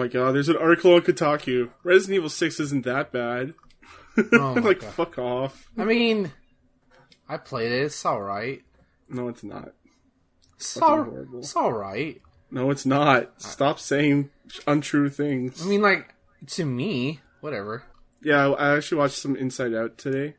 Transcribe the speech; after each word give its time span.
my 0.00 0.08
god, 0.08 0.34
there's 0.34 0.48
an 0.48 0.56
article 0.56 0.94
on 0.94 1.02
Kotaku. 1.02 1.68
Resident 1.84 2.16
Evil 2.16 2.30
6 2.30 2.58
isn't 2.60 2.84
that 2.86 3.12
bad. 3.12 3.52
Oh 4.32 4.52
like, 4.62 4.80
God. 4.80 4.94
fuck 4.94 5.18
off. 5.18 5.68
I 5.76 5.84
mean, 5.84 6.32
I 7.28 7.36
played 7.36 7.70
it. 7.70 7.82
It's 7.82 8.04
all 8.06 8.22
right. 8.22 8.62
No, 9.10 9.28
it's 9.28 9.44
not. 9.44 9.72
It's 10.56 10.80
all, 10.80 11.26
it's 11.34 11.54
all 11.54 11.72
right. 11.72 12.20
No, 12.50 12.70
it's 12.70 12.86
not. 12.86 13.42
Stop 13.42 13.78
saying 13.78 14.30
untrue 14.66 15.10
things. 15.10 15.62
I 15.62 15.66
mean, 15.66 15.82
like 15.82 16.14
to 16.48 16.64
me, 16.64 17.20
whatever. 17.40 17.84
yeah, 18.22 18.48
I 18.48 18.76
actually 18.76 18.98
watched 18.98 19.16
some 19.16 19.36
Inside 19.36 19.74
Out 19.74 19.98
today. 19.98 20.34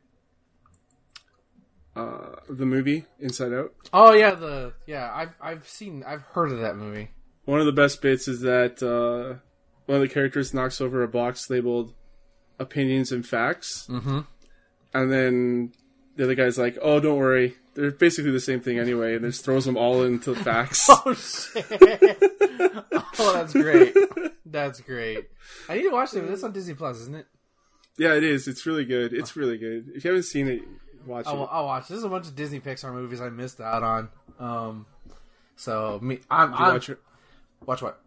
Uh, 1.94 2.36
the 2.48 2.66
movie 2.66 3.04
Inside 3.20 3.52
Out. 3.52 3.74
Oh 3.92 4.12
yeah, 4.12 4.34
the 4.34 4.72
yeah. 4.86 5.10
I've 5.12 5.34
I've 5.40 5.68
seen. 5.68 6.02
I've 6.06 6.22
heard 6.22 6.50
of 6.50 6.60
that 6.60 6.76
movie. 6.76 7.10
One 7.44 7.60
of 7.60 7.66
the 7.66 7.72
best 7.72 8.00
bits 8.02 8.28
is 8.28 8.40
that 8.40 8.82
uh, 8.82 9.38
one 9.92 10.00
of 10.00 10.08
the 10.08 10.14
characters 10.14 10.54
knocks 10.54 10.80
over 10.80 11.02
a 11.02 11.08
box 11.08 11.50
labeled 11.50 11.92
opinions 12.58 13.12
and 13.12 13.26
facts. 13.26 13.86
Mm-hmm. 13.90 14.20
And 14.94 15.12
then 15.12 15.72
the 16.16 16.24
other 16.24 16.34
guy's 16.34 16.56
like, 16.56 16.78
oh, 16.80 16.98
don't 16.98 17.18
worry. 17.18 17.56
They're 17.74 17.90
basically 17.90 18.30
the 18.30 18.40
same 18.40 18.60
thing 18.60 18.78
anyway. 18.78 19.16
And 19.16 19.24
just 19.26 19.44
throws 19.44 19.66
them 19.66 19.76
all 19.76 20.02
into 20.02 20.34
facts. 20.34 20.88
Oh 21.04 21.12
shit! 21.12 21.66
oh, 23.18 23.32
that's 23.34 23.52
great. 23.52 23.94
That's 24.46 24.80
great. 24.80 25.28
I 25.68 25.76
need 25.76 25.82
to 25.82 25.90
watch 25.90 26.14
it. 26.14 26.26
That's 26.26 26.42
on 26.42 26.52
Disney 26.52 26.72
Plus, 26.72 26.96
isn't 27.00 27.14
it? 27.14 27.26
yeah, 27.98 28.14
it 28.14 28.24
is. 28.24 28.48
It's 28.48 28.64
really 28.64 28.86
good. 28.86 29.12
It's 29.12 29.36
really 29.36 29.58
good. 29.58 29.90
If 29.94 30.04
you 30.04 30.10
haven't 30.10 30.24
seen 30.24 30.48
it, 30.48 30.62
watch 31.04 31.26
I'll, 31.26 31.42
it. 31.42 31.48
I'll 31.52 31.66
watch. 31.66 31.88
There's 31.88 32.02
a 32.02 32.08
bunch 32.08 32.28
of 32.28 32.34
Disney 32.34 32.60
Pixar 32.60 32.94
movies 32.94 33.20
I 33.20 33.28
missed 33.28 33.60
out 33.60 33.82
on. 33.82 34.08
Um, 34.38 34.86
so 35.56 35.98
me, 36.00 36.20
I'm, 36.30 36.54
I'm 36.54 36.72
watch 36.72 36.90
watch 37.66 37.82
what? 37.82 38.00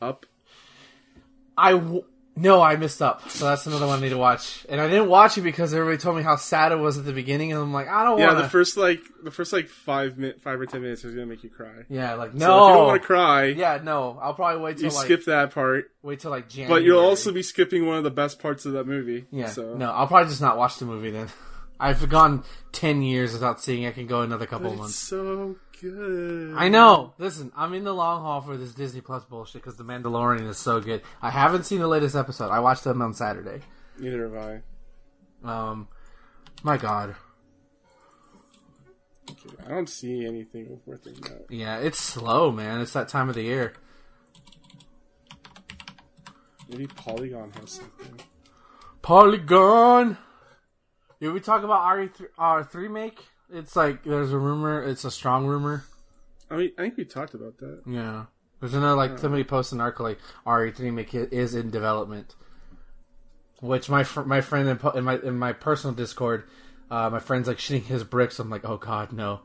up? 0.00 0.24
I 1.56 1.72
w- 1.72 2.04
no, 2.38 2.60
I 2.60 2.76
missed 2.76 3.00
up. 3.00 3.30
So 3.30 3.46
that's 3.46 3.66
another 3.66 3.86
one 3.86 3.98
I 3.98 4.02
need 4.02 4.10
to 4.10 4.18
watch. 4.18 4.66
And 4.68 4.78
I 4.78 4.88
didn't 4.90 5.08
watch 5.08 5.38
it 5.38 5.40
because 5.40 5.72
everybody 5.72 5.96
told 5.96 6.16
me 6.18 6.22
how 6.22 6.36
sad 6.36 6.70
it 6.70 6.76
was 6.76 6.98
at 6.98 7.06
the 7.06 7.14
beginning, 7.14 7.50
and 7.50 7.58
I'm 7.62 7.72
like, 7.72 7.88
I 7.88 8.02
don't 8.04 8.10
want. 8.10 8.20
Yeah, 8.20 8.26
want 8.26 8.36
the 8.38 8.42
to. 8.42 8.48
first 8.50 8.76
like 8.76 9.00
the 9.24 9.30
first 9.30 9.54
like 9.54 9.68
five 9.68 10.18
minute, 10.18 10.42
five 10.42 10.60
or 10.60 10.66
ten 10.66 10.82
minutes 10.82 11.02
is 11.02 11.14
gonna 11.14 11.24
make 11.26 11.42
you 11.44 11.48
cry. 11.48 11.84
yeah, 11.88 12.12
like 12.14 12.34
no. 12.34 12.46
So 12.46 12.64
if 12.64 12.68
you 12.68 12.74
don't 12.74 12.86
want 12.88 13.00
to 13.02 13.06
cry, 13.06 13.44
yeah, 13.46 13.80
no. 13.82 14.18
I'll 14.20 14.34
probably 14.34 14.60
wait 14.62 14.76
till 14.76 14.90
you 14.90 14.94
like 14.94 15.04
skip 15.06 15.24
that 15.24 15.52
part. 15.52 15.90
wait 16.02 16.20
till 16.20 16.30
like 16.30 16.50
January. 16.50 16.80
But 16.80 16.84
you'll 16.84 17.00
also 17.02 17.32
be 17.32 17.42
skipping 17.42 17.86
one 17.86 17.96
of 17.96 18.04
the 18.04 18.10
best 18.10 18.38
parts 18.38 18.66
of 18.66 18.72
that 18.74 18.86
movie. 18.86 19.24
yeah. 19.30 19.46
So 19.46 19.74
No, 19.74 19.90
I'll 19.90 20.06
probably 20.06 20.28
just 20.28 20.42
not 20.42 20.58
watch 20.58 20.76
the 20.78 20.84
movie 20.84 21.10
then. 21.10 21.28
I've 21.80 22.06
gone 22.08 22.44
ten 22.72 23.00
years 23.02 23.32
without 23.32 23.62
seeing. 23.62 23.84
it. 23.84 23.88
I 23.88 23.92
can 23.92 24.06
go 24.06 24.20
another 24.20 24.44
couple 24.46 24.74
months. 24.74 24.94
so 24.96 25.56
good. 25.80 26.54
I 26.56 26.68
know. 26.68 27.12
Listen, 27.18 27.52
I'm 27.56 27.74
in 27.74 27.84
the 27.84 27.92
long 27.94 28.22
haul 28.22 28.40
for 28.40 28.56
this 28.56 28.72
Disney 28.74 29.00
Plus 29.00 29.24
bullshit 29.24 29.62
because 29.62 29.76
The 29.76 29.84
Mandalorian 29.84 30.48
is 30.48 30.58
so 30.58 30.80
good. 30.80 31.02
I 31.22 31.30
haven't 31.30 31.64
seen 31.64 31.78
the 31.80 31.88
latest 31.88 32.14
episode. 32.16 32.50
I 32.50 32.60
watched 32.60 32.84
them 32.84 33.00
on 33.02 33.14
Saturday. 33.14 33.60
Neither 33.98 34.28
have 34.28 34.62
I. 35.44 35.70
Um, 35.70 35.88
my 36.62 36.76
God, 36.76 37.14
I 39.64 39.68
don't 39.68 39.88
see 39.88 40.24
anything 40.26 40.80
worth 40.86 41.04
thinking 41.04 41.26
about. 41.26 41.50
yeah, 41.50 41.78
it's 41.78 41.98
slow, 42.00 42.50
man. 42.50 42.80
It's 42.80 42.92
that 42.94 43.08
time 43.08 43.28
of 43.28 43.34
the 43.34 43.42
year. 43.42 43.74
Maybe 46.68 46.86
Polygon 46.88 47.52
has 47.60 47.70
something. 47.72 48.20
Polygon. 49.02 50.16
Did 51.20 51.32
we 51.32 51.40
talk 51.40 51.62
about 51.62 51.88
RE 51.96 52.08
th- 52.08 52.30
R3 52.38 52.90
make? 52.90 53.24
It's 53.52 53.76
like 53.76 54.02
there's 54.04 54.32
a 54.32 54.38
rumor. 54.38 54.82
It's 54.82 55.04
a 55.04 55.10
strong 55.10 55.46
rumor. 55.46 55.84
I 56.50 56.56
mean, 56.56 56.72
I 56.78 56.82
think 56.82 56.96
we 56.96 57.04
talked 57.04 57.34
about 57.34 57.58
that. 57.58 57.82
Yeah. 57.86 58.26
There's 58.60 58.74
another 58.74 58.96
like 58.96 59.18
somebody 59.18 59.44
posted 59.44 59.76
an 59.76 59.82
article 59.82 60.06
like 60.06 60.18
RE3 60.46 60.92
make 60.92 61.14
is 61.14 61.54
in 61.54 61.70
development, 61.70 62.34
which 63.60 63.90
my 63.90 64.02
fr- 64.02 64.22
my 64.22 64.40
friend 64.40 64.68
in, 64.68 64.78
po- 64.78 64.90
in 64.90 65.04
my 65.04 65.18
in 65.18 65.38
my 65.38 65.52
personal 65.52 65.94
Discord, 65.94 66.44
uh, 66.90 67.10
my 67.10 67.18
friend's 67.18 67.48
like 67.48 67.58
shitting 67.58 67.84
his 67.84 68.02
bricks. 68.02 68.38
I'm 68.38 68.48
like, 68.48 68.64
oh 68.64 68.78
god, 68.78 69.12
no, 69.12 69.40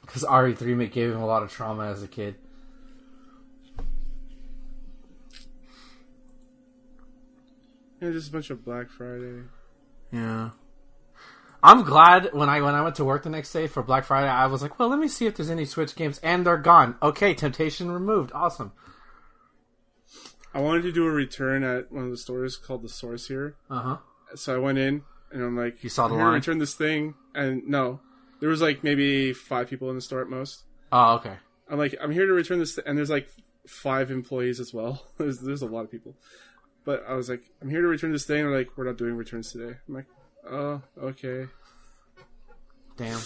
because 0.00 0.24
RE3 0.24 0.76
make 0.76 0.92
gave 0.92 1.12
him 1.12 1.22
a 1.22 1.26
lot 1.26 1.44
of 1.44 1.52
trauma 1.52 1.86
as 1.86 2.02
a 2.02 2.08
kid. 2.08 2.34
Yeah, 8.00 8.10
just 8.10 8.30
a 8.30 8.32
bunch 8.32 8.50
of 8.50 8.64
Black 8.64 8.90
Friday. 8.90 9.42
Yeah. 10.10 10.50
I'm 11.62 11.82
glad 11.84 12.30
when 12.32 12.48
I 12.48 12.60
when 12.60 12.74
I 12.74 12.82
went 12.82 12.96
to 12.96 13.04
work 13.04 13.22
the 13.22 13.30
next 13.30 13.52
day 13.52 13.66
for 13.68 13.82
Black 13.82 14.04
Friday, 14.04 14.28
I 14.28 14.46
was 14.46 14.62
like, 14.62 14.78
well, 14.78 14.88
let 14.88 14.98
me 14.98 15.06
see 15.08 15.26
if 15.26 15.36
there's 15.36 15.50
any 15.50 15.64
Switch 15.64 15.94
games, 15.94 16.18
and 16.22 16.44
they're 16.44 16.56
gone. 16.58 16.96
Okay, 17.02 17.34
Temptation 17.34 17.90
removed. 17.90 18.32
Awesome. 18.34 18.72
I 20.54 20.60
wanted 20.60 20.82
to 20.82 20.92
do 20.92 21.06
a 21.06 21.10
return 21.10 21.62
at 21.62 21.90
one 21.90 22.04
of 22.04 22.10
the 22.10 22.16
stores 22.16 22.56
called 22.56 22.82
the 22.82 22.88
Source 22.88 23.28
here. 23.28 23.56
Uh 23.70 23.80
huh. 23.80 23.96
So 24.34 24.54
I 24.54 24.58
went 24.58 24.78
in 24.78 25.02
and 25.30 25.42
I'm 25.42 25.56
like, 25.56 25.82
You 25.82 25.88
saw 25.88 26.08
the 26.08 26.14
line? 26.14 26.34
return 26.34 26.58
this 26.58 26.74
thing, 26.74 27.14
and 27.34 27.66
no, 27.66 28.00
there 28.40 28.48
was 28.48 28.60
like 28.60 28.82
maybe 28.82 29.32
five 29.32 29.68
people 29.68 29.88
in 29.88 29.94
the 29.96 30.02
store 30.02 30.20
at 30.20 30.28
most. 30.28 30.64
Oh, 30.90 31.14
okay. 31.14 31.36
I'm 31.70 31.78
like, 31.78 31.94
I'm 32.02 32.10
here 32.10 32.26
to 32.26 32.32
return 32.32 32.58
this, 32.58 32.78
and 32.84 32.98
there's 32.98 33.08
like 33.10 33.28
five 33.66 34.10
employees 34.10 34.58
as 34.60 34.74
well. 34.74 35.06
there's 35.16 35.38
there's 35.38 35.62
a 35.62 35.66
lot 35.66 35.84
of 35.84 35.90
people, 35.90 36.16
but 36.84 37.04
I 37.08 37.14
was 37.14 37.28
like, 37.30 37.42
I'm 37.62 37.70
here 37.70 37.80
to 37.82 37.88
return 37.88 38.12
this 38.12 38.24
thing. 38.26 38.40
And 38.40 38.50
they're 38.50 38.58
like, 38.58 38.76
we're 38.76 38.84
not 38.84 38.98
doing 38.98 39.14
returns 39.16 39.52
today. 39.52 39.76
I'm 39.88 39.94
like, 39.94 40.06
oh, 40.50 40.82
okay. 40.98 41.46
Damn. 42.96 43.20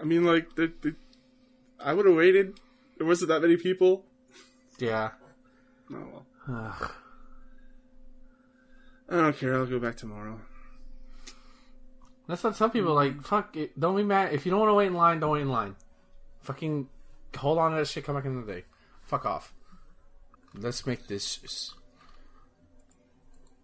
I 0.00 0.04
mean, 0.04 0.24
like, 0.24 0.54
the, 0.54 0.72
the, 0.80 0.94
I 1.80 1.92
would 1.92 2.06
have 2.06 2.16
waited. 2.16 2.58
There 2.96 3.06
wasn't 3.06 3.28
that 3.28 3.42
many 3.42 3.56
people. 3.56 4.04
Yeah. 4.78 5.10
Oh 5.92 6.24
well. 6.48 6.74
I 9.10 9.16
don't 9.16 9.36
care. 9.36 9.54
I'll 9.54 9.66
go 9.66 9.78
back 9.78 9.96
tomorrow. 9.96 10.40
That's 12.26 12.44
what 12.44 12.56
some 12.56 12.70
people 12.70 12.94
like. 12.94 13.14
Mm. 13.14 13.24
Fuck 13.24 13.56
it. 13.56 13.78
Don't 13.78 13.96
be 13.96 14.02
mad 14.02 14.32
if 14.34 14.44
you 14.44 14.50
don't 14.50 14.60
want 14.60 14.70
to 14.70 14.74
wait 14.74 14.88
in 14.88 14.94
line. 14.94 15.20
Don't 15.20 15.30
wait 15.30 15.42
in 15.42 15.48
line. 15.48 15.76
Fucking 16.42 16.88
hold 17.36 17.58
on 17.58 17.72
to 17.72 17.78
that 17.78 17.88
shit. 17.88 18.04
Come 18.04 18.16
back 18.16 18.24
in 18.24 18.40
the 18.40 18.52
day. 18.52 18.64
Fuck 19.02 19.24
off. 19.24 19.54
Let's 20.54 20.86
make 20.86 21.06
this. 21.06 21.74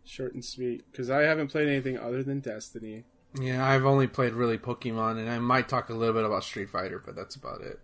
Short 0.05 0.35
and 0.35 0.45
sweet, 0.45 0.85
because 0.91 1.11
I 1.11 1.23
haven't 1.23 1.49
played 1.49 1.69
anything 1.69 1.99
other 1.99 2.23
than 2.23 2.41
Destiny. 2.41 3.05
Yeah, 3.41 3.67
I've 3.67 3.85
only 3.85 4.07
played 4.07 4.35
really 4.35 4.59
Pokemon, 4.59 5.19
and 5.19 5.29
I 5.31 5.39
might 5.39 5.69
talk 5.69 5.89
a 5.89 5.95
little 5.95 6.15
bit 6.15 6.25
about 6.25 6.45
Street 6.45 6.71
Fighter, 6.71 7.03
but 7.05 7.17
that's 7.17 7.35
about 7.35 7.63
it. 7.63 7.81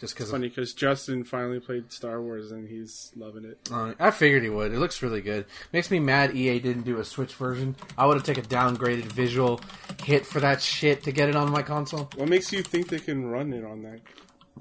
Just 0.00 0.14
because 0.14 0.30
Funny, 0.30 0.48
because 0.48 0.72
Justin 0.72 1.24
finally 1.24 1.60
played 1.60 1.92
Star 1.92 2.22
Wars 2.22 2.52
and 2.52 2.66
he's 2.66 3.12
loving 3.14 3.44
it. 3.44 3.58
uh, 3.70 3.92
I 3.98 4.10
figured 4.10 4.42
he 4.42 4.48
would. 4.48 4.72
It 4.72 4.78
looks 4.78 5.02
really 5.02 5.20
good. 5.20 5.44
Makes 5.74 5.90
me 5.90 5.98
mad 6.00 6.34
EA 6.34 6.58
didn't 6.58 6.84
do 6.84 6.98
a 6.98 7.04
Switch 7.04 7.34
version. 7.34 7.76
I 7.98 8.06
would 8.06 8.16
have 8.16 8.24
taken 8.24 8.44
a 8.44 8.48
downgraded 8.48 9.04
visual 9.12 9.60
hit 10.02 10.24
for 10.24 10.40
that 10.40 10.62
shit 10.62 11.02
to 11.02 11.12
get 11.12 11.28
it 11.28 11.36
on 11.36 11.50
my 11.50 11.60
console. 11.60 12.08
What 12.16 12.30
makes 12.30 12.50
you 12.50 12.62
think 12.62 12.88
they 12.88 12.98
can 12.98 13.26
run 13.26 13.52
it 13.52 13.62
on 13.62 13.82
that 13.82 14.00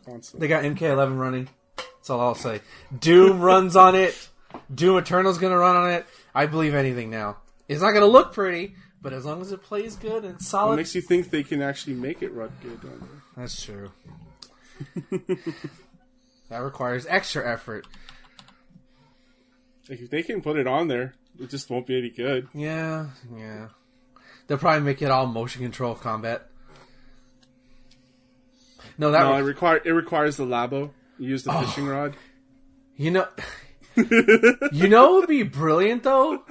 console? 0.05 0.41
They 0.41 0.49
got 0.49 0.63
MK11 0.63 1.17
running. 1.17 1.47
That's 1.77 2.09
all 2.09 2.19
I'll 2.19 2.35
say. 2.35 2.59
Doom 2.99 3.39
runs 3.39 3.77
on 3.77 3.95
it. 3.95 4.27
Doom 4.73 4.97
Eternal's 4.97 5.37
gonna 5.37 5.57
run 5.57 5.75
on 5.75 5.91
it. 5.91 6.05
I 6.33 6.45
believe 6.45 6.73
anything 6.75 7.09
now. 7.09 7.37
It's 7.67 7.81
not 7.81 7.91
gonna 7.91 8.05
look 8.07 8.33
pretty, 8.33 8.75
but 9.01 9.13
as 9.13 9.25
long 9.25 9.41
as 9.41 9.51
it 9.51 9.61
plays 9.63 9.95
good 9.95 10.23
and 10.23 10.33
What 10.33 10.41
solid, 10.41 10.75
makes 10.77 10.95
you 10.95 11.01
think 11.01 11.29
they 11.29 11.43
can 11.43 11.61
actually 11.61 11.93
make 11.95 12.21
it 12.21 12.31
run 12.33 12.51
good 12.61 12.79
on 12.83 12.99
there? 12.99 13.21
that's 13.37 13.63
true. 13.63 13.91
that 16.49 16.57
requires 16.59 17.05
extra 17.07 17.47
effort. 17.51 17.85
Like, 19.89 19.99
if 20.01 20.09
they 20.09 20.23
can 20.23 20.41
put 20.41 20.57
it 20.57 20.67
on 20.67 20.87
there, 20.87 21.13
it 21.39 21.49
just 21.49 21.69
won't 21.69 21.87
be 21.87 21.97
any 21.97 22.09
good. 22.09 22.47
Yeah, 22.53 23.07
yeah. 23.35 23.69
They'll 24.47 24.57
probably 24.57 24.81
make 24.81 25.01
it 25.01 25.11
all 25.11 25.25
motion 25.25 25.61
control 25.63 25.95
combat. 25.95 26.47
No, 28.97 29.11
that 29.11 29.23
No, 29.23 29.33
re- 29.33 29.39
it 29.39 29.43
require 29.43 29.81
it 29.83 29.91
requires 29.91 30.37
the 30.37 30.45
labo. 30.45 30.91
You 31.17 31.29
use 31.29 31.43
the 31.43 31.51
Oh. 31.55 31.61
fishing 31.61 31.85
rod. 31.87 32.15
you 32.95 33.11
know, 33.11 33.27
you 33.95 34.87
know, 34.87 35.11
what 35.11 35.21
would 35.21 35.29
be 35.29 35.43
brilliant 35.43 36.03
though. 36.03 36.43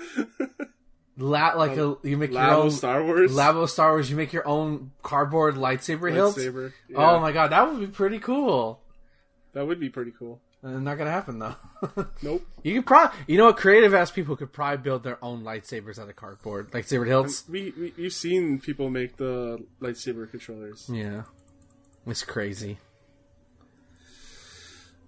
La- 1.16 1.54
like 1.54 1.76
a, 1.76 1.96
you 2.04 2.16
make 2.16 2.30
your 2.32 2.40
own 2.42 2.70
Star 2.70 3.02
Wars. 3.04 3.32
Labo 3.32 3.68
Star 3.68 3.90
Wars, 3.92 4.08
you 4.10 4.16
make 4.16 4.32
your 4.32 4.46
own 4.46 4.92
cardboard 5.02 5.56
lightsaber 5.56 6.12
hilts. 6.12 6.38
lightsaber. 6.38 6.72
Oh 6.94 7.14
Yeah, 7.14 7.20
my 7.20 7.32
god, 7.32 7.48
that 7.52 7.68
would 7.70 7.80
be 7.80 7.86
pretty 7.88 8.18
cool. 8.20 8.80
that 9.52 9.66
would 9.66 9.80
be 9.80 9.88
pretty 9.88 10.12
cool. 10.16 10.40
Uh, 10.62 10.70
not 10.70 10.98
gonna 10.98 11.10
happen 11.10 11.38
though. 11.38 11.54
Nope. 12.22 12.44
you 12.64 12.74
could 12.74 12.86
probably, 12.86 13.16
you 13.28 13.38
know, 13.38 13.46
what 13.46 13.56
creative 13.56 13.94
ass 13.94 14.10
people 14.10 14.34
could 14.36 14.52
probably 14.52 14.78
build 14.78 15.04
their 15.04 15.22
own 15.24 15.42
lightsabers 15.44 16.00
out 16.00 16.08
of 16.08 16.16
cardboard, 16.16 16.70
lightsaber 16.72 17.06
hilts. 17.06 17.48
We, 17.48 17.72
we 17.78 17.92
you've 17.96 18.12
seen 18.12 18.58
people 18.60 18.90
make 18.90 19.16
the 19.16 19.64
lightsaber 19.80 20.28
controllers. 20.30 20.88
Yeah, 20.92 21.22
it's 22.06 22.22
crazy. 22.24 22.78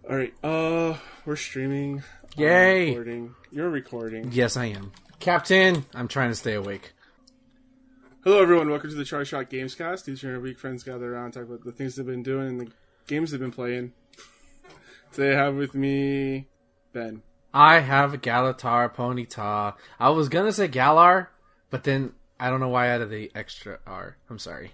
All 0.09 0.17
right. 0.17 0.33
Uh, 0.43 0.97
we're 1.25 1.37
streaming. 1.37 2.03
Yay! 2.37 2.91
recording. 2.91 3.35
You're 3.51 3.71
recording. 3.71 4.31
Yes, 4.33 4.57
I 4.57 4.67
am, 4.67 4.93
Captain. 5.19 5.85
I'm 5.95 6.09
trying 6.09 6.31
to 6.31 6.35
stay 6.37 6.55
awake. 6.55 6.93
Hello, 8.23 8.41
everyone. 8.41 8.71
Welcome 8.71 8.91
to 8.91 8.97
the 8.97 9.05
Try 9.05 9.25
Shot 9.25 9.51
Gamescast. 9.51 10.09
Each 10.09 10.23
and 10.23 10.35
every 10.35 10.51
week, 10.51 10.59
friends 10.59 10.85
gather 10.85 11.13
around, 11.15 11.33
talk 11.33 11.45
about 11.45 11.65
the 11.65 11.73
things 11.73 11.97
they've 11.97 12.07
been 12.07 12.23
doing 12.23 12.47
and 12.49 12.61
the 12.61 12.69
games 13.07 13.31
they've 13.31 13.41
been 13.41 13.51
playing. 13.51 13.93
Today 15.13 15.33
I 15.35 15.45
have 15.45 15.57
with 15.57 15.75
me 15.75 16.47
Ben. 16.93 17.23
I 17.53 17.81
have 17.81 18.15
a 18.15 18.19
Galatar 18.19 18.95
Ponyta. 18.95 19.75
I 19.99 20.11
was 20.11 20.29
gonna 20.29 20.53
say 20.53 20.69
Galar, 20.69 21.31
but 21.69 21.83
then 21.83 22.13
I 22.39 22.49
don't 22.49 22.61
know 22.61 22.69
why 22.69 22.87
I 22.87 22.89
added 22.91 23.11
the 23.11 23.33
extra 23.35 23.81
R. 23.87 24.17
I'm 24.29 24.39
sorry. 24.39 24.71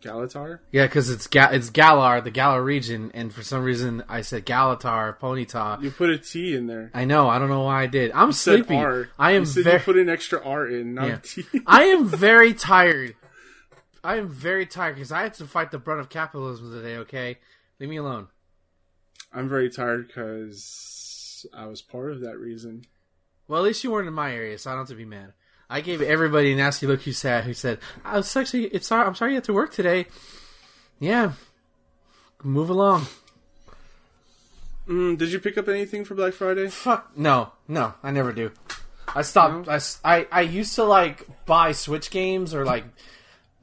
Galatar? 0.00 0.60
Yeah, 0.72 0.86
because 0.86 1.10
it's 1.10 1.26
Ga- 1.26 1.50
it's 1.52 1.70
Galar, 1.70 2.20
the 2.20 2.30
Galar 2.30 2.62
region, 2.62 3.10
and 3.14 3.32
for 3.32 3.42
some 3.42 3.62
reason 3.62 4.02
I 4.08 4.20
said 4.22 4.44
Galatar 4.46 5.18
Ponyta. 5.18 5.82
You 5.82 5.90
put 5.90 6.10
a 6.10 6.18
T 6.18 6.54
in 6.54 6.66
there. 6.66 6.90
I 6.94 7.04
know. 7.04 7.28
I 7.28 7.38
don't 7.38 7.48
know 7.48 7.62
why 7.62 7.82
I 7.82 7.86
did. 7.86 8.10
I'm 8.12 8.32
Said 8.32 8.66
sleepy. 8.66 8.76
I 9.18 9.32
am 9.32 9.42
you 9.42 9.46
said 9.46 9.64
very. 9.64 9.78
you 9.78 9.84
put 9.84 9.96
an 9.98 10.08
extra 10.08 10.42
R 10.44 10.66
in, 10.68 10.94
not 10.94 11.08
Yeah. 11.08 11.14
a 11.14 11.18
T. 11.18 11.44
I 11.66 11.82
am 11.84 12.04
very 12.08 12.54
tired. 12.54 13.14
I 14.02 14.16
am 14.16 14.28
very 14.28 14.64
tired 14.66 14.94
because 14.94 15.12
I 15.12 15.22
had 15.22 15.34
to 15.34 15.46
fight 15.46 15.70
the 15.70 15.78
brunt 15.78 16.00
of 16.00 16.08
capitalism 16.08 16.72
today. 16.72 16.96
Okay, 16.98 17.38
leave 17.78 17.90
me 17.90 17.96
alone. 17.96 18.28
I'm 19.32 19.48
very 19.48 19.68
tired 19.70 20.08
because 20.08 21.46
I 21.54 21.66
was 21.66 21.82
part 21.82 22.12
of 22.12 22.20
that 22.22 22.38
reason. 22.38 22.84
Well, 23.46 23.60
at 23.60 23.64
least 23.64 23.84
you 23.84 23.90
weren't 23.90 24.08
in 24.08 24.14
my 24.14 24.32
area, 24.34 24.56
so 24.58 24.70
I 24.70 24.74
don't 24.74 24.82
have 24.82 24.88
to 24.88 24.94
be 24.94 25.04
mad. 25.04 25.32
I 25.72 25.80
gave 25.80 26.02
everybody 26.02 26.52
a 26.52 26.56
nasty 26.56 26.86
look. 26.86 27.02
Who 27.02 27.12
said? 27.12 27.44
Who 27.44 27.54
said? 27.54 27.78
I 28.04 28.16
was 28.16 28.36
actually. 28.36 28.64
It's 28.66 28.88
sorry. 28.88 29.06
I'm 29.06 29.14
sorry 29.14 29.30
you 29.30 29.36
had 29.36 29.44
to 29.44 29.52
work 29.52 29.72
today. 29.72 30.06
Yeah. 30.98 31.32
Move 32.42 32.68
along. 32.70 33.06
Mm, 34.88 35.16
did 35.18 35.30
you 35.32 35.38
pick 35.38 35.56
up 35.56 35.68
anything 35.68 36.04
for 36.04 36.14
Black 36.14 36.32
Friday? 36.32 36.68
Fuck 36.68 37.16
no, 37.16 37.52
no. 37.68 37.94
I 38.02 38.10
never 38.10 38.32
do. 38.32 38.50
I 39.14 39.22
stopped. 39.22 39.68
I. 40.04 40.26
I 40.32 40.40
used 40.42 40.74
to 40.76 40.84
like 40.84 41.26
buy 41.46 41.72
Switch 41.72 42.10
games 42.10 42.54
or 42.54 42.64
like. 42.64 42.84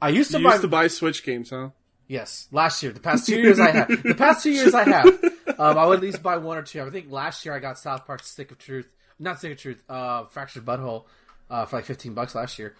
I 0.00 0.08
used 0.10 0.30
to 0.30 0.38
You 0.38 0.44
buy. 0.44 0.50
used 0.52 0.62
to 0.62 0.68
buy 0.68 0.86
Switch 0.86 1.24
games, 1.24 1.50
huh? 1.50 1.70
Yes, 2.06 2.48
last 2.52 2.82
year. 2.82 2.92
The 2.92 3.00
past 3.00 3.26
two 3.26 3.38
years 3.38 3.60
I 3.60 3.70
have. 3.72 4.02
The 4.02 4.14
past 4.14 4.42
two 4.42 4.50
years 4.52 4.74
I 4.74 4.84
have. 4.84 5.06
Um, 5.58 5.76
I 5.76 5.86
would 5.86 5.96
at 5.96 6.02
least 6.04 6.22
buy 6.22 6.36
one 6.36 6.56
or 6.56 6.62
two. 6.62 6.80
I 6.80 6.88
think 6.90 7.10
last 7.10 7.44
year 7.44 7.52
I 7.52 7.58
got 7.58 7.80
South 7.80 8.06
Park 8.06 8.22
Stick 8.22 8.52
of 8.52 8.58
Truth. 8.58 8.86
Not 9.18 9.38
Stick 9.40 9.50
of 9.50 9.58
Truth. 9.58 9.82
Uh, 9.88 10.26
Fractured 10.26 10.64
Butthole. 10.64 11.06
Uh, 11.50 11.64
for 11.64 11.76
like 11.76 11.84
fifteen 11.86 12.14
bucks 12.14 12.34
last 12.34 12.58
year. 12.58 12.74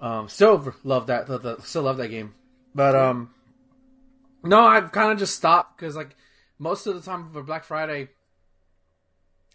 Um, 0.00 0.28
still 0.28 0.74
love 0.84 1.08
that. 1.08 1.26
The, 1.26 1.58
still 1.62 1.82
love 1.82 1.96
that 1.98 2.08
game. 2.08 2.34
But 2.74 2.94
um, 2.94 3.30
no, 4.42 4.60
I've 4.60 4.92
kind 4.92 5.12
of 5.12 5.18
just 5.18 5.34
stopped 5.34 5.76
because 5.76 5.96
like 5.96 6.16
most 6.58 6.86
of 6.86 6.94
the 6.94 7.00
time 7.00 7.30
for 7.32 7.42
Black 7.42 7.64
Friday, 7.64 8.08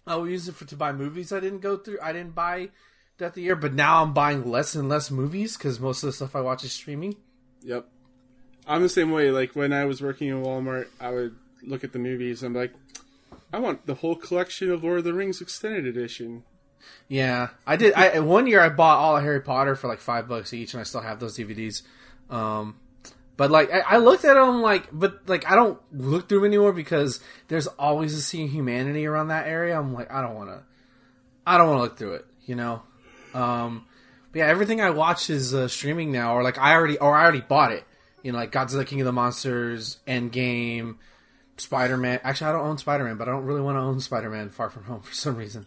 I 0.05 0.15
would 0.15 0.29
use 0.29 0.47
it 0.47 0.55
for 0.55 0.65
to 0.65 0.75
buy 0.75 0.91
movies. 0.91 1.31
I 1.31 1.39
didn't 1.39 1.59
go 1.59 1.77
through. 1.77 1.99
I 2.01 2.13
didn't 2.13 2.35
buy 2.35 2.69
that 3.17 3.33
the 3.33 3.41
year, 3.41 3.55
but 3.55 3.73
now 3.73 4.03
I'm 4.03 4.13
buying 4.13 4.49
less 4.49 4.75
and 4.75 4.89
less 4.89 5.09
movies 5.09 5.57
because 5.57 5.79
most 5.79 6.03
of 6.03 6.07
the 6.07 6.13
stuff 6.13 6.35
I 6.35 6.41
watch 6.41 6.63
is 6.63 6.73
streaming. 6.73 7.15
Yep. 7.61 7.87
I'm 8.67 8.81
the 8.81 8.89
same 8.89 9.11
way. 9.11 9.31
Like 9.31 9.55
when 9.55 9.73
I 9.73 9.85
was 9.85 10.01
working 10.01 10.29
in 10.29 10.43
Walmart, 10.43 10.87
I 10.99 11.11
would 11.11 11.35
look 11.61 11.83
at 11.83 11.93
the 11.93 11.99
movies 11.99 12.43
and 12.43 12.55
I'm 12.55 12.61
like, 12.61 12.73
I 13.51 13.59
want 13.59 13.85
the 13.85 13.95
whole 13.95 14.15
collection 14.15 14.71
of 14.71 14.83
Lord 14.83 14.99
of 14.99 15.03
the 15.03 15.13
Rings 15.13 15.41
extended 15.41 15.85
edition. 15.85 16.43
Yeah, 17.07 17.49
I 17.67 17.75
did. 17.75 17.93
I 17.93 18.19
one 18.19 18.47
year 18.47 18.61
I 18.61 18.69
bought 18.69 18.99
all 18.99 19.17
of 19.17 19.23
Harry 19.23 19.41
Potter 19.41 19.75
for 19.75 19.87
like 19.87 19.99
five 19.99 20.27
bucks 20.27 20.53
each, 20.53 20.73
and 20.73 20.81
I 20.81 20.83
still 20.83 21.01
have 21.01 21.19
those 21.19 21.37
DVDs. 21.37 21.83
Um, 22.29 22.75
but 23.37 23.51
like 23.51 23.71
I, 23.71 23.79
I 23.81 23.97
looked 23.97 24.25
at 24.25 24.35
them 24.35 24.61
like, 24.61 24.87
but 24.91 25.27
like 25.27 25.49
I 25.49 25.55
don't 25.55 25.79
look 25.91 26.29
through 26.29 26.39
them 26.39 26.47
anymore 26.47 26.73
because 26.73 27.19
there's 27.47 27.67
always 27.67 28.13
a 28.13 28.21
sea 28.21 28.45
of 28.45 28.51
humanity 28.51 29.05
around 29.05 29.29
that 29.29 29.47
area. 29.47 29.77
I'm 29.77 29.93
like, 29.93 30.11
I 30.11 30.21
don't 30.21 30.35
want 30.35 30.49
to, 30.49 30.63
I 31.45 31.57
don't 31.57 31.67
want 31.67 31.79
to 31.79 31.83
look 31.83 31.97
through 31.97 32.13
it, 32.15 32.25
you 32.45 32.55
know. 32.55 32.81
Um, 33.33 33.85
but 34.31 34.39
yeah, 34.39 34.47
everything 34.47 34.81
I 34.81 34.91
watch 34.91 35.29
is 35.29 35.53
uh, 35.53 35.67
streaming 35.67 36.11
now, 36.11 36.35
or 36.35 36.43
like 36.43 36.57
I 36.57 36.73
already, 36.73 36.97
or 36.97 37.15
I 37.15 37.23
already 37.23 37.41
bought 37.41 37.71
it. 37.71 37.83
You 38.21 38.31
know, 38.31 38.37
like 38.37 38.51
Godzilla 38.51 38.85
King 38.85 39.01
of 39.01 39.05
the 39.05 39.11
Monsters, 39.11 39.97
Endgame, 40.07 40.95
Spider 41.57 41.97
Man. 41.97 42.19
Actually, 42.23 42.47
I 42.47 42.51
don't 42.53 42.67
own 42.67 42.77
Spider 42.77 43.03
Man, 43.03 43.17
but 43.17 43.27
I 43.27 43.31
don't 43.31 43.45
really 43.45 43.61
want 43.61 43.75
to 43.75 43.81
own 43.81 43.99
Spider 43.99 44.29
Man 44.29 44.49
Far 44.49 44.69
From 44.69 44.85
Home 44.85 45.01
for 45.01 45.13
some 45.13 45.35
reason. 45.35 45.65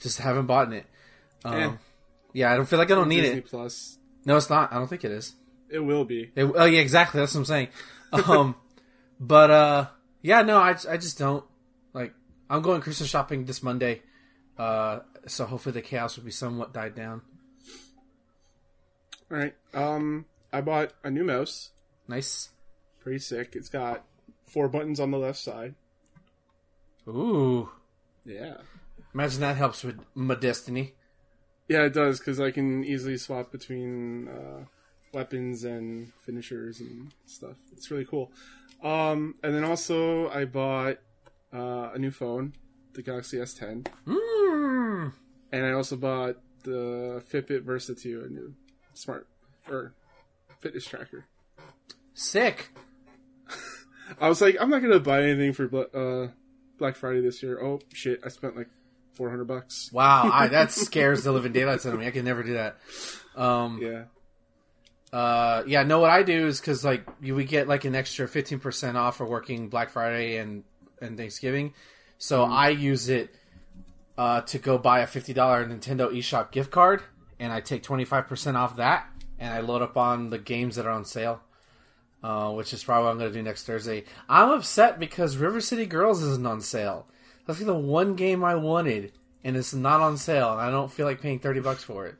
Just 0.00 0.18
haven't 0.20 0.46
bought 0.46 0.72
it. 0.72 0.86
Um, 1.44 1.54
Eh. 1.54 1.72
Yeah, 2.34 2.52
I 2.52 2.56
don't 2.56 2.66
feel 2.68 2.78
like 2.78 2.90
I 2.90 2.94
don't 2.94 3.08
need 3.08 3.22
Disney 3.22 3.38
it. 3.38 3.46
Plus. 3.46 3.98
No, 4.24 4.36
it's 4.36 4.50
not. 4.50 4.72
I 4.72 4.76
don't 4.76 4.88
think 4.88 5.04
it 5.04 5.10
is. 5.10 5.34
It 5.70 5.80
will 5.80 6.04
be. 6.04 6.30
It, 6.34 6.44
oh 6.44 6.64
yeah, 6.64 6.80
exactly. 6.80 7.20
That's 7.20 7.34
what 7.34 7.40
I'm 7.40 7.44
saying. 7.46 7.68
Um, 8.12 8.54
but 9.20 9.50
uh, 9.50 9.86
yeah, 10.22 10.42
no, 10.42 10.58
I, 10.58 10.70
I 10.88 10.96
just 10.96 11.18
don't 11.18 11.44
like. 11.92 12.12
I'm 12.50 12.62
going 12.62 12.80
Christmas 12.80 13.08
shopping 13.08 13.44
this 13.44 13.62
Monday, 13.62 14.02
uh, 14.58 15.00
so 15.26 15.44
hopefully 15.46 15.72
the 15.74 15.82
chaos 15.82 16.16
will 16.16 16.24
be 16.24 16.30
somewhat 16.30 16.72
died 16.72 16.94
down. 16.94 17.22
All 19.30 19.36
right. 19.38 19.54
Um, 19.74 20.24
I 20.52 20.60
bought 20.60 20.92
a 21.04 21.10
new 21.10 21.24
mouse. 21.24 21.70
Nice. 22.06 22.48
Pretty 23.00 23.18
sick. 23.18 23.54
It's 23.54 23.68
got 23.68 24.04
four 24.46 24.68
buttons 24.68 25.00
on 25.00 25.10
the 25.10 25.18
left 25.18 25.38
side. 25.38 25.74
Ooh, 27.06 27.70
Yeah. 28.24 28.58
Imagine 29.14 29.40
that 29.40 29.56
helps 29.56 29.84
with 29.84 29.98
my 30.14 30.34
destiny. 30.34 30.94
Yeah, 31.68 31.82
it 31.84 31.92
does 31.94 32.18
because 32.18 32.40
I 32.40 32.50
can 32.50 32.82
easily 32.84 33.18
swap 33.18 33.52
between 33.52 34.28
uh, 34.28 34.64
weapons 35.12 35.64
and 35.64 36.12
finishers 36.24 36.80
and 36.80 37.12
stuff. 37.26 37.56
It's 37.72 37.90
really 37.90 38.06
cool. 38.06 38.32
Um, 38.82 39.34
and 39.42 39.54
then 39.54 39.64
also 39.64 40.30
I 40.30 40.44
bought 40.44 40.98
uh, 41.52 41.90
a 41.94 41.98
new 41.98 42.10
phone, 42.10 42.54
the 42.94 43.02
Galaxy 43.02 43.36
S10, 43.38 43.86
Mm. 44.06 45.12
and 45.52 45.66
I 45.66 45.72
also 45.72 45.96
bought 45.96 46.36
the 46.64 47.22
Fitbit 47.30 47.62
Versa 47.64 47.94
2, 47.94 48.24
a 48.26 48.28
new 48.28 48.54
smart 48.94 49.26
or 49.68 49.94
fitness 50.60 50.84
tracker. 50.86 51.26
Sick. 52.14 52.70
I 54.20 54.28
was 54.28 54.40
like, 54.40 54.56
I'm 54.60 54.70
not 54.70 54.80
gonna 54.82 55.00
buy 55.00 55.22
anything 55.22 55.52
for 55.52 55.64
uh, 55.94 56.28
Black 56.78 56.96
Friday 56.96 57.20
this 57.20 57.42
year. 57.42 57.60
Oh 57.62 57.80
shit! 57.92 58.20
I 58.24 58.28
spent 58.28 58.56
like 58.56 58.68
400 59.18 59.44
bucks. 59.44 59.90
Wow, 59.92 60.30
I, 60.32 60.48
that 60.56 60.72
scares 60.72 61.24
the 61.24 61.32
living 61.32 61.52
daylights 61.52 61.84
out 61.84 61.92
of 61.92 62.00
me. 62.00 62.06
I 62.06 62.10
can 62.12 62.24
never 62.24 62.42
do 62.42 62.54
that. 62.54 62.78
Um, 63.36 63.80
Yeah. 63.82 64.04
Uh, 65.12 65.62
yeah, 65.66 65.82
no. 65.84 66.00
What 66.00 66.10
I 66.10 66.22
do 66.22 66.46
is 66.46 66.60
because 66.60 66.84
like 66.84 67.06
you 67.20 67.34
would 67.34 67.48
get 67.48 67.66
like 67.66 67.84
an 67.84 67.94
extra 67.94 68.28
fifteen 68.28 68.58
percent 68.58 68.96
off 68.96 69.16
for 69.16 69.24
working 69.24 69.68
Black 69.68 69.90
Friday 69.90 70.36
and 70.36 70.64
and 71.00 71.16
Thanksgiving, 71.16 71.72
so 72.18 72.44
I 72.44 72.68
use 72.68 73.08
it 73.08 73.34
uh, 74.18 74.42
to 74.42 74.58
go 74.58 74.76
buy 74.76 75.00
a 75.00 75.06
fifty 75.06 75.32
dollar 75.32 75.64
Nintendo 75.64 76.12
eShop 76.12 76.52
gift 76.52 76.70
card, 76.70 77.02
and 77.38 77.52
I 77.52 77.62
take 77.62 77.82
twenty 77.82 78.04
five 78.04 78.26
percent 78.26 78.58
off 78.58 78.76
that, 78.76 79.06
and 79.38 79.52
I 79.52 79.60
load 79.60 79.80
up 79.80 79.96
on 79.96 80.28
the 80.28 80.38
games 80.38 80.76
that 80.76 80.84
are 80.84 80.92
on 80.92 81.06
sale. 81.06 81.40
Uh, 82.20 82.50
which 82.50 82.72
is 82.72 82.82
probably 82.82 83.04
what 83.04 83.12
I'm 83.12 83.18
going 83.18 83.30
to 83.30 83.38
do 83.38 83.44
next 83.44 83.64
Thursday. 83.64 84.02
I'm 84.28 84.50
upset 84.50 84.98
because 84.98 85.36
River 85.36 85.60
City 85.60 85.86
Girls 85.86 86.20
isn't 86.20 86.44
on 86.44 86.60
sale. 86.60 87.06
That's 87.48 87.60
like 87.60 87.66
the 87.66 87.74
one 87.74 88.14
game 88.14 88.44
I 88.44 88.56
wanted, 88.56 89.12
and 89.42 89.56
it's 89.56 89.72
not 89.72 90.02
on 90.02 90.18
sale, 90.18 90.52
and 90.52 90.60
I 90.60 90.70
don't 90.70 90.92
feel 90.92 91.06
like 91.06 91.22
paying 91.22 91.38
thirty 91.38 91.60
bucks 91.60 91.82
for 91.82 92.06
it. 92.06 92.16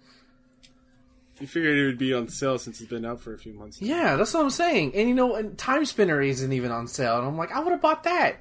You 1.39 1.47
figured 1.47 1.77
it 1.77 1.85
would 1.85 1.99
be 1.99 2.15
on 2.15 2.29
sale 2.29 2.59
since 2.59 2.81
it's 2.81 2.89
been 2.89 3.05
out 3.05 3.21
for 3.21 3.35
a 3.35 3.39
few 3.39 3.53
months. 3.53 3.81
Yeah, 3.81 4.17
that's 4.17 4.33
what 4.33 4.43
I'm 4.43 4.49
saying. 4.49 4.95
And 4.95 5.07
you 5.07 5.15
know, 5.15 5.37
and 5.37 5.55
Timespinner 5.59 6.27
isn't 6.27 6.51
even 6.51 6.73
on 6.73 6.89
sale, 6.89 7.19
and 7.19 7.27
I'm 7.27 7.37
like, 7.37 7.53
I 7.53 7.61
would 7.61 7.73
have 7.73 7.83
bought 7.83 8.05
that. 8.05 8.37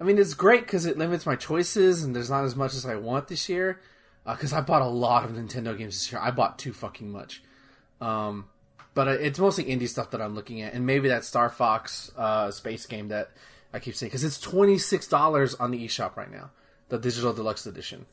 I 0.00 0.04
mean, 0.04 0.16
it's 0.16 0.32
great 0.32 0.62
because 0.62 0.86
it 0.86 0.96
limits 0.96 1.26
my 1.26 1.36
choices, 1.36 2.02
and 2.02 2.16
there's 2.16 2.30
not 2.30 2.44
as 2.44 2.56
much 2.56 2.72
as 2.72 2.86
I 2.86 2.96
want 2.96 3.28
this 3.28 3.50
year. 3.50 3.80
Because 4.24 4.54
I 4.54 4.62
bought 4.62 4.82
a 4.82 4.86
lot 4.86 5.24
of 5.24 5.32
Nintendo 5.32 5.76
games 5.76 5.96
this 5.96 6.10
year. 6.10 6.20
I 6.20 6.30
bought 6.30 6.58
too 6.58 6.72
fucking 6.72 7.10
much. 7.10 7.42
Um, 8.00 8.46
but 8.94 9.06
uh, 9.06 9.10
it's 9.12 9.38
mostly 9.38 9.64
indie 9.64 9.88
stuff 9.88 10.12
that 10.12 10.22
I'm 10.22 10.34
looking 10.34 10.62
at, 10.62 10.72
and 10.72 10.86
maybe 10.86 11.08
that 11.08 11.26
Star 11.26 11.50
Fox 11.50 12.10
uh, 12.16 12.50
space 12.50 12.86
game 12.86 13.08
that 13.08 13.32
I 13.72 13.78
keep 13.78 13.94
saying 13.94 14.08
because 14.10 14.24
it's 14.24 14.40
twenty 14.40 14.78
six 14.78 15.06
dollars 15.06 15.54
on 15.54 15.70
the 15.70 15.84
eShop 15.86 16.16
right 16.16 16.30
now, 16.30 16.50
the 16.88 16.98
digital 16.98 17.32
deluxe 17.32 17.66
edition. 17.66 18.06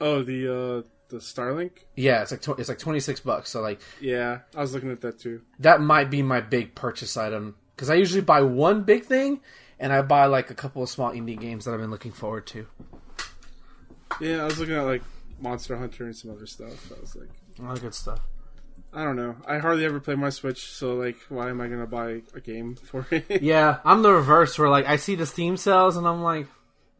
Oh, 0.00 0.22
the 0.22 0.48
uh, 0.48 0.82
the 1.08 1.18
Starlink. 1.18 1.70
Yeah, 1.96 2.22
it's 2.22 2.30
like 2.32 2.40
tw- 2.42 2.58
it's 2.58 2.68
like 2.68 2.78
twenty 2.78 3.00
six 3.00 3.20
bucks. 3.20 3.50
So 3.50 3.60
like 3.60 3.80
Yeah, 4.00 4.40
I 4.56 4.60
was 4.60 4.74
looking 4.74 4.90
at 4.90 5.00
that 5.02 5.18
too. 5.18 5.42
that 5.60 5.80
might 5.80 6.10
be 6.10 6.22
my 6.22 6.40
big 6.40 6.74
purchase 6.74 7.16
item 7.16 7.56
because 7.76 7.90
I 7.90 7.94
usually 7.94 8.22
buy 8.22 8.40
one 8.42 8.82
big 8.82 9.04
thing 9.04 9.40
and 9.78 9.92
I 9.92 10.02
buy 10.02 10.26
like 10.26 10.50
a 10.50 10.54
couple 10.54 10.82
of 10.82 10.88
small 10.88 11.12
indie 11.12 11.38
games 11.38 11.64
that 11.64 11.74
I've 11.74 11.80
been 11.80 11.90
looking 11.90 12.12
forward 12.12 12.46
to. 12.48 12.66
Yeah, 14.20 14.42
I 14.42 14.44
was 14.44 14.58
looking 14.58 14.74
at 14.74 14.82
like 14.84 15.02
Monster 15.40 15.76
Hunter 15.76 16.04
and 16.04 16.16
some 16.16 16.30
other 16.30 16.46
stuff. 16.46 16.92
I 16.96 17.00
was 17.00 17.16
like, 17.16 17.28
A 17.58 17.62
lot 17.62 17.76
of 17.76 17.82
good 17.82 17.94
stuff. 17.94 18.20
I 18.94 19.04
don't 19.04 19.16
know. 19.16 19.36
I 19.46 19.58
hardly 19.58 19.84
ever 19.86 20.00
play 20.00 20.14
my 20.16 20.28
Switch, 20.30 20.70
so 20.70 20.94
like, 20.94 21.16
why 21.30 21.48
am 21.48 21.60
I 21.60 21.68
gonna 21.68 21.86
buy 21.86 22.22
a 22.34 22.40
game 22.40 22.74
for 22.76 23.06
it? 23.10 23.40
Yeah, 23.42 23.78
I'm 23.84 24.02
the 24.02 24.12
reverse 24.12 24.58
where 24.58 24.68
like 24.68 24.86
I 24.86 24.96
see 24.96 25.14
the 25.14 25.24
Steam 25.26 25.56
sales 25.56 25.96
and 25.96 26.06
I'm 26.06 26.22
like, 26.22 26.46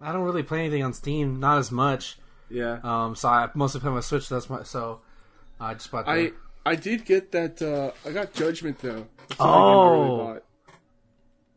I 0.01 0.13
don't 0.13 0.23
really 0.23 0.43
play 0.43 0.61
anything 0.61 0.83
on 0.83 0.95
Steam, 0.95 1.39
not 1.39 1.59
as 1.59 1.71
much. 1.71 2.19
yeah. 2.51 2.79
Um, 2.83 3.15
so 3.15 3.29
I 3.29 3.49
mostly 3.55 3.81
play 3.81 3.91
my 3.91 4.01
Switch. 4.01 4.29
That's 4.29 4.49
my 4.49 4.63
so 4.63 5.01
I 5.61 5.75
just 5.75 5.91
bought. 5.91 6.07
The, 6.07 6.11
I 6.13 6.33
I 6.65 6.75
did 6.77 7.05
get 7.05 7.33
that. 7.33 7.61
Uh, 7.61 7.91
I 8.09 8.13
got 8.13 8.33
Judgment 8.33 8.79
though. 8.81 9.07
That's 9.29 9.37
the 9.39 9.45
I 9.45 9.91
really 9.91 10.09
Oh. 10.11 10.39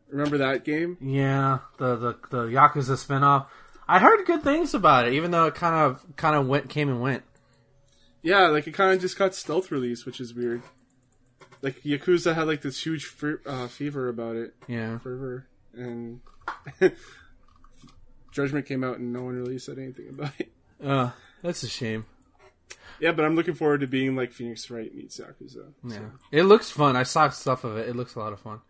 Remember 0.08 0.38
that 0.38 0.64
game? 0.64 0.96
yeah 1.00 1.58
the 1.78 1.96
the 1.96 2.16
the 2.30 2.42
Yakuza 2.44 2.94
spinoff. 2.96 3.46
I 3.88 3.98
heard 4.00 4.24
good 4.26 4.42
things 4.42 4.74
about 4.74 5.06
it, 5.08 5.14
even 5.14 5.30
though 5.30 5.46
it 5.46 5.54
kind 5.54 5.74
of 5.74 6.04
kind 6.16 6.36
of 6.36 6.46
went 6.46 6.68
came 6.68 6.88
and 6.88 7.00
went. 7.00 7.22
Yeah, 8.26 8.48
like 8.48 8.66
it 8.66 8.74
kind 8.74 8.92
of 8.92 9.00
just 9.00 9.16
got 9.16 9.36
stealth 9.36 9.70
release, 9.70 10.04
which 10.04 10.20
is 10.20 10.34
weird. 10.34 10.60
Like 11.62 11.80
Yakuza 11.84 12.34
had 12.34 12.48
like 12.48 12.60
this 12.60 12.84
huge 12.84 13.08
uh, 13.46 13.68
fever 13.68 14.08
about 14.08 14.34
it 14.34 14.54
Yeah, 14.66 14.98
forever, 14.98 15.46
and 15.72 16.20
Judgment 18.32 18.66
came 18.66 18.82
out 18.82 18.98
and 18.98 19.12
no 19.12 19.22
one 19.22 19.36
really 19.36 19.60
said 19.60 19.78
anything 19.78 20.08
about 20.08 20.32
it. 20.40 20.50
Uh, 20.84 21.10
that's 21.40 21.62
a 21.62 21.68
shame. 21.68 22.04
Yeah, 22.98 23.12
but 23.12 23.24
I'm 23.24 23.36
looking 23.36 23.54
forward 23.54 23.82
to 23.82 23.86
being 23.86 24.16
like 24.16 24.32
Phoenix 24.32 24.68
Wright 24.70 24.92
meets 24.92 25.20
Yakuza. 25.20 25.72
Yeah, 25.84 26.10
it 26.32 26.42
looks 26.42 26.68
fun. 26.68 26.96
I 26.96 27.04
saw 27.04 27.28
stuff 27.28 27.62
of 27.62 27.76
it. 27.76 27.88
It 27.88 27.94
looks 27.94 28.16
a 28.16 28.18
lot 28.18 28.32
of 28.32 28.40
fun. 28.40 28.60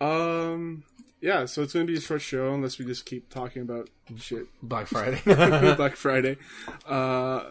Um, 0.00 0.82
yeah, 1.20 1.44
so 1.44 1.62
it's 1.62 1.72
gonna 1.72 1.84
be 1.84 1.96
a 1.96 2.00
short 2.00 2.20
show 2.20 2.52
unless 2.52 2.80
we 2.80 2.84
just 2.84 3.06
keep 3.06 3.30
talking 3.30 3.62
about 3.62 3.90
shit. 4.16 4.46
Black 4.60 4.88
Friday. 4.88 5.20
Black 5.76 5.94
Friday. 5.96 6.36
Uh, 6.84 7.44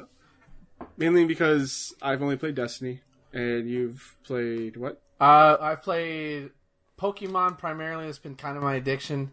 mainly 0.97 1.25
because 1.25 1.93
I've 2.01 2.21
only 2.21 2.37
played 2.37 2.55
Destiny, 2.55 3.01
and 3.33 3.69
you've 3.69 4.15
played 4.23 4.77
what? 4.77 5.01
uh, 5.19 5.57
I've 5.59 5.81
played 5.83 6.51
Pokemon 6.99 7.57
primarily. 7.57 8.07
It's 8.07 8.19
been 8.19 8.35
kind 8.35 8.57
of 8.57 8.63
my 8.63 8.75
addiction. 8.75 9.31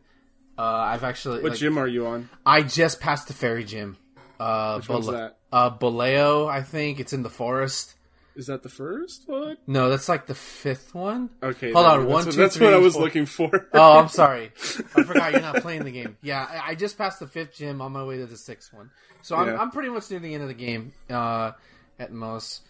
Uh, 0.59 0.63
I've 0.63 1.05
actually 1.05 1.43
What 1.43 1.51
like, 1.51 1.59
gym 1.59 1.79
are 1.79 1.89
you 1.89 2.07
on? 2.07 2.29
I 2.45 2.63
just 2.63 3.01
passed 3.01 3.29
the 3.29 3.35
fairy 3.35 3.65
gym. 3.65 3.97
Uh, 4.39 4.77
Which 4.77 4.89
one's 4.89 5.07
that? 5.07 5.39
Uh, 5.51 5.71
Boleo, 5.71 6.49
I 6.49 6.63
think 6.63 7.01
it's 7.01 7.13
in 7.13 7.23
the 7.23 7.31
forest. 7.31 7.95
Is 8.35 8.47
that 8.47 8.63
the 8.63 8.69
first 8.71 9.25
one? 9.29 9.57
No, 9.67 9.91
that's 9.91 10.09
like 10.09 10.27
the 10.27 10.35
fifth 10.35 10.95
one. 10.95 11.29
Okay, 11.43 11.73
Hold 11.73 11.85
there- 11.85 11.93
on, 11.93 11.99
that's 12.01 12.09
one, 12.09 12.25
what- 12.27 12.33
two, 12.33 12.41
That's 12.41 12.59
what 12.61 12.73
I 12.73 12.79
was 12.79 12.95
four. 12.95 13.03
looking 13.03 13.27
for. 13.27 13.69
Oh, 13.75 13.99
I'm 13.99 14.09
sorry. 14.23 14.53
I 14.97 15.03
forgot 15.03 15.33
you're 15.33 15.41
not 15.43 15.57
playing 15.57 15.85
the 15.85 15.91
game. 15.91 16.17
Yeah, 16.23 16.43
I, 16.49 16.71
I 16.71 16.75
just 16.75 16.97
passed 16.97 17.21
the 17.21 17.27
fifth 17.27 17.55
gym 17.55 17.81
on 17.83 17.93
my 17.93 18.03
way 18.05 18.17
to 18.19 18.27
the 18.27 18.37
sixth 18.39 18.73
one. 18.73 18.91
So 19.23 19.37
I'm, 19.37 19.49
Yeah. 19.49 19.61
I'm 19.61 19.71
pretty 19.71 19.91
much 19.91 20.11
near 20.11 20.19
the 20.21 20.33
end 20.33 20.43
of 20.43 20.49
the 20.49 20.55
game 20.55 20.93
uh, 21.11 21.53
at 21.99 22.11
most. 22.13 22.63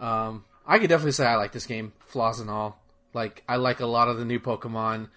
Um, 0.00 0.44
I 0.66 0.78
could 0.78 0.88
definitely 0.88 1.12
say 1.12 1.26
I 1.26 1.36
like 1.36 1.52
this 1.52 1.66
game, 1.66 1.92
flaws 2.06 2.40
and 2.40 2.48
all. 2.48 2.80
Like 3.12 3.42
I 3.48 3.56
like 3.56 3.80
a 3.80 3.86
lot 3.86 4.08
of 4.08 4.18
the 4.18 4.24
new 4.24 4.40
Pokemon. 4.40 5.08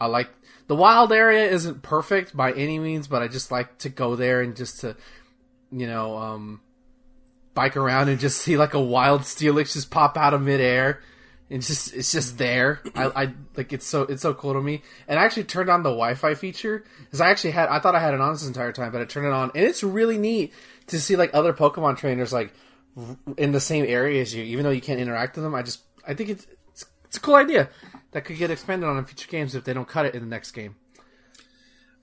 I 0.00 0.06
like 0.06 0.30
the 0.66 0.74
wild 0.74 1.12
area 1.12 1.48
isn't 1.48 1.82
perfect 1.82 2.36
by 2.36 2.52
any 2.52 2.78
means, 2.80 3.06
but 3.06 3.22
I 3.22 3.28
just 3.28 3.52
like 3.52 3.78
to 3.78 3.88
go 3.88 4.16
there 4.16 4.40
and 4.40 4.56
just 4.56 4.80
to, 4.80 4.96
you 5.70 5.86
know, 5.86 6.16
um, 6.18 6.60
bike 7.54 7.76
around 7.76 8.08
and 8.08 8.20
just 8.20 8.38
see 8.42 8.56
like 8.56 8.74
a 8.74 8.80
wild 8.80 9.22
Steelix 9.22 9.72
just 9.72 9.90
pop 9.90 10.16
out 10.16 10.34
of 10.34 10.42
midair. 10.42 11.00
It's 11.50 11.66
just 11.66 11.94
it's 11.94 12.10
just 12.10 12.38
there. 12.38 12.80
I, 12.94 13.04
I 13.24 13.34
like 13.56 13.72
it's 13.72 13.86
so 13.86 14.02
it's 14.02 14.22
so 14.22 14.34
cool 14.34 14.54
to 14.54 14.60
me. 14.60 14.82
And 15.06 15.18
I 15.18 15.24
actually 15.24 15.44
turned 15.44 15.68
on 15.68 15.82
the 15.82 15.90
Wi-Fi 15.90 16.34
feature 16.34 16.84
because 17.00 17.20
I 17.20 17.30
actually 17.30 17.50
had 17.52 17.68
I 17.68 17.80
thought 17.80 17.94
I 17.94 18.00
had 18.00 18.14
it 18.14 18.20
on 18.20 18.32
this 18.32 18.46
entire 18.46 18.72
time, 18.72 18.90
but 18.92 19.02
I 19.02 19.04
turned 19.04 19.26
it 19.26 19.32
on, 19.32 19.50
and 19.54 19.64
it's 19.64 19.82
really 19.82 20.18
neat 20.18 20.52
to 20.88 21.00
see 21.00 21.16
like 21.16 21.30
other 21.34 21.52
Pokemon 21.52 21.98
trainers 21.98 22.32
like 22.32 22.52
in 23.36 23.52
the 23.52 23.60
same 23.60 23.84
area 23.86 24.22
as 24.22 24.34
you, 24.34 24.42
even 24.42 24.64
though 24.64 24.70
you 24.70 24.80
can't 24.80 25.00
interact 25.00 25.36
with 25.36 25.44
them. 25.44 25.54
I 25.54 25.62
just 25.62 25.80
I 26.06 26.14
think 26.14 26.30
it's 26.30 26.46
it's, 26.70 26.86
it's 27.04 27.16
a 27.18 27.20
cool 27.20 27.34
idea 27.34 27.68
that 28.12 28.24
could 28.24 28.38
get 28.38 28.50
expanded 28.50 28.88
on 28.88 28.96
in 28.96 29.04
future 29.04 29.28
games 29.30 29.54
if 29.54 29.64
they 29.64 29.74
don't 29.74 29.88
cut 29.88 30.06
it 30.06 30.14
in 30.14 30.22
the 30.22 30.28
next 30.28 30.52
game. 30.52 30.76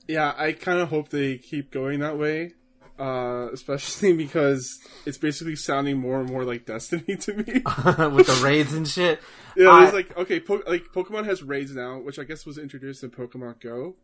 Yeah, 0.07 0.33
I 0.37 0.51
kind 0.51 0.79
of 0.79 0.89
hope 0.89 1.09
they 1.09 1.37
keep 1.37 1.71
going 1.71 1.99
that 1.99 2.17
way, 2.17 2.53
uh, 3.01 3.49
especially 3.51 4.13
because 4.25 4.79
it's 5.05 5.17
basically 5.17 5.55
sounding 5.55 5.97
more 5.97 6.19
and 6.19 6.29
more 6.29 6.43
like 6.45 6.65
Destiny 6.65 7.15
to 7.17 7.33
me. 7.33 7.43
with 8.15 8.27
the 8.27 8.41
raids 8.43 8.73
and 8.73 8.87
shit. 8.87 9.19
yeah, 9.57 9.69
I- 9.69 9.81
there's 9.81 9.93
like 9.93 10.15
okay, 10.17 10.39
po- 10.39 10.63
like 10.67 10.83
Pokemon 10.93 11.25
has 11.25 11.41
raids 11.41 11.73
now, 11.73 11.99
which 11.99 12.19
I 12.19 12.23
guess 12.23 12.45
was 12.45 12.57
introduced 12.57 13.03
in 13.03 13.09
Pokemon 13.09 13.59
Go. 13.59 13.95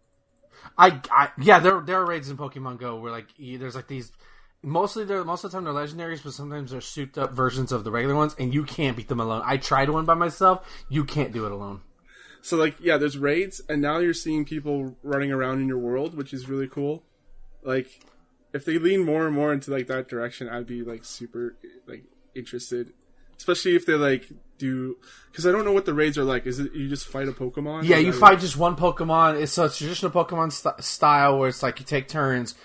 I, 0.77 0.99
I 1.11 1.29
yeah, 1.39 1.59
there 1.59 1.81
there 1.81 1.97
are 1.97 2.05
raids 2.05 2.29
in 2.29 2.37
Pokemon 2.37 2.79
Go 2.79 2.99
where 2.99 3.11
like 3.11 3.27
there's 3.39 3.75
like 3.75 3.87
these. 3.87 4.11
Mostly, 4.63 5.05
they're 5.05 5.23
most 5.23 5.43
of 5.43 5.51
the 5.51 5.55
time 5.57 5.65
they're 5.65 5.73
legendaries, 5.73 6.23
but 6.23 6.33
sometimes 6.33 6.71
they're 6.71 6.81
souped 6.81 7.19
up 7.19 7.33
versions 7.33 7.71
of 7.71 7.83
the 7.83 7.91
regular 7.91 8.15
ones, 8.15 8.35
and 8.39 8.51
you 8.51 8.63
can't 8.63 8.97
beat 8.97 9.07
them 9.07 9.19
alone. 9.19 9.43
I 9.45 9.57
tried 9.57 9.91
one 9.91 10.05
by 10.05 10.15
myself. 10.15 10.67
You 10.89 11.05
can't 11.05 11.31
do 11.31 11.45
it 11.45 11.51
alone. 11.51 11.81
So 12.41 12.57
like 12.57 12.75
yeah, 12.81 12.97
there's 12.97 13.19
raids, 13.19 13.61
and 13.69 13.83
now 13.83 13.99
you're 13.99 14.15
seeing 14.15 14.45
people 14.45 14.97
running 15.03 15.31
around 15.31 15.61
in 15.61 15.67
your 15.67 15.77
world, 15.77 16.15
which 16.17 16.33
is 16.33 16.49
really 16.49 16.67
cool. 16.67 17.03
Like 17.63 17.87
if 18.57 18.65
they 18.65 18.77
lean 18.77 19.05
more 19.05 19.25
and 19.25 19.35
more 19.35 19.53
into 19.53 19.71
like 19.71 19.87
that 19.87 20.09
direction, 20.09 20.49
I'd 20.49 20.67
be 20.67 20.83
like 20.83 21.05
super 21.05 21.55
like 21.85 22.03
interested, 22.35 22.91
especially 23.37 23.75
if 23.75 23.85
they 23.85 23.93
like 23.93 24.27
do 24.57 24.97
because 25.31 25.45
I 25.45 25.51
don't 25.51 25.63
know 25.63 25.71
what 25.71 25.85
the 25.85 25.93
raids 25.93 26.17
are 26.17 26.23
like. 26.23 26.45
Is 26.45 26.59
it 26.59 26.73
you 26.73 26.89
just 26.89 27.07
fight 27.07 27.27
a 27.27 27.31
Pokemon? 27.31 27.83
Yeah, 27.83 27.97
you 27.97 28.11
fight 28.11 28.39
just 28.39 28.57
one 28.57 28.75
Pokemon. 28.75 29.39
It's 29.41 29.57
a 29.57 29.69
traditional 29.69 30.11
Pokemon 30.11 30.51
st- 30.51 30.83
style 30.83 31.39
where 31.39 31.49
it's 31.49 31.63
like 31.63 31.79
you 31.79 31.85
take 31.85 32.07
turns. 32.07 32.55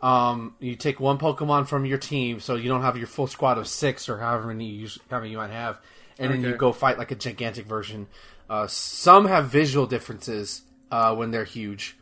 Um, 0.00 0.56
you 0.58 0.74
take 0.74 0.98
one 0.98 1.18
Pokemon 1.18 1.68
from 1.68 1.84
your 1.84 1.98
team, 1.98 2.40
so 2.40 2.56
you 2.56 2.68
don't 2.68 2.82
have 2.82 2.96
your 2.96 3.06
full 3.06 3.28
squad 3.28 3.58
of 3.58 3.68
six 3.68 4.08
or 4.08 4.18
however 4.18 4.48
many 4.48 4.66
you, 4.66 4.88
however 5.08 5.26
you 5.26 5.36
might 5.36 5.50
have, 5.50 5.80
and 6.18 6.32
then 6.32 6.42
you 6.42 6.56
go 6.56 6.72
fight 6.72 6.98
like 6.98 7.12
a 7.12 7.14
gigantic 7.14 7.66
version. 7.66 8.08
Uh, 8.50 8.66
some 8.66 9.26
have 9.26 9.46
visual 9.48 9.86
differences 9.86 10.62
uh, 10.90 11.14
when 11.14 11.30
they're 11.30 11.44
huge. 11.44 11.96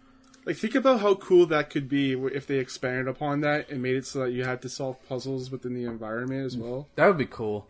Like, 0.51 0.57
think 0.57 0.75
about 0.75 0.99
how 1.01 1.15
cool 1.15 1.47
that 1.47 1.71
could 1.71 1.89
be 1.89 2.15
if 2.15 2.45
they 2.45 2.57
expanded 2.59 3.07
upon 3.07 3.41
that 3.43 3.71
and 3.71 3.81
made 3.81 3.95
it 3.95 4.05
so 4.05 4.19
that 4.25 4.33
you 4.33 4.43
had 4.43 4.61
to 4.63 4.69
solve 4.69 4.97
puzzles 5.09 5.49
within 5.49 5.75
the 5.75 5.85
environment 5.85 6.45
as 6.45 6.57
well. 6.57 6.89
That 6.97 7.07
would 7.07 7.19
be 7.19 7.27
cool. 7.27 7.69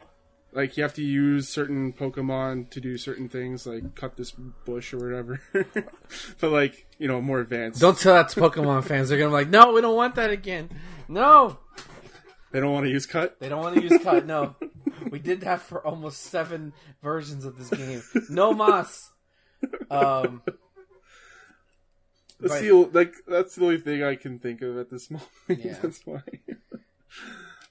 Like, 0.54 0.78
you 0.78 0.82
have 0.82 0.94
to 0.94 1.04
use 1.04 1.46
certain 1.46 1.92
Pokemon 1.92 2.70
to 2.70 2.80
do 2.80 2.96
certain 2.96 3.28
things, 3.28 3.66
like 3.66 3.94
cut 3.96 4.16
this 4.16 4.30
bush 4.30 4.94
or 4.94 4.98
whatever. 4.98 5.42
but, 6.40 6.50
like, 6.50 6.86
you 6.96 7.06
know, 7.06 7.20
more 7.20 7.40
advanced. 7.40 7.82
Don't 7.82 7.98
tell 7.98 8.14
that 8.14 8.30
to 8.30 8.40
Pokemon 8.40 8.84
fans. 8.84 9.10
They're 9.10 9.18
gonna 9.18 9.28
be 9.28 9.34
like, 9.34 9.50
no, 9.50 9.72
we 9.74 9.82
don't 9.82 9.94
want 9.96 10.14
that 10.14 10.30
again. 10.30 10.70
No, 11.06 11.58
They 12.50 12.60
don't 12.60 12.72
want 12.72 12.86
to 12.86 12.90
use 12.90 13.04
cut? 13.04 13.38
they 13.40 13.50
don't 13.50 13.60
want 13.60 13.76
to 13.76 13.82
use 13.82 14.02
cut. 14.02 14.24
No, 14.24 14.56
we 15.10 15.18
did 15.18 15.42
that 15.42 15.60
for 15.60 15.86
almost 15.86 16.22
seven 16.22 16.72
versions 17.02 17.44
of 17.44 17.58
this 17.58 17.68
game. 17.68 18.02
No 18.30 18.54
mas. 18.54 19.10
Um, 19.90 20.40
That's, 22.40 22.54
Right. 22.54 22.62
the, 22.62 22.72
like, 22.92 23.14
that's 23.26 23.54
the 23.56 23.64
only 23.64 23.78
thing 23.78 24.02
I 24.02 24.16
can 24.16 24.38
think 24.38 24.62
of 24.62 24.76
at 24.78 24.90
this 24.90 25.10
moment. 25.10 25.28
Yeah. 25.48 25.76
that's 25.82 26.00
why. 26.06 26.22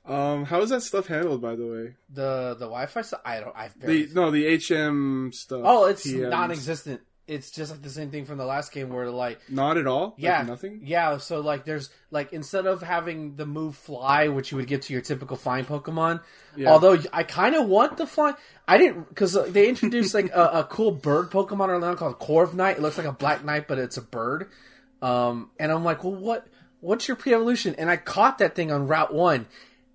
um, 0.06 0.46
how 0.46 0.62
is 0.62 0.70
that 0.70 0.82
stuff 0.82 1.08
handled, 1.08 1.42
by 1.42 1.56
the 1.56 1.66
way? 1.66 1.96
the 2.10 2.54
the 2.58 2.66
Wi-Fi 2.66 3.02
stuff. 3.02 3.22
I 3.26 3.40
don't. 3.40 3.56
I've 3.56 3.80
The. 3.80 4.10
No, 4.14 4.32
the 4.32 4.46
HM 4.58 5.32
stuff. 5.34 5.62
oh, 5.64 5.86
it's 5.86 6.06
TMs. 6.08 6.30
non-existent. 6.30 7.02
It's 7.30 7.52
just 7.52 7.72
like 7.72 7.82
the 7.84 7.90
same 7.90 8.10
thing 8.10 8.26
from 8.26 8.38
the 8.38 8.46
last 8.46 8.72
game 8.72 8.90
where 8.90 9.10
like 9.10 9.40
Not 9.50 9.78
at 9.78 9.86
all? 9.88 10.08
Like, 10.08 10.14
yeah 10.18 10.42
nothing? 10.42 10.82
yeah. 10.84 11.18
So 11.18 11.40
like 11.42 11.64
there's 11.64 11.90
like 12.12 12.34
instead 12.34 12.66
of 12.66 12.82
having 12.82 13.36
the 13.36 13.46
move 13.46 13.76
fly, 13.76 14.28
which 14.30 14.52
you 14.52 14.58
would 14.58 14.68
get 14.68 14.82
to 14.84 14.94
your 14.94 15.02
typical 15.04 15.38
flying 15.38 15.66
Pokemon. 15.66 16.22
Yeah. 16.56 16.72
Although 16.72 16.98
I 17.14 17.24
kind 17.24 17.56
of 17.56 17.68
want 17.68 17.98
the 17.98 18.08
fly. 18.08 18.34
I 18.68 18.78
didn't 18.78 19.10
because 19.10 19.38
they 19.52 19.70
introduced 19.70 20.14
like 20.14 20.32
a, 20.34 20.60
a 20.60 20.64
cool 20.64 20.92
bird 20.92 21.30
Pokemon 21.30 21.84
on 21.84 21.98
called 21.98 22.20
Corviknight. 22.20 22.74
It 22.74 22.82
looks 22.82 22.98
like 22.98 23.08
a 23.08 23.12
black 23.12 23.46
knight, 23.46 23.68
but 23.68 23.78
it's 23.78 23.98
a 23.98 24.02
bird. 24.02 24.50
Um, 25.02 25.52
and 25.60 25.72
I'm 25.72 25.84
like, 25.84 26.04
well, 26.04 26.16
what? 26.16 26.48
What's 26.82 27.08
your 27.08 27.18
pre-evolution? 27.18 27.76
And 27.78 27.90
I 27.90 27.98
caught 27.98 28.38
that 28.38 28.56
thing 28.56 28.72
on 28.72 28.88
Route 28.88 29.14
One, 29.14 29.48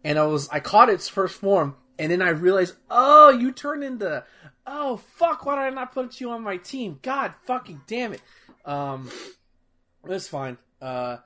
and 0.05 0.19
I 0.19 0.27
was 0.27 0.49
I 0.51 0.61
caught 0.61 0.89
its 0.91 1.09
first 1.09 1.35
form, 1.37 1.77
and 1.99 2.11
then 2.11 2.23
I 2.23 2.31
realized, 2.31 2.75
oh, 2.91 3.31
you 3.31 3.53
turned 3.53 3.85
into, 3.85 4.25
oh 4.67 4.97
fuck, 4.97 5.47
why 5.47 5.57
did 5.57 5.63
I 5.63 5.71
not 5.71 5.93
put 5.93 6.21
you 6.21 6.31
on 6.31 6.43
my 6.43 6.57
team? 6.57 6.99
God 7.03 7.35
fucking 7.47 7.83
damn 7.87 8.13
it. 8.13 8.23
Um, 8.65 9.11
it's 10.07 10.29
fine. 10.29 10.59
Uh, 10.81 11.19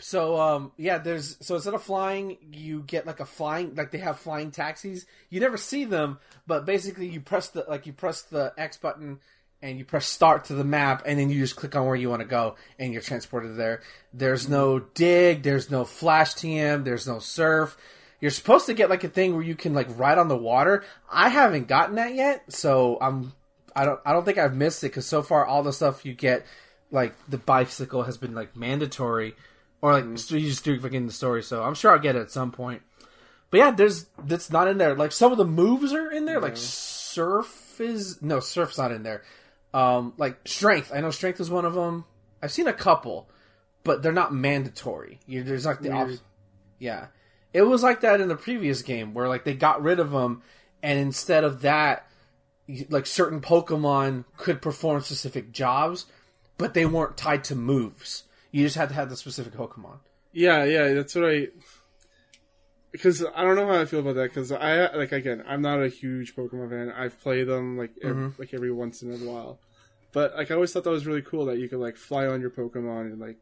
so 0.00 0.40
um, 0.40 0.72
yeah, 0.76 0.98
there's 0.98 1.36
so 1.40 1.56
instead 1.56 1.74
of 1.74 1.82
flying, 1.82 2.38
you 2.52 2.82
get 2.86 3.06
like 3.06 3.20
a 3.20 3.26
flying 3.26 3.74
like 3.74 3.90
they 3.90 3.98
have 3.98 4.18
flying 4.18 4.50
taxis. 4.50 5.06
You 5.28 5.40
never 5.40 5.56
see 5.56 5.84
them, 5.84 6.18
but 6.46 6.64
basically 6.64 7.08
you 7.08 7.20
press 7.20 7.48
the 7.48 7.64
like 7.68 7.86
you 7.86 7.92
press 7.92 8.22
the 8.22 8.52
X 8.56 8.76
button 8.76 9.18
and 9.60 9.76
you 9.76 9.84
press 9.84 10.06
start 10.06 10.44
to 10.46 10.54
the 10.54 10.64
map, 10.64 11.02
and 11.04 11.18
then 11.18 11.30
you 11.30 11.40
just 11.40 11.56
click 11.56 11.74
on 11.74 11.84
where 11.84 11.96
you 11.96 12.08
want 12.08 12.22
to 12.22 12.28
go, 12.28 12.54
and 12.78 12.92
you're 12.92 13.02
transported 13.02 13.56
there. 13.56 13.82
There's 14.12 14.48
no 14.48 14.78
dig, 14.78 15.42
there's 15.42 15.68
no 15.68 15.84
flash 15.84 16.34
TM, 16.34 16.84
there's 16.84 17.08
no 17.08 17.18
surf. 17.18 17.76
You're 18.20 18.30
supposed 18.30 18.66
to 18.66 18.74
get 18.74 18.90
like 18.90 19.04
a 19.04 19.08
thing 19.08 19.34
where 19.34 19.44
you 19.44 19.54
can 19.54 19.74
like 19.74 19.86
ride 19.98 20.18
on 20.18 20.28
the 20.28 20.36
water. 20.36 20.84
I 21.10 21.28
haven't 21.28 21.68
gotten 21.68 21.96
that 21.96 22.14
yet, 22.14 22.52
so 22.52 22.98
I'm 23.00 23.32
I 23.76 23.84
don't 23.84 24.00
I 24.04 24.12
don't 24.12 24.24
think 24.24 24.38
I've 24.38 24.56
missed 24.56 24.82
it 24.82 24.88
because 24.88 25.06
so 25.06 25.22
far 25.22 25.46
all 25.46 25.62
the 25.62 25.72
stuff 25.72 26.04
you 26.04 26.14
get 26.14 26.44
like 26.90 27.14
the 27.28 27.38
bicycle 27.38 28.02
has 28.04 28.16
been 28.16 28.34
like 28.34 28.56
mandatory 28.56 29.34
or 29.80 29.92
like 29.92 30.18
so 30.18 30.36
you 30.36 30.48
just 30.48 30.64
do 30.64 30.78
fucking 30.80 31.06
the 31.06 31.12
story. 31.12 31.42
So 31.42 31.62
I'm 31.62 31.74
sure 31.74 31.92
I'll 31.92 31.98
get 31.98 32.16
it 32.16 32.20
at 32.20 32.30
some 32.30 32.50
point. 32.50 32.82
But 33.50 33.58
yeah, 33.58 33.70
there's 33.70 34.06
that's 34.24 34.50
not 34.50 34.68
in 34.68 34.78
there. 34.78 34.94
Like 34.94 35.12
some 35.12 35.32
of 35.32 35.38
the 35.38 35.44
moves 35.44 35.92
are 35.92 36.10
in 36.10 36.24
there. 36.24 36.40
Like 36.40 36.56
surf 36.56 37.80
is 37.80 38.20
no 38.20 38.40
surf's 38.40 38.78
not 38.78 38.92
in 38.92 39.02
there. 39.02 39.22
Um, 39.72 40.14
like 40.16 40.38
strength. 40.46 40.90
I 40.92 41.00
know 41.00 41.10
strength 41.10 41.40
is 41.40 41.50
one 41.50 41.64
of 41.64 41.74
them. 41.74 42.04
I've 42.42 42.52
seen 42.52 42.68
a 42.68 42.72
couple, 42.72 43.28
but 43.84 44.02
they're 44.02 44.12
not 44.12 44.34
mandatory. 44.34 45.20
You, 45.26 45.42
there's 45.44 45.66
like 45.66 45.80
the 45.80 45.92
op- 45.92 46.10
yeah. 46.78 47.06
It 47.52 47.62
was 47.62 47.82
like 47.82 48.02
that 48.02 48.20
in 48.20 48.28
the 48.28 48.36
previous 48.36 48.82
game 48.82 49.14
where 49.14 49.28
like 49.28 49.44
they 49.44 49.54
got 49.54 49.82
rid 49.82 50.00
of 50.00 50.10
them, 50.10 50.42
and 50.82 50.98
instead 50.98 51.44
of 51.44 51.62
that, 51.62 52.06
like 52.90 53.06
certain 53.06 53.40
Pokemon 53.40 54.24
could 54.36 54.60
perform 54.60 55.00
specific 55.00 55.52
jobs, 55.52 56.06
but 56.58 56.74
they 56.74 56.84
weren't 56.84 57.16
tied 57.16 57.44
to 57.44 57.54
moves. 57.54 58.24
You 58.50 58.64
just 58.64 58.76
had 58.76 58.90
to 58.90 58.94
have 58.94 59.10
the 59.10 59.16
specific 59.16 59.54
Pokemon. 59.54 59.98
Yeah, 60.32 60.64
yeah, 60.64 60.92
that's 60.94 61.14
what 61.14 61.24
I. 61.24 61.48
Because 62.92 63.24
I 63.34 63.44
don't 63.44 63.56
know 63.56 63.66
how 63.66 63.80
I 63.80 63.84
feel 63.84 64.00
about 64.00 64.14
that. 64.16 64.34
Because 64.34 64.52
I 64.52 64.94
like 64.94 65.12
again, 65.12 65.42
I'm 65.46 65.62
not 65.62 65.82
a 65.82 65.88
huge 65.88 66.36
Pokemon 66.36 66.70
fan. 66.70 66.92
I've 66.96 67.20
played 67.20 67.46
them 67.46 67.78
like 67.78 67.92
every, 68.02 68.24
mm-hmm. 68.24 68.40
like 68.40 68.52
every 68.52 68.72
once 68.72 69.02
in 69.02 69.12
a 69.12 69.16
while, 69.30 69.58
but 70.12 70.34
like 70.36 70.50
I 70.50 70.54
always 70.54 70.72
thought 70.72 70.84
that 70.84 70.90
was 70.90 71.06
really 71.06 71.22
cool 71.22 71.46
that 71.46 71.58
you 71.58 71.68
could 71.68 71.80
like 71.80 71.96
fly 71.96 72.26
on 72.26 72.40
your 72.40 72.50
Pokemon 72.50 73.12
and 73.12 73.18
like 73.18 73.36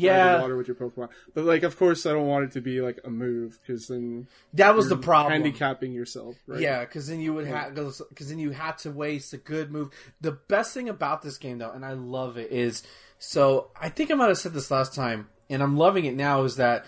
Yeah. 0.00 0.40
water 0.40 0.56
with 0.56 0.68
your 0.68 0.76
Pokemon. 0.76 1.08
But 1.34 1.44
like, 1.44 1.62
of 1.62 1.76
course, 1.78 2.06
I 2.06 2.10
don't 2.12 2.26
want 2.26 2.44
it 2.44 2.52
to 2.52 2.60
be 2.60 2.80
like 2.80 2.98
a 3.04 3.10
move 3.10 3.58
because 3.60 3.88
then 3.88 4.28
That 4.54 4.74
was 4.74 4.88
the 4.88 4.94
you're 4.96 5.02
problem. 5.02 5.32
handicapping 5.32 5.92
yourself. 5.92 6.36
Right? 6.46 6.60
Yeah, 6.60 6.80
because 6.80 7.06
then 7.08 7.20
you 7.20 7.32
would 7.34 7.46
have 7.46 7.74
because 7.74 8.28
then 8.28 8.38
you 8.38 8.50
had 8.50 8.78
to 8.78 8.90
waste 8.90 9.32
a 9.32 9.38
good 9.38 9.70
move. 9.70 9.90
The 10.20 10.32
best 10.32 10.74
thing 10.74 10.88
about 10.88 11.22
this 11.22 11.38
game, 11.38 11.58
though, 11.58 11.70
and 11.70 11.84
I 11.84 11.92
love 11.92 12.36
it, 12.36 12.50
is 12.52 12.82
so 13.18 13.70
I 13.80 13.88
think 13.88 14.10
I 14.10 14.14
might 14.14 14.28
have 14.28 14.38
said 14.38 14.52
this 14.54 14.70
last 14.70 14.94
time, 14.94 15.28
and 15.48 15.62
I'm 15.62 15.76
loving 15.76 16.04
it 16.04 16.14
now. 16.14 16.42
Is 16.44 16.56
that 16.56 16.84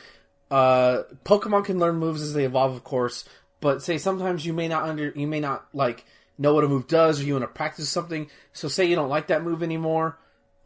uh, 0.51 1.03
Pokemon 1.25 1.65
can 1.65 1.79
learn 1.79 1.97
moves 1.97 2.23
as 2.23 2.35
they 2.35 2.45
evolve, 2.45 2.75
of 2.75 2.85
course, 2.85 3.25
but 3.61 3.83
say 3.83 3.99
sometimes 3.99 4.45
you 4.47 4.53
may 4.53 4.69
not 4.69 4.85
under 4.85 5.13
you 5.15 5.27
may 5.27 5.41
not 5.41 5.67
like 5.73 6.05
know 6.39 6.55
what 6.55 6.65
a 6.65 6.69
move 6.69 6.87
does, 6.87 7.21
or 7.21 7.25
you 7.25 7.33
want 7.35 7.43
to 7.43 7.49
practice 7.49 7.89
something. 7.89 8.29
So 8.53 8.69
say 8.69 8.85
you 8.85 8.95
don't 8.97 9.09
like 9.09 9.29
that 9.29 9.43
move 9.43 9.63
anymore. 9.63 10.19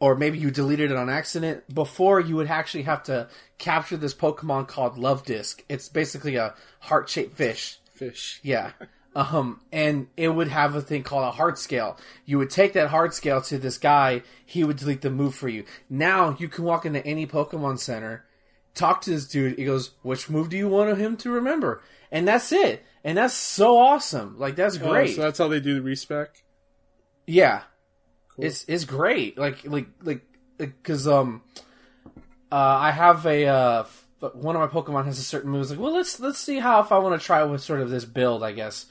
Or 0.03 0.15
maybe 0.15 0.37
you 0.37 0.51
deleted 0.51 0.91
it 0.91 0.97
on 0.97 1.09
accident. 1.09 1.63
Before 1.73 2.19
you 2.19 2.35
would 2.35 2.47
actually 2.49 2.83
have 2.83 3.03
to 3.03 3.29
capture 3.57 3.95
this 3.95 4.13
Pokemon 4.13 4.67
called 4.67 4.97
Luvdisc. 4.97 5.61
It's 5.69 5.87
basically 5.87 6.35
a 6.35 6.53
heart 6.81 7.07
shaped 7.09 7.37
fish 7.37 7.79
Fish. 7.93 8.39
yeah. 8.43 8.71
Um, 9.15 9.61
and 9.71 10.07
it 10.17 10.29
would 10.29 10.47
have 10.47 10.73
a 10.75 10.81
thing 10.81 11.03
called 11.03 11.23
a 11.25 11.29
heart 11.31 11.59
scale. 11.59 11.99
You 12.25 12.39
would 12.39 12.49
take 12.49 12.73
that 12.73 12.87
heart 12.89 13.13
scale 13.13 13.41
to 13.43 13.59
this 13.59 13.77
guy, 13.77 14.23
he 14.43 14.63
would 14.63 14.77
delete 14.77 15.01
the 15.01 15.11
move 15.11 15.35
for 15.35 15.47
you. 15.47 15.65
Now 15.87 16.35
you 16.39 16.47
can 16.49 16.63
walk 16.65 16.83
into 16.87 17.05
any 17.05 17.27
Pokemon 17.27 17.77
Center, 17.77 18.25
talk 18.73 19.01
to 19.01 19.11
this 19.11 19.27
dude, 19.27 19.59
he 19.59 19.65
goes, 19.65 19.91
Which 20.01 20.31
move 20.31 20.49
do 20.49 20.57
you 20.57 20.67
want 20.67 20.97
him 20.97 21.15
to 21.17 21.29
remember? 21.29 21.83
And 22.11 22.27
that's 22.27 22.51
it. 22.51 22.83
And 23.03 23.15
that's 23.19 23.35
so 23.35 23.77
awesome. 23.77 24.35
Like 24.39 24.55
that's 24.55 24.77
Oh, 24.81 24.89
great. 24.89 25.15
so 25.15 25.21
that's 25.21 25.37
how 25.37 25.47
they 25.47 25.59
do 25.59 25.75
the 25.75 25.81
respec. 25.83 26.41
yeah. 27.27 27.61
It's 28.37 28.65
it's 28.67 28.85
great. 28.85 29.37
Like 29.37 29.63
like 29.65 29.87
like 30.01 30.21
because 30.57 31.07
um 31.07 31.41
uh, 32.51 32.55
I 32.55 32.91
have 32.91 33.25
a 33.25 33.47
uh, 33.47 33.85
one 34.33 34.55
of 34.55 34.61
my 34.61 34.67
Pokemon 34.67 35.05
has 35.05 35.17
a 35.17 35.23
certain 35.23 35.49
move. 35.49 35.61
It's 35.61 35.71
like, 35.71 35.79
well, 35.79 35.93
let's 35.93 36.19
let's 36.19 36.37
see 36.37 36.59
how 36.59 36.81
if 36.81 36.91
I 36.91 36.99
want 36.99 37.19
to 37.19 37.25
try 37.25 37.43
with 37.43 37.61
sort 37.61 37.81
of 37.81 37.89
this 37.89 38.05
build, 38.05 38.43
I 38.43 38.51
guess. 38.51 38.85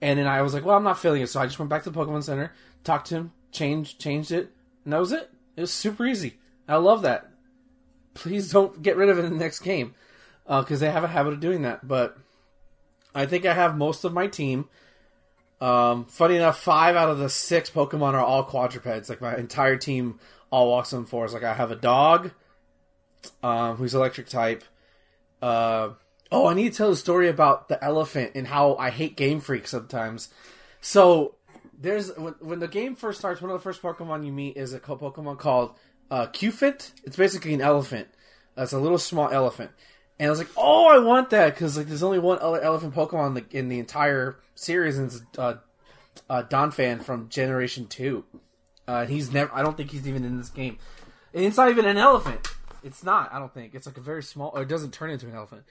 And 0.00 0.18
then 0.18 0.28
I 0.28 0.42
was 0.42 0.54
like, 0.54 0.64
well, 0.64 0.76
I'm 0.76 0.84
not 0.84 1.00
feeling 1.00 1.22
it, 1.22 1.28
so 1.28 1.40
I 1.40 1.46
just 1.46 1.58
went 1.58 1.68
back 1.68 1.82
to 1.82 1.90
the 1.90 1.98
Pokemon 1.98 2.22
Center, 2.22 2.52
talked 2.84 3.08
to 3.08 3.16
him, 3.16 3.32
changed 3.50 4.00
changed 4.00 4.30
it, 4.30 4.52
and 4.84 4.92
that 4.92 5.00
was 5.00 5.10
it. 5.10 5.30
It 5.56 5.62
was 5.62 5.72
super 5.72 6.06
easy. 6.06 6.38
I 6.68 6.76
love 6.76 7.02
that. 7.02 7.28
Please 8.14 8.52
don't 8.52 8.82
get 8.82 8.96
rid 8.96 9.08
of 9.08 9.18
it 9.18 9.24
in 9.24 9.32
the 9.32 9.38
next 9.38 9.60
game 9.60 9.94
because 10.46 10.80
they 10.80 10.90
have 10.90 11.04
a 11.04 11.08
habit 11.08 11.32
of 11.32 11.40
doing 11.40 11.62
that. 11.62 11.86
But 11.86 12.16
I 13.14 13.26
think 13.26 13.46
I 13.46 13.54
have 13.54 13.76
most 13.76 14.04
of 14.04 14.12
my 14.12 14.28
team. 14.28 14.68
Um, 15.60 16.04
funny 16.04 16.36
enough, 16.36 16.60
five 16.60 16.96
out 16.96 17.10
of 17.10 17.18
the 17.18 17.28
six 17.28 17.70
Pokemon 17.70 18.14
are 18.14 18.20
all 18.20 18.44
quadrupeds. 18.44 19.08
Like 19.08 19.20
my 19.20 19.36
entire 19.36 19.76
team 19.76 20.20
all 20.50 20.68
walks 20.68 20.92
on 20.92 21.04
fours. 21.04 21.34
Like 21.34 21.44
I 21.44 21.54
have 21.54 21.70
a 21.70 21.76
dog, 21.76 22.30
um, 23.42 23.76
who's 23.76 23.94
electric 23.94 24.28
type. 24.28 24.64
Uh, 25.42 25.90
oh, 26.30 26.46
I 26.46 26.54
need 26.54 26.72
to 26.72 26.76
tell 26.76 26.90
the 26.90 26.96
story 26.96 27.28
about 27.28 27.68
the 27.68 27.82
elephant 27.82 28.32
and 28.34 28.46
how 28.46 28.76
I 28.76 28.90
hate 28.90 29.16
Game 29.16 29.40
Freak 29.40 29.66
sometimes. 29.66 30.28
So 30.80 31.34
there's 31.80 32.16
when, 32.16 32.34
when 32.40 32.58
the 32.60 32.68
game 32.68 32.94
first 32.94 33.18
starts, 33.18 33.40
one 33.40 33.50
of 33.50 33.56
the 33.56 33.62
first 33.62 33.82
Pokemon 33.82 34.24
you 34.24 34.32
meet 34.32 34.56
is 34.56 34.72
a 34.72 34.80
Pokemon 34.80 35.38
called 35.38 35.74
uh, 36.10 36.26
Cufant. 36.26 36.92
It's 37.04 37.16
basically 37.16 37.54
an 37.54 37.60
elephant. 37.60 38.08
It's 38.56 38.72
a 38.72 38.78
little 38.78 38.98
small 38.98 39.28
elephant. 39.30 39.70
And 40.18 40.26
I 40.26 40.30
was 40.30 40.38
like, 40.38 40.50
oh, 40.56 40.86
I 40.88 40.98
want 40.98 41.30
that 41.30 41.54
because 41.54 41.76
like 41.76 41.86
there's 41.86 42.02
only 42.02 42.18
one 42.18 42.38
other 42.40 42.60
elephant 42.60 42.94
Pokemon 42.94 43.28
in 43.28 43.34
the, 43.34 43.44
in 43.50 43.68
the 43.68 43.78
entire 43.78 44.38
series, 44.54 44.98
and 44.98 45.06
it's 45.06 45.22
uh, 45.38 45.56
uh, 46.28 46.42
Donphan 46.42 47.02
from 47.02 47.28
Generation 47.28 47.86
Two. 47.86 48.24
Uh, 48.86 49.06
he's 49.06 49.32
never. 49.32 49.54
I 49.54 49.62
don't 49.62 49.76
think 49.76 49.90
he's 49.90 50.08
even 50.08 50.24
in 50.24 50.36
this 50.38 50.48
game. 50.48 50.78
And 51.34 51.44
it's 51.44 51.56
not 51.56 51.68
even 51.68 51.84
an 51.84 51.98
elephant. 51.98 52.48
It's 52.82 53.04
not. 53.04 53.32
I 53.32 53.38
don't 53.38 53.52
think 53.52 53.74
it's 53.74 53.86
like 53.86 53.96
a 53.96 54.00
very 54.00 54.22
small. 54.22 54.56
It 54.56 54.68
doesn't 54.68 54.92
turn 54.92 55.10
into 55.10 55.26
an 55.26 55.34
elephant. 55.34 55.64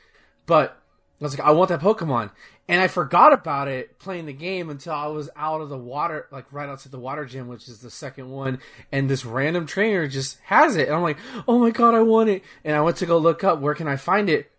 But 0.46 0.82
I 1.19 1.24
was 1.24 1.38
like, 1.38 1.47
I 1.47 1.51
want 1.51 1.69
that 1.69 1.79
Pokemon, 1.79 2.29
and 2.68 2.79
I 2.79 2.87
forgot 2.87 3.33
about 3.33 3.68
it 3.68 3.98
playing 3.98 4.27
the 4.27 4.33
game 4.33 4.70
until 4.70 4.94
I 4.94 5.07
was 5.07 5.31
out 5.35 5.61
of 5.61 5.70
the 5.70 5.77
water, 5.77 6.27
like 6.31 6.51
right 6.53 6.70
outside 6.70 6.92
the 6.92 7.00
water 7.00 7.25
gym, 7.25 7.48
which 7.48 7.68
is 7.68 7.79
the 7.79 7.89
second 7.89 8.29
one, 8.29 8.59
and 8.92 9.09
this 9.09 9.25
random 9.25 9.65
trainer 9.65 10.07
just 10.07 10.37
has 10.44 10.75
it, 10.75 10.87
and 10.87 10.96
I'm 10.96 11.01
like, 11.01 11.18
oh 11.48 11.57
my 11.57 11.72
god, 11.72 11.96
I 11.96 12.01
want 12.01 12.29
it, 12.29 12.44
and 12.63 12.75
I 12.75 12.81
went 12.81 12.98
to 12.98 13.07
go 13.07 13.18
look 13.18 13.44
up 13.44 13.59
where 13.59 13.74
can 13.74 13.87
I 13.87 13.96
find 13.96 14.29
it, 14.29 14.51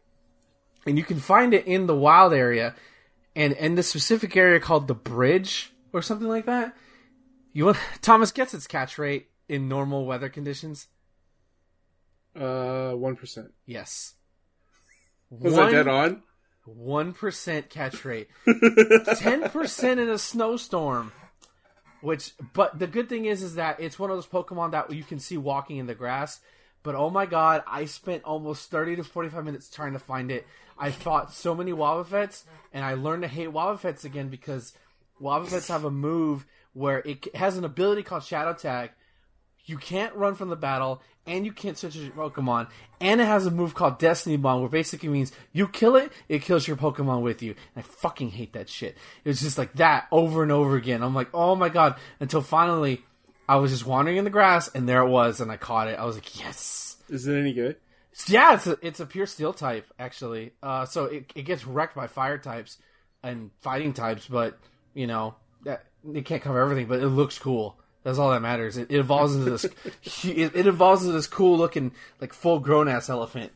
and 0.85 0.99
you 0.99 1.05
can 1.05 1.21
find 1.21 1.55
it 1.55 1.65
in 1.67 1.87
the 1.87 1.95
wild 1.95 2.33
area, 2.33 2.75
and 3.37 3.53
in 3.53 3.77
the 3.77 3.85
specific 3.85 4.37
area 4.37 4.59
called 4.59 4.89
the 4.89 4.95
bridge 4.95 5.73
or 5.93 6.03
something 6.03 6.29
like 6.29 6.47
that. 6.47 6.77
You 7.53 7.67
want 7.67 7.79
Thomas 8.03 8.33
gets 8.33 8.53
its 8.53 8.67
catch 8.67 8.99
rate 8.99 9.29
in 9.49 9.69
normal 9.69 10.07
weather 10.07 10.29
conditions. 10.29 10.89
Uh, 12.35 12.93
one 12.93 13.15
percent. 13.15 13.53
Yes. 13.65 14.15
Was 15.31 15.57
I 15.57 15.71
dead 15.71 15.89
on? 15.89 16.23
One 16.77 17.13
percent 17.13 17.71
catch 17.71 18.05
rate. 18.05 18.29
Ten 19.17 19.49
percent 19.49 20.01
in 20.01 20.09
a 20.09 20.19
snowstorm. 20.19 21.13
Which, 22.01 22.33
but 22.53 22.79
the 22.79 22.87
good 22.87 23.09
thing 23.09 23.25
is, 23.25 23.43
is 23.43 23.57
that 23.57 23.81
it's 23.81 23.99
one 23.99 24.11
of 24.11 24.17
those 24.17 24.27
Pokemon 24.27 24.71
that 24.73 24.93
you 24.93 25.03
can 25.03 25.19
see 25.19 25.37
walking 25.37 25.79
in 25.79 25.87
the 25.87 25.95
grass. 25.95 26.41
But 26.83 26.95
oh 26.95 27.11
my 27.11 27.27
god, 27.27 27.65
I 27.67 27.87
spent 27.87 28.25
almost 28.25 28.71
thirty 28.71 28.97
to 28.97 29.05
forty-five 29.05 29.45
minutes 29.45 29.69
trying 29.69 29.95
to 29.95 29.99
find 29.99 30.31
it. 30.31 30.47
I 30.79 30.91
fought 30.91 31.33
so 31.33 31.55
many 31.55 31.73
Wobbuffets, 31.73 32.45
and 32.73 32.85
I 32.85 32.95
learned 32.95 33.23
to 33.23 33.29
hate 33.29 33.49
Wobbuffets 33.49 34.05
again 34.05 34.29
because 34.29 34.75
Wobbuffets 35.21 35.69
have 35.69 35.85
a 35.85 35.91
move 35.91 36.47
where 36.73 37.01
it 37.01 37.35
has 37.35 37.57
an 37.57 37.65
ability 37.65 38.03
called 38.05 38.23
Shadow 38.23 38.53
Tag. 38.53 38.91
You 39.69 39.77
can't 39.77 40.15
run 40.15 40.35
from 40.35 40.49
the 40.49 40.57
battle, 40.57 41.03
and 41.27 41.45
you 41.45 41.53
can't 41.53 41.77
switch 41.77 41.95
your 41.95 42.11
Pokemon. 42.13 42.69
And 43.01 43.21
it 43.21 43.27
has 43.27 43.45
a 43.45 43.51
move 43.51 43.75
called 43.75 43.99
Destiny 43.99 44.39
Bond, 44.39 44.61
where 44.61 44.71
basically 44.71 45.11
means 45.11 45.31
you 45.53 45.69
kill 45.69 45.95
it, 45.97 46.11
it 46.29 46.43
kills 46.43 46.67
your 46.67 46.79
Pokemon 46.79 47.21
with 47.21 47.43
you. 47.43 47.55
And 47.75 47.85
I 47.85 47.87
fucking 47.87 48.31
hate 48.31 48.55
that 48.55 48.71
shit. 48.71 48.97
It 49.25 49.29
was 49.29 49.41
just 49.41 49.59
like 49.59 49.75
that 49.75 50.09
over 50.11 50.43
and 50.43 50.51
over 50.51 50.77
again. 50.77 51.03
I'm 51.03 51.15
like, 51.15 51.29
oh 51.35 51.55
my 51.55 51.69
god. 51.69 51.97
Until 52.19 52.41
finally, 52.41 53.05
I 53.47 53.57
was 53.57 53.71
just 53.71 53.87
wandering 53.87 54.17
in 54.17 54.25
the 54.25 54.31
grass, 54.31 54.69
and 54.69 54.89
there 54.89 55.03
it 55.03 55.09
was, 55.11 55.41
and 55.41 55.53
I 55.53 55.59
caught 55.59 55.89
it. 55.89 55.99
I 55.99 56.05
was 56.07 56.17
like, 56.17 56.41
yes. 56.41 56.97
Is 57.11 57.27
it 57.27 57.39
any 57.39 57.53
good? 57.53 57.77
Yeah, 58.27 58.55
it's 58.55 58.67
a, 58.67 58.79
it's 58.83 59.01
a 59.01 59.07
pure 59.07 59.27
steel 59.27 59.53
type, 59.53 59.87
actually. 59.99 60.53
Uh, 60.63 60.87
so 60.87 61.05
it, 61.05 61.31
it 61.35 61.43
gets 61.43 61.67
wrecked 61.67 61.95
by 61.95 62.07
fire 62.07 62.39
types 62.39 62.79
and 63.23 63.51
fighting 63.61 63.93
types, 63.93 64.27
but, 64.27 64.59
you 64.95 65.07
know, 65.07 65.35
that, 65.65 65.85
it 66.13 66.25
can't 66.25 66.43
cover 66.43 66.59
everything, 66.59 66.87
but 66.87 67.01
it 67.01 67.09
looks 67.09 67.39
cool. 67.39 67.79
That's 68.05 68.19
all 68.19 68.31
that 68.31 68.41
matters. 68.41 68.77
It, 68.77 68.91
it 68.91 68.99
evolves 68.99 69.35
into 69.35 69.51
this. 69.51 69.65
it, 70.25 70.57
it 70.57 70.67
evolves 70.67 71.03
into 71.03 71.13
this 71.15 71.27
cool 71.27 71.59
looking, 71.59 71.93
like 72.21 72.33
full 72.33 72.61
grown 72.61 72.89
ass 72.89 73.09
elephant. 73.11 73.53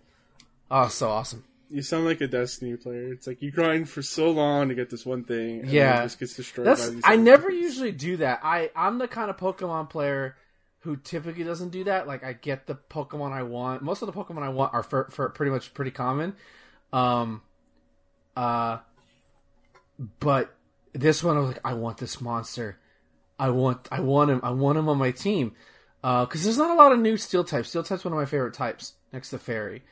Oh, 0.70 0.88
so 0.88 1.11
awesome. 1.11 1.44
You 1.70 1.81
sound 1.81 2.05
like 2.05 2.20
a 2.20 2.26
Destiny 2.26 2.76
player. 2.76 3.12
It's 3.12 3.26
like 3.26 3.40
you 3.40 3.50
grind 3.50 3.88
for 3.88 4.02
so 4.02 4.31
long 4.31 4.68
to 4.68 4.74
get 4.74 4.90
this 4.90 5.07
one 5.07 5.24
thing, 5.24 5.61
and 5.61 5.70
Yeah. 5.70 5.92
then 5.94 6.00
it 6.00 6.05
just 6.07 6.18
gets 6.20 6.37
destroyed 6.37 6.66
That's 6.66 6.87
by 6.88 6.94
these. 6.94 7.02
I 7.07 7.16
never 7.16 7.50
usually 7.50 7.92
do 7.92 8.18
that. 8.18 8.40
I 8.42 8.70
I'm 8.76 8.98
the 8.98 9.09
kind 9.09 9.31
of 9.31 9.38
Pokemon 9.38 9.88
player 9.88 10.37
who 10.81 10.96
typically 10.96 11.44
doesn't 11.44 11.70
do 11.70 11.85
that. 11.85 12.07
Like 12.07 12.24
I 12.24 12.35
get 12.35 12.66
the 12.66 12.74
Pokemon 12.74 13.33
I 13.33 13.44
want. 13.44 13.83
Most 13.83 14.02
of 14.02 14.07
the 14.07 14.12
Pokemon 14.12 14.42
I 14.42 14.48
want 14.50 14.74
are 14.74 14.83
for, 14.83 15.05
for 15.11 15.28
pretty 15.31 15.50
much 15.52 15.72
pretty 15.72 15.92
common. 15.92 16.35
Um, 16.92 17.40
uh, 18.37 18.78
but 20.20 20.55
this 20.92 21.22
one 21.22 21.37
I 21.37 21.40
was 21.40 21.48
like, 21.50 21.61
I 21.64 21.74
want 21.74 21.98
this 21.98 22.20
monster. 22.20 22.78
I 23.42 23.50
want 23.50 23.88
I 23.90 23.98
want 23.98 24.31
him. 24.31 24.40
I 24.44 24.50
want 24.50 24.78
him 24.78 24.88
on 24.88 24.98
my 24.98 25.11
team. 25.11 25.57
Because 26.00 26.44
there's 26.44 26.59
not 26.59 26.70
a 26.70 26.74
lot 26.74 26.92
of 26.92 27.00
new 27.00 27.16
Steel 27.16 27.42
types. 27.42 27.70
Steel 27.70 27.83
type's 27.83 28.05
one 28.05 28.12
of 28.12 28.18
my 28.18 28.24
favorite 28.24 28.55
types 28.55 28.92
next 29.12 29.31
to 29.31 29.38
Fairy. 29.38 29.83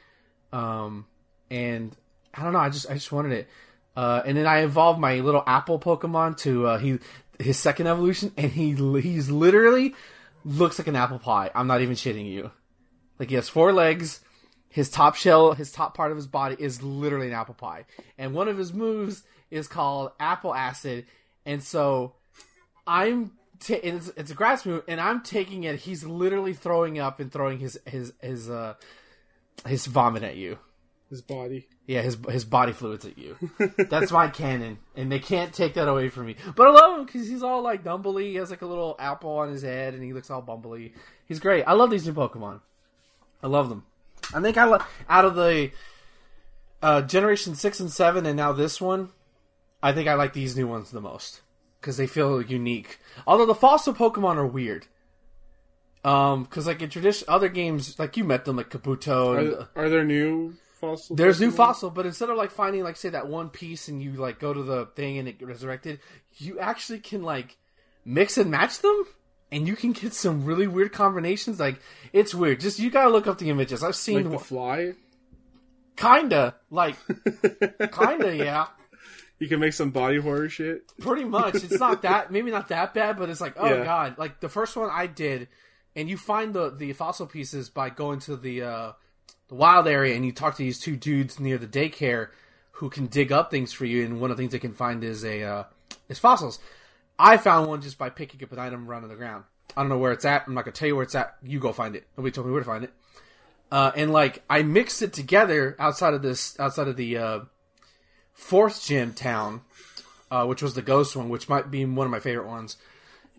Um, 0.52 1.06
and 1.50 1.96
I 2.32 2.44
don't 2.44 2.52
know. 2.52 2.60
I 2.60 2.70
just 2.70 2.88
I 2.88 2.94
just 2.94 3.10
wanted 3.10 3.32
it. 3.32 3.48
Uh, 3.96 4.22
and 4.24 4.36
then 4.36 4.46
I 4.46 4.60
evolved 4.60 5.00
my 5.00 5.16
little 5.18 5.42
apple 5.48 5.80
Pokemon 5.80 6.36
to 6.38 6.66
uh, 6.66 6.78
he 6.78 7.00
his 7.40 7.58
second 7.58 7.88
evolution, 7.88 8.32
and 8.36 8.52
he 8.52 8.76
he's 9.00 9.30
literally 9.30 9.96
looks 10.44 10.78
like 10.78 10.86
an 10.86 10.94
apple 10.94 11.18
pie. 11.18 11.50
I'm 11.52 11.66
not 11.66 11.80
even 11.80 11.96
shitting 11.96 12.30
you. 12.30 12.52
Like 13.18 13.30
he 13.30 13.34
has 13.34 13.48
four 13.48 13.72
legs. 13.72 14.20
His 14.68 14.90
top 14.90 15.16
shell, 15.16 15.54
his 15.54 15.72
top 15.72 15.96
part 15.96 16.12
of 16.12 16.16
his 16.16 16.28
body 16.28 16.54
is 16.56 16.84
literally 16.84 17.26
an 17.26 17.34
apple 17.34 17.54
pie, 17.54 17.86
and 18.16 18.32
one 18.32 18.46
of 18.46 18.56
his 18.56 18.72
moves 18.72 19.24
is 19.50 19.66
called 19.66 20.12
Apple 20.20 20.54
Acid. 20.54 21.06
And 21.44 21.64
so 21.64 22.14
I'm 22.86 23.32
and 23.68 23.96
it's, 23.96 24.08
it's 24.16 24.30
a 24.30 24.34
grass 24.34 24.64
move, 24.64 24.84
and 24.88 25.00
I'm 25.00 25.22
taking 25.22 25.64
it. 25.64 25.80
He's 25.80 26.04
literally 26.04 26.54
throwing 26.54 26.98
up 26.98 27.20
and 27.20 27.30
throwing 27.30 27.58
his 27.58 27.78
his 27.86 28.12
his 28.20 28.48
uh 28.48 28.74
his 29.66 29.86
vomit 29.86 30.22
at 30.22 30.36
you. 30.36 30.58
his 31.10 31.20
body. 31.22 31.68
Yeah, 31.86 32.02
his 32.02 32.16
his 32.28 32.44
body 32.44 32.72
fluids 32.72 33.04
at 33.04 33.18
you. 33.18 33.36
That's 33.90 34.12
my 34.12 34.28
canon, 34.28 34.78
and 34.96 35.10
they 35.10 35.18
can't 35.18 35.52
take 35.52 35.74
that 35.74 35.88
away 35.88 36.08
from 36.08 36.26
me. 36.26 36.36
But 36.54 36.68
I 36.68 36.70
love 36.70 36.98
him 37.00 37.04
because 37.04 37.28
he's 37.28 37.42
all 37.42 37.62
like 37.62 37.84
dumbly. 37.84 38.30
He 38.30 38.36
has 38.36 38.50
like 38.50 38.62
a 38.62 38.66
little 38.66 38.96
apple 38.98 39.38
on 39.38 39.50
his 39.50 39.62
head, 39.62 39.94
and 39.94 40.02
he 40.02 40.12
looks 40.12 40.30
all 40.30 40.42
bumbly. 40.42 40.92
He's 41.26 41.40
great. 41.40 41.64
I 41.64 41.72
love 41.72 41.90
these 41.90 42.06
new 42.06 42.14
Pokemon. 42.14 42.60
I 43.42 43.48
love 43.48 43.68
them. 43.68 43.84
I 44.32 44.40
think 44.40 44.56
I 44.56 44.64
love 44.64 44.86
out 45.08 45.24
of 45.24 45.34
the 45.34 45.72
uh, 46.82 47.02
generation 47.02 47.54
six 47.54 47.80
and 47.80 47.90
seven, 47.90 48.24
and 48.24 48.36
now 48.36 48.52
this 48.52 48.80
one. 48.80 49.10
I 49.82 49.92
think 49.92 50.08
I 50.08 50.14
like 50.14 50.34
these 50.34 50.56
new 50.56 50.66
ones 50.66 50.90
the 50.90 51.00
most 51.00 51.40
because 51.80 51.96
they 51.96 52.06
feel 52.06 52.42
unique. 52.42 52.98
Although 53.26 53.46
the 53.46 53.54
fossil 53.54 53.94
Pokemon 53.94 54.36
are 54.36 54.46
weird. 54.46 54.86
Um, 56.04 56.44
because 56.44 56.66
like 56.66 56.80
in 56.82 56.88
tradition, 56.90 57.26
other 57.28 57.48
games, 57.48 57.98
like 57.98 58.16
you 58.16 58.24
met 58.24 58.44
them, 58.44 58.56
like 58.56 58.70
Kabuto. 58.70 59.38
And, 59.38 59.54
Are, 59.76 59.84
are 59.84 59.88
there 59.90 60.04
new 60.04 60.54
fossil? 60.80 61.14
there's 61.16 61.40
new 61.40 61.50
fossil, 61.50 61.90
but 61.90 62.06
instead 62.06 62.30
of 62.30 62.36
like 62.38 62.50
finding 62.50 62.82
like 62.82 62.96
say 62.96 63.10
that 63.10 63.28
one 63.28 63.50
piece 63.50 63.88
and 63.88 64.02
you 64.02 64.12
like 64.12 64.38
go 64.38 64.52
to 64.54 64.62
the 64.62 64.86
thing 64.96 65.18
and 65.18 65.28
it 65.28 65.36
resurrected, 65.42 66.00
you 66.36 66.58
actually 66.58 67.00
can 67.00 67.22
like 67.22 67.58
mix 68.04 68.38
and 68.38 68.50
match 68.50 68.78
them, 68.78 69.04
and 69.52 69.68
you 69.68 69.76
can 69.76 69.92
get 69.92 70.14
some 70.14 70.46
really 70.46 70.66
weird 70.66 70.90
combinations. 70.92 71.60
Like 71.60 71.78
it's 72.14 72.34
weird. 72.34 72.60
Just 72.60 72.78
you 72.78 72.88
gotta 72.90 73.10
look 73.10 73.26
up 73.26 73.36
the 73.36 73.50
images. 73.50 73.82
I've 73.82 73.94
seen 73.96 74.16
Like 74.16 74.24
the 74.24 74.30
one- 74.30 74.38
fly. 74.44 74.92
kinda 75.96 76.56
like 76.70 76.96
kinda 77.92 78.34
yeah. 78.36 78.68
You 79.40 79.48
can 79.48 79.58
make 79.58 79.72
some 79.72 79.90
body 79.90 80.18
horror 80.18 80.48
shit. 80.48 80.92
Pretty 81.00 81.24
much. 81.24 81.56
It's 81.56 81.80
not 81.80 82.02
that 82.02 82.30
maybe 82.30 82.50
not 82.52 82.68
that 82.68 82.94
bad, 82.94 83.18
but 83.18 83.28
it's 83.30 83.40
like, 83.40 83.54
oh 83.56 83.66
Yeah. 83.66 83.84
god. 83.84 84.18
Like 84.18 84.38
the 84.40 84.48
first 84.48 84.76
one 84.76 84.88
I 84.92 85.06
did, 85.08 85.48
and 85.96 86.08
you 86.08 86.16
find 86.16 86.54
the 86.54 86.70
the 86.70 86.92
fossil 86.92 87.26
pieces 87.26 87.68
by 87.68 87.90
going 87.90 88.20
to 88.20 88.36
the 88.36 88.62
uh 88.62 88.92
the 89.48 89.54
wild 89.56 89.88
area 89.88 90.14
and 90.14 90.24
you 90.24 90.30
talk 90.30 90.56
to 90.56 90.62
these 90.62 90.78
two 90.78 90.94
dudes 90.96 91.40
near 91.40 91.58
the 91.58 91.66
daycare 91.66 92.28
who 92.72 92.88
can 92.88 93.06
dig 93.06 93.32
up 93.32 93.50
things 93.50 93.72
for 93.72 93.84
you 93.84 94.04
and 94.04 94.20
one 94.20 94.30
of 94.30 94.36
the 94.36 94.42
things 94.42 94.52
they 94.52 94.58
can 94.60 94.74
find 94.74 95.02
is 95.02 95.24
a 95.24 95.42
uh 95.42 95.64
is 96.08 96.18
fossils. 96.20 96.60
I 97.18 97.36
found 97.36 97.66
one 97.68 97.82
just 97.82 97.98
by 97.98 98.10
picking 98.10 98.42
up 98.44 98.52
an 98.52 98.58
item 98.58 98.88
around 98.88 99.02
on 99.02 99.08
the 99.10 99.16
ground. 99.16 99.44
I 99.76 99.80
don't 99.82 99.88
know 99.88 99.98
where 99.98 100.12
it's 100.12 100.24
at. 100.24 100.44
I'm 100.46 100.54
not 100.54 100.64
gonna 100.64 100.72
tell 100.72 100.86
you 100.88 100.96
where 100.96 101.02
it's 101.04 101.14
at. 101.14 101.36
You 101.42 101.58
go 101.60 101.72
find 101.72 101.96
it. 101.96 102.06
Nobody 102.16 102.32
told 102.32 102.46
me 102.46 102.52
where 102.52 102.60
to 102.62 102.66
find 102.66 102.84
it. 102.84 102.92
Uh, 103.72 103.90
and 103.96 104.12
like 104.12 104.42
I 104.50 104.62
mixed 104.62 105.00
it 105.00 105.12
together 105.12 105.76
outside 105.78 106.12
of 106.14 106.22
this, 106.22 106.58
outside 106.60 106.88
of 106.88 106.96
the 106.96 107.16
uh, 107.18 107.40
fourth 108.40 108.84
gym 108.84 109.12
town, 109.12 109.60
uh, 110.30 110.46
which 110.46 110.62
was 110.62 110.74
the 110.74 110.82
ghost 110.82 111.14
one, 111.14 111.28
which 111.28 111.48
might 111.48 111.70
be 111.70 111.84
one 111.84 112.06
of 112.06 112.10
my 112.10 112.20
favorite 112.20 112.46
ones. 112.46 112.76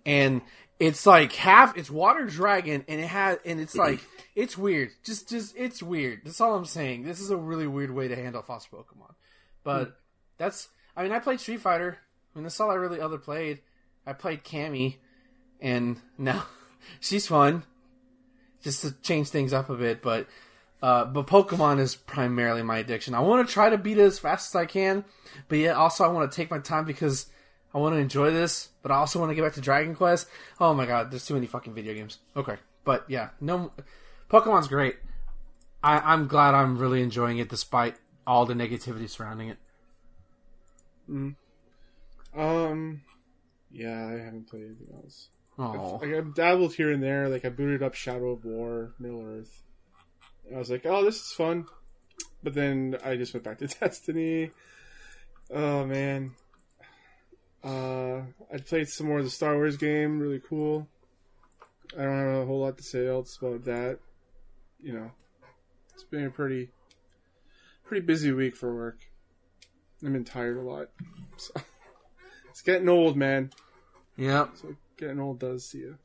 And 0.06 0.42
it's 0.80 1.06
like 1.06 1.34
half, 1.34 1.78
it's 1.78 1.90
water 1.90 2.26
dragon, 2.26 2.86
and 2.88 3.02
it 3.02 3.08
has, 3.08 3.40
and 3.46 3.60
it's 3.60 3.76
like 3.76 4.00
it's 4.36 4.58
weird. 4.58 4.90
Just, 5.04 5.30
just 5.30 5.56
it's 5.58 5.84
weird. 5.84 6.22
That's 6.24 6.40
all 6.40 6.56
I'm 6.56 6.66
saying. 6.66 7.04
This 7.04 7.20
is 7.20 7.32
a 7.32 7.38
really 7.38 7.68
weird 7.68 7.92
way 7.92 8.08
to 8.08 8.16
handle 8.16 8.42
foster 8.42 8.76
Pokemon. 8.76 9.14
But 9.64 9.98
that's, 10.38 10.70
I 10.96 11.04
mean, 11.04 11.12
I 11.12 11.20
played 11.20 11.40
Street 11.40 11.62
Fighter. 11.62 11.98
I 12.34 12.38
mean, 12.38 12.44
that's 12.44 12.60
all 12.60 12.72
I 12.72 12.76
really 12.76 13.02
other 13.02 13.18
played. 13.18 13.60
I 14.08 14.14
played 14.14 14.44
Cammy, 14.44 14.96
and 15.60 15.98
now 16.18 16.46
she's 17.00 17.28
fun 17.28 17.64
just 18.64 18.82
to 18.82 18.92
change 19.02 19.30
things 19.30 19.54
up 19.54 19.70
a 19.70 19.76
bit. 19.76 20.02
But 20.02 20.28
uh, 20.82 21.06
but 21.06 21.28
Pokemon 21.28 21.80
is 21.80 21.96
primarily 21.96 22.63
my 22.63 22.78
addiction. 22.80 23.13
I 23.13 23.20
want 23.20 23.48
to 23.48 23.54
try 23.54 23.70
to 23.70 23.78
beat 23.78 23.98
it 23.98 24.02
as 24.04 24.20
fast 24.20 24.52
as 24.52 24.60
I 24.60 24.65
can, 24.65 25.06
but 25.48 25.58
yet 25.60 25.76
also 25.76 26.04
I 26.04 26.08
want 26.08 26.32
to 26.32 26.36
take 26.36 26.50
my 26.50 26.60
time 26.60 26.86
because 26.86 27.28
I 27.74 27.78
want 27.78 27.96
to 27.96 28.00
enjoy 28.00 28.32
this. 28.32 28.70
But 28.82 28.91
I 28.91 28.96
also 28.96 29.20
want 29.20 29.30
to 29.30 29.36
get 29.36 29.44
back 29.44 29.54
to 29.54 29.62
Dragon 29.62 29.96
Quest. 29.96 30.28
Oh 30.60 30.74
my 30.74 30.86
god, 30.86 31.12
there's 31.12 31.26
too 31.26 31.36
many 31.36 31.48
fucking 31.48 31.74
video 31.74 31.94
games. 31.94 32.17
Okay, 32.36 32.58
but 32.84 33.06
yeah, 33.08 33.30
no, 33.39 33.72
Pokemon's 34.30 34.67
great. 34.67 34.96
I, 35.84 36.00
I'm 36.00 36.28
glad 36.28 36.54
I'm 36.54 36.78
really 36.78 37.02
enjoying 37.02 37.38
it 37.39 37.50
despite 37.50 37.96
all 38.26 38.46
the 38.46 38.54
negativity 38.54 39.10
surrounding 39.10 39.50
it. 39.50 39.58
Um, 42.36 43.02
yeah, 43.72 44.08
I 44.08 44.24
haven't 44.24 44.48
played 44.50 44.65
anything 44.65 44.88
else. 44.96 45.30
Oh, 45.60 46.00
Like 46.02 46.13
I've 46.13 46.34
dabbled 46.34 46.74
here 46.74 46.91
and 46.91 47.04
there. 47.04 47.30
Like 47.30 47.46
I 47.46 47.50
booted 47.50 47.84
up 47.84 47.94
Shadow 47.94 48.32
of 48.32 48.46
War, 48.46 48.94
Middle 49.00 49.22
Earth. 49.24 49.63
I 50.54 50.58
was 50.58 50.70
like, 50.70 50.86
oh, 50.86 51.04
this 51.04 51.16
is 51.16 51.32
fun. 51.32 51.66
But 52.44 52.54
then 52.54 52.98
I 53.04 53.16
just 53.16 53.34
went 53.34 53.44
back 53.44 53.60
to 53.60 53.68
Destiny. 53.80 54.52
Oh 55.50 55.86
man. 55.86 56.32
Uh, 57.64 58.22
I 58.52 58.58
played 58.66 58.88
some 58.88 59.08
more 59.08 59.20
of 59.20 59.24
the 59.24 59.30
Star 59.30 59.56
Wars 59.56 59.78
game. 59.78 60.20
Really 60.20 60.40
cool. 60.40 60.88
I 61.98 62.04
don't 62.04 62.18
have 62.18 62.44
a 62.44 62.46
whole 62.46 62.62
lot 62.62 62.78
to 62.78 62.84
say 62.84 63.08
else 63.08 63.38
about 63.42 63.66
that. 63.66 64.00
You 64.82 64.94
know, 64.94 65.12
it's 65.94 66.04
been 66.04 66.26
a 66.26 66.32
pretty, 66.32 66.70
pretty 67.86 68.06
busy 68.06 68.32
week 68.32 68.56
for 68.56 68.74
work. 68.74 68.98
I've 70.04 70.14
been 70.14 70.24
tired 70.26 70.58
a 70.58 70.62
lot. 70.62 70.90
So, 71.38 71.54
it's 72.52 72.62
getting 72.62 72.88
old, 72.88 73.18
man. 73.18 73.50
Yeah. 74.16 74.50
So 74.54 74.76
getting 74.98 75.20
old 75.20 75.40
does 75.40 75.68
see 75.68 75.80
you. 75.80 75.98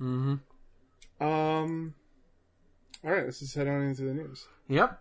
Mm-hmm. 0.00 1.24
Um. 1.24 1.94
All 3.02 3.10
right, 3.10 3.24
let's 3.24 3.40
just 3.40 3.54
head 3.54 3.66
on 3.66 3.82
into 3.82 4.02
the 4.02 4.12
news. 4.12 4.46
Yep. 4.68 5.00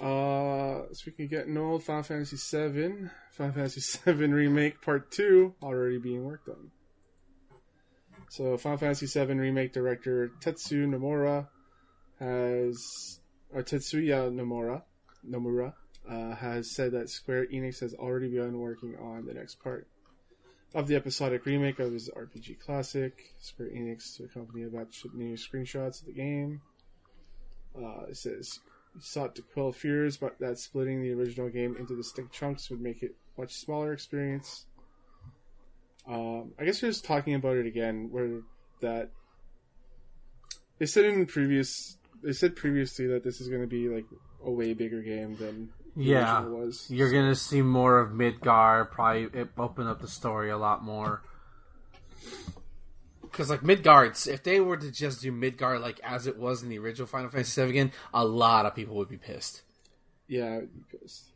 Uh, 0.00 0.82
speaking 0.92 1.26
of 1.26 1.30
getting 1.30 1.56
old, 1.58 1.84
Final 1.84 2.02
Fantasy 2.02 2.36
VII, 2.36 3.10
Final 3.32 3.52
Fantasy 3.52 4.00
VII 4.04 4.26
Remake 4.28 4.80
Part 4.80 5.10
Two 5.10 5.54
already 5.62 5.98
being 5.98 6.24
worked 6.24 6.48
on. 6.48 6.70
So, 8.30 8.56
Final 8.56 8.78
Fantasy 8.78 9.06
VII 9.06 9.34
Remake 9.34 9.74
director 9.74 10.32
Tetsu 10.40 10.86
Nomura 10.86 11.48
has, 12.18 13.20
or 13.52 13.62
Tetsuya 13.62 14.32
Nomura, 14.32 14.82
Nomura, 15.28 15.74
uh, 16.08 16.34
has 16.36 16.74
said 16.74 16.92
that 16.92 17.10
Square 17.10 17.48
Enix 17.48 17.80
has 17.80 17.92
already 17.92 18.28
begun 18.28 18.58
working 18.58 18.96
on 18.96 19.26
the 19.26 19.34
next 19.34 19.62
part 19.62 19.86
of 20.74 20.86
the 20.86 20.96
episodic 20.96 21.44
remake 21.44 21.78
of 21.78 21.92
his 21.92 22.10
RPG 22.10 22.60
classic. 22.60 23.34
Square 23.40 23.70
Enix 23.70 24.16
to 24.16 24.24
accompany 24.24 24.64
about 24.64 24.92
to 24.92 24.98
ship 24.98 25.14
new 25.14 25.36
screenshots 25.36 26.00
of 26.00 26.06
the 26.06 26.12
game. 26.12 26.60
Uh, 27.76 28.04
it 28.08 28.16
says 28.16 28.60
he 28.94 29.00
sought 29.00 29.34
to 29.36 29.42
quell 29.42 29.72
fears, 29.72 30.16
but 30.16 30.38
that 30.40 30.58
splitting 30.58 31.02
the 31.02 31.12
original 31.12 31.48
game 31.48 31.76
into 31.78 31.96
distinct 31.96 32.32
chunks 32.32 32.70
would 32.70 32.80
make 32.80 33.02
it 33.02 33.14
a 33.36 33.40
much 33.40 33.54
smaller 33.54 33.92
experience. 33.92 34.66
Um, 36.06 36.52
I 36.58 36.64
guess 36.64 36.80
they're 36.80 36.90
just 36.90 37.04
talking 37.04 37.34
about 37.34 37.56
it 37.56 37.66
again, 37.66 38.08
where 38.10 38.40
that 38.80 39.10
they 40.78 40.86
said 40.86 41.04
in 41.04 41.26
previous 41.26 41.96
they 42.22 42.32
said 42.32 42.56
previously 42.56 43.06
that 43.08 43.24
this 43.24 43.40
is 43.40 43.48
going 43.48 43.62
to 43.62 43.68
be 43.68 43.88
like 43.88 44.06
a 44.44 44.50
way 44.50 44.74
bigger 44.74 45.00
game 45.00 45.36
than 45.36 45.70
Yeah. 45.96 46.40
original 46.42 46.58
was. 46.66 46.90
You're 46.90 47.08
So- 47.08 47.14
gonna 47.14 47.34
see 47.34 47.62
more 47.62 47.98
of 47.98 48.10
Midgar. 48.10 48.90
Probably 48.90 49.24
it 49.38 49.50
open 49.58 49.86
up 49.86 50.00
the 50.00 50.08
story 50.08 50.50
a 50.50 50.56
lot 50.58 50.82
more. 50.84 51.22
Because 53.22 53.48
like 53.48 53.60
Midgards, 53.60 54.26
if 54.30 54.42
they 54.42 54.60
were 54.60 54.76
to 54.76 54.90
just 54.90 55.22
do 55.22 55.32
Midgar 55.32 55.80
like 55.80 55.98
as 56.00 56.26
it 56.26 56.36
was 56.36 56.62
in 56.62 56.68
the 56.68 56.78
original 56.78 57.06
Final 57.06 57.30
Fantasy 57.30 57.62
VII 57.62 57.70
again, 57.70 57.92
a 58.12 58.24
lot 58.24 58.66
of 58.66 58.74
people 58.74 58.96
would 58.96 59.08
be 59.08 59.16
pissed. 59.16 59.62
Yeah, 60.28 60.60
because 60.90 61.30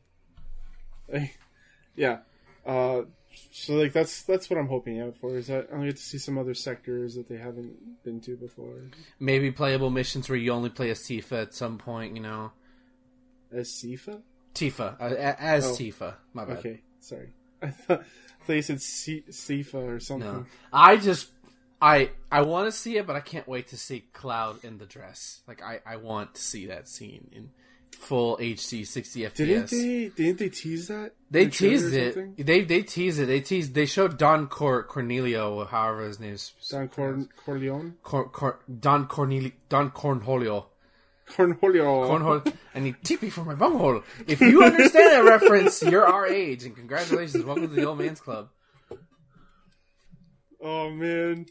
yeah. 1.95 2.19
Uh, 2.65 3.03
so 3.51 3.75
like 3.75 3.93
that's 3.93 4.23
that's 4.23 4.49
what 4.51 4.59
I'm 4.59 4.69
hoping 4.69 5.01
out 5.01 5.17
for 5.17 5.37
is 5.37 5.47
that 5.49 5.69
I'll 5.73 5.83
get 5.85 5.97
to 5.97 6.03
see 6.03 6.19
some 6.19 6.37
other 6.39 6.55
sectors 6.55 7.15
that 7.15 7.29
they 7.29 7.37
haven't 7.37 8.03
been 8.05 8.21
to 8.23 8.37
before. 8.37 8.91
Maybe 9.21 9.51
playable 9.51 9.91
missions 9.91 10.29
where 10.29 10.39
you 10.39 10.53
only 10.53 10.71
play 10.71 10.91
as 10.91 11.01
Tifa 11.01 11.43
at 11.43 11.55
some 11.55 11.79
point. 11.79 12.15
You 12.17 12.23
know, 12.23 12.53
As 13.53 13.69
Sifa? 13.71 14.21
Tifa 14.57 15.01
uh, 15.01 15.05
as 15.39 15.67
Oh. 15.67 15.73
Tifa. 15.75 16.15
My 16.33 16.45
bad. 16.45 16.59
Okay, 16.59 16.81
sorry. 17.01 17.31
I 17.63 17.69
thought, 17.69 18.05
they 18.47 18.63
said 18.63 18.81
Si- 18.81 19.25
Sifa 19.31 19.75
or 19.97 20.01
something. 20.01 20.29
No, 20.31 20.47
I 20.73 20.97
just 20.97 21.31
I 21.81 22.11
I 22.31 22.43
want 22.43 22.67
to 22.69 22.73
see 22.73 22.97
it, 22.97 23.07
but 23.07 23.17
I 23.17 23.21
can't 23.21 23.47
wait 23.47 23.69
to 23.69 23.77
see 23.77 24.01
Cloud 24.13 24.65
in 24.65 24.79
the 24.79 24.87
dress. 24.87 25.41
Like 25.47 25.63
I 25.63 25.81
I 25.87 25.97
want 25.97 26.35
to 26.37 26.41
see 26.43 26.67
that 26.67 26.89
scene 26.89 27.29
in 27.33 27.51
full 27.93 28.37
HD 28.37 28.87
60 28.87 29.21
FPS. 29.21 29.35
Didn't 29.35 29.71
they? 29.71 30.09
Didn't 30.15 30.39
they 30.39 30.49
tease 30.51 30.89
that? 30.89 31.13
They 31.31 31.43
in 31.45 31.49
the 31.49 31.55
trailer 31.57 31.73
teased 31.79 31.95
it. 31.95 32.15
something? 32.15 32.45
They 32.45 32.61
they 32.63 32.83
teased 32.83 33.21
it. 33.21 33.27
They 33.27 33.41
teased. 33.41 33.75
They 33.75 33.87
showed 33.87 34.17
Don 34.19 34.47
Cor- 34.49 34.85
Cornelio, 34.85 35.65
however 35.67 36.07
his 36.07 36.21
name 36.21 36.35
is. 36.35 36.53
Don 36.71 36.89
Corn 36.89 37.29
Corleone. 37.45 37.95
Cor- 38.03 38.29
Cor- 38.29 38.61
Don 38.81 39.07
Cornelio. 39.09 39.53
Don 39.69 39.91
Cornholio. 39.91 40.67
Cornholio. 41.29 42.09
Cornhole. 42.09 42.55
and 42.75 42.87
he 42.87 42.93
TP 42.93 43.31
for 43.31 43.45
my 43.45 43.55
bunghole. 43.55 44.03
If 44.27 44.41
you 44.41 44.63
understand 44.65 45.13
that 45.13 45.25
reference, 45.25 45.83
you're 45.83 46.07
our 46.07 46.27
age, 46.27 46.65
and 46.65 46.75
congratulations. 46.77 47.45
Welcome 47.45 47.69
to 47.69 47.75
the 47.75 47.85
old 47.87 47.99
man's 47.99 48.21
club. 48.21 48.49
Oh 50.61 50.91
man, 50.91 51.47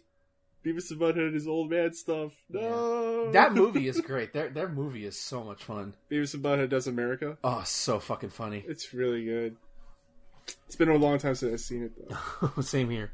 Beavis 0.66 0.90
and 0.92 1.00
Butthead 1.00 1.36
is 1.36 1.48
old 1.48 1.70
man 1.70 1.94
stuff. 1.94 2.32
No, 2.50 3.32
That 3.32 3.54
movie 3.54 3.88
is 3.88 4.02
great. 4.02 4.34
Their 4.34 4.50
their 4.50 4.68
movie 4.70 5.06
is 5.06 5.20
so 5.20 5.44
much 5.44 5.64
fun. 5.64 5.94
Beavis 6.12 6.34
and 6.34 6.44
Butthead 6.44 6.70
does 6.70 6.88
America. 6.88 7.38
Oh, 7.44 7.62
so 7.66 8.00
fucking 8.00 8.32
funny. 8.32 8.64
It's 8.68 8.94
really 8.94 9.24
good. 9.26 9.58
It's 10.68 10.76
been 10.76 10.90
a 10.90 10.96
long 10.96 11.18
time 11.18 11.36
since 11.36 11.54
I've 11.54 11.60
seen 11.60 11.84
it 11.84 11.92
though. 12.56 12.62
Same 12.62 12.90
here. 12.90 13.12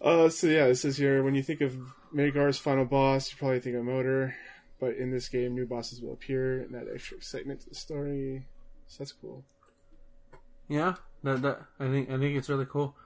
Uh, 0.00 0.28
so 0.30 0.46
yeah, 0.46 0.64
it 0.64 0.76
says 0.76 0.96
here 0.96 1.22
when 1.22 1.34
you 1.34 1.42
think 1.42 1.60
of 1.60 1.76
Midgar's 2.14 2.58
final 2.58 2.86
boss, 2.86 3.30
you 3.30 3.36
probably 3.38 3.60
think 3.60 3.76
of 3.76 3.84
Motor, 3.84 4.34
but 4.80 4.96
in 4.96 5.10
this 5.10 5.28
game, 5.28 5.54
new 5.54 5.66
bosses 5.66 6.00
will 6.00 6.14
appear 6.14 6.62
and 6.62 6.74
add 6.74 6.88
extra 6.92 7.18
excitement 7.18 7.60
to 7.60 7.68
the 7.68 7.74
story. 7.74 8.46
So 8.86 8.96
that's 8.98 9.12
cool. 9.12 9.44
Yeah, 10.68 10.94
that, 11.22 11.42
that 11.42 11.60
I 11.78 11.88
think 11.88 12.10
I 12.10 12.18
think 12.18 12.36
it's 12.36 12.48
really 12.48 12.66
cool. 12.66 12.96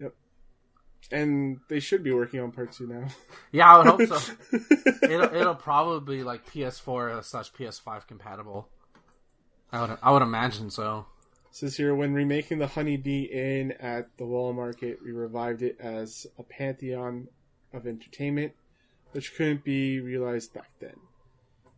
Yep. 0.00 0.14
And 1.10 1.60
they 1.68 1.80
should 1.80 2.04
be 2.04 2.12
working 2.12 2.40
on 2.40 2.52
part 2.52 2.72
two 2.72 2.86
now. 2.86 3.08
Yeah, 3.50 3.72
I 3.72 3.78
would 3.78 3.86
hope 4.08 4.20
so. 4.20 4.34
it'll, 5.02 5.34
it'll 5.34 5.54
probably 5.54 6.18
be 6.18 6.22
like 6.22 6.44
PS4 6.50 7.24
slash 7.24 7.50
PS5 7.52 8.06
compatible. 8.06 8.68
I 9.72 9.80
would 9.80 9.98
I 10.02 10.12
would 10.12 10.22
imagine 10.22 10.70
so. 10.70 11.06
says 11.50 11.76
here 11.76 11.94
when 11.94 12.12
remaking 12.12 12.58
the 12.58 12.66
Honeybee 12.66 13.24
Inn 13.24 13.72
at 13.80 14.16
the 14.18 14.26
Wall 14.26 14.52
Market, 14.52 14.98
we 15.02 15.12
revived 15.12 15.62
it 15.62 15.76
as 15.80 16.26
a 16.38 16.42
pantheon 16.42 17.28
of 17.72 17.86
entertainment, 17.86 18.52
which 19.12 19.34
couldn't 19.36 19.64
be 19.64 20.00
realized 20.00 20.52
back 20.54 20.70
then. 20.80 20.96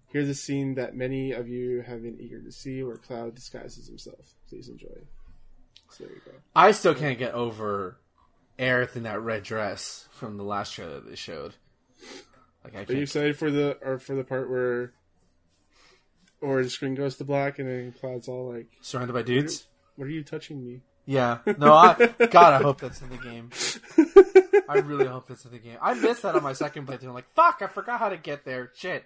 Here's 0.09 0.29
a 0.29 0.35
scene 0.35 0.75
that 0.75 0.97
many 0.97 1.31
of 1.33 1.49
you 1.49 1.83
have 1.83 2.03
been 2.03 2.19
eager 2.21 2.41
to 2.43 2.51
see, 2.51 2.83
where 2.83 2.97
Cloud 2.97 3.35
disguises 3.37 3.87
himself. 3.87 4.35
Please 4.49 4.69
enjoy. 4.69 4.89
So 5.91 6.05
there 6.05 6.13
you 6.13 6.21
go. 6.25 6.33
I 6.55 6.73
still 6.73 6.95
can't 6.95 7.19
get 7.19 7.33
over 7.35 7.97
Aerith 8.59 8.97
in 8.97 9.05
that 9.05 9.21
red 9.21 9.43
dress 9.45 10.09
from 10.11 10.37
the 10.37 10.43
last 10.43 10.73
trailer 10.75 11.01
they 11.01 11.15
showed. 11.15 11.55
Like 12.65 12.75
I 12.75 12.79
Are 12.79 12.81
you 12.81 12.87
can't. 12.87 12.99
excited 13.03 13.37
for 13.39 13.51
the 13.51 13.79
or 13.83 13.99
for 13.99 14.15
the 14.15 14.25
part 14.25 14.51
where, 14.51 14.93
or 16.41 16.63
the 16.63 16.71
screen 16.71 16.95
goes 16.95 17.17
to 17.17 17.25
black 17.25 17.59
and 17.59 17.69
then 17.69 17.93
Cloud's 17.99 18.29
all 18.29 18.53
like, 18.53 18.67
Surrounded 18.83 19.13
by 19.13 19.23
dudes. 19.23 19.67
"What 19.97 20.07
are 20.07 20.11
you 20.11 20.23
touching 20.25 20.65
me?" 20.65 20.81
Yeah. 21.07 21.39
No, 21.59 21.73
I 21.73 21.95
God, 22.31 22.53
I 22.55 22.59
hope 22.63 22.81
that's 22.81 23.01
in 23.01 23.11
the 23.11 23.17
game. 23.17 23.51
I 24.71 24.79
really 24.79 25.07
hope 25.07 25.27
that's 25.27 25.45
in 25.45 25.51
the 25.51 25.59
game. 25.59 25.79
I 25.83 25.95
missed 25.95 26.23
that 26.23 26.37
on 26.37 26.43
my 26.43 26.53
second 26.53 26.87
playthrough. 26.87 27.09
I'm 27.09 27.15
like, 27.15 27.33
fuck, 27.35 27.61
I 27.61 27.67
forgot 27.67 27.99
how 27.99 28.09
to 28.09 28.17
get 28.17 28.45
there. 28.45 28.71
Shit. 28.77 29.05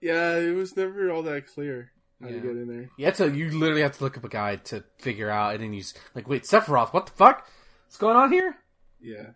Yeah, 0.00 0.36
it 0.36 0.54
was 0.54 0.76
never 0.76 1.10
all 1.10 1.22
that 1.24 1.46
clear 1.46 1.90
how 2.22 2.28
to 2.28 2.34
get 2.34 2.50
in 2.50 2.68
there. 2.68 2.90
You 2.96 3.06
have 3.06 3.16
to. 3.16 3.30
You 3.34 3.50
literally 3.58 3.82
have 3.82 3.96
to 3.98 4.04
look 4.04 4.16
up 4.16 4.24
a 4.24 4.28
guide 4.28 4.64
to 4.66 4.84
figure 4.98 5.28
out, 5.30 5.54
and 5.54 5.62
then 5.64 5.72
you 5.72 5.82
like, 6.14 6.28
wait, 6.28 6.44
Sephiroth, 6.44 6.92
what 6.92 7.06
the 7.06 7.12
fuck? 7.12 7.48
What's 7.86 7.96
going 7.96 8.16
on 8.16 8.30
here? 8.32 8.56
Yeah. 9.00 9.30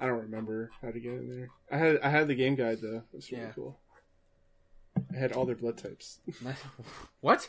I 0.00 0.06
don't 0.06 0.22
remember 0.22 0.70
how 0.82 0.90
to 0.90 0.98
get 1.00 1.12
in 1.12 1.28
there. 1.28 1.48
I 1.70 1.76
had 1.78 2.00
I 2.02 2.08
had 2.10 2.28
the 2.28 2.34
game 2.34 2.54
guide 2.56 2.78
though. 2.82 3.02
It 3.12 3.16
was 3.16 3.30
really 3.30 3.44
Yeah. 3.44 3.52
cool. 3.54 3.78
I 5.14 5.18
had 5.18 5.32
all 5.32 5.44
their 5.46 5.54
blood 5.56 5.78
types. 5.78 6.18
what? 7.20 7.48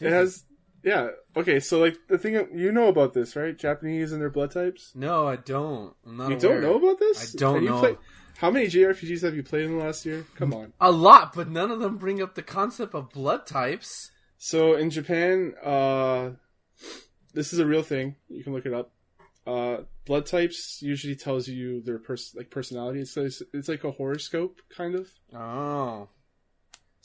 It 0.00 0.10
has 0.10 0.44
yeah. 0.86 1.08
Okay, 1.36 1.60
so 1.60 1.78
like 1.80 1.96
the 2.08 2.16
thing 2.16 2.32
you 2.54 2.72
know 2.72 2.88
about 2.88 3.12
this, 3.12 3.36
right? 3.36 3.54
Japanese 3.58 4.12
and 4.12 4.20
their 4.22 4.30
blood 4.30 4.52
types. 4.52 4.92
No, 4.94 5.26
I 5.28 5.36
don't. 5.36 5.94
I'm 6.06 6.16
not 6.16 6.30
You 6.30 6.36
aware. 6.38 6.60
don't 6.60 6.62
know 6.62 6.78
about 6.78 6.98
this? 6.98 7.34
I 7.34 7.38
don't 7.38 7.54
Have 7.56 7.64
know. 7.64 7.78
played- 7.80 7.98
how 8.38 8.50
many 8.50 8.66
JRPGs 8.66 9.22
have 9.22 9.34
you 9.34 9.42
played 9.42 9.64
in 9.64 9.78
the 9.78 9.84
last 9.84 10.04
year? 10.06 10.26
Come 10.36 10.52
on. 10.54 10.72
A 10.80 10.90
lot, 10.92 11.32
but 11.34 11.48
none 11.48 11.70
of 11.70 11.80
them 11.80 11.96
bring 11.96 12.20
up 12.22 12.34
the 12.34 12.42
concept 12.42 12.94
of 12.94 13.08
blood 13.10 13.46
types. 13.46 14.10
So 14.38 14.74
in 14.76 14.90
Japan, 14.90 15.54
uh, 15.64 16.30
this 17.32 17.52
is 17.54 17.58
a 17.58 17.66
real 17.66 17.82
thing. 17.82 18.16
You 18.28 18.44
can 18.44 18.52
look 18.52 18.66
it 18.66 18.74
up. 18.74 18.92
Uh, 19.46 19.84
blood 20.04 20.26
types 20.26 20.80
usually 20.82 21.14
tells 21.16 21.48
you 21.48 21.80
their 21.80 21.98
pers- 21.98 22.34
like 22.36 22.50
personality. 22.50 23.00
It's 23.00 23.16
like, 23.16 23.32
it's 23.54 23.68
like 23.68 23.84
a 23.84 23.90
horoscope 23.92 24.60
kind 24.76 24.94
of. 24.96 25.08
Oh. 25.34 26.08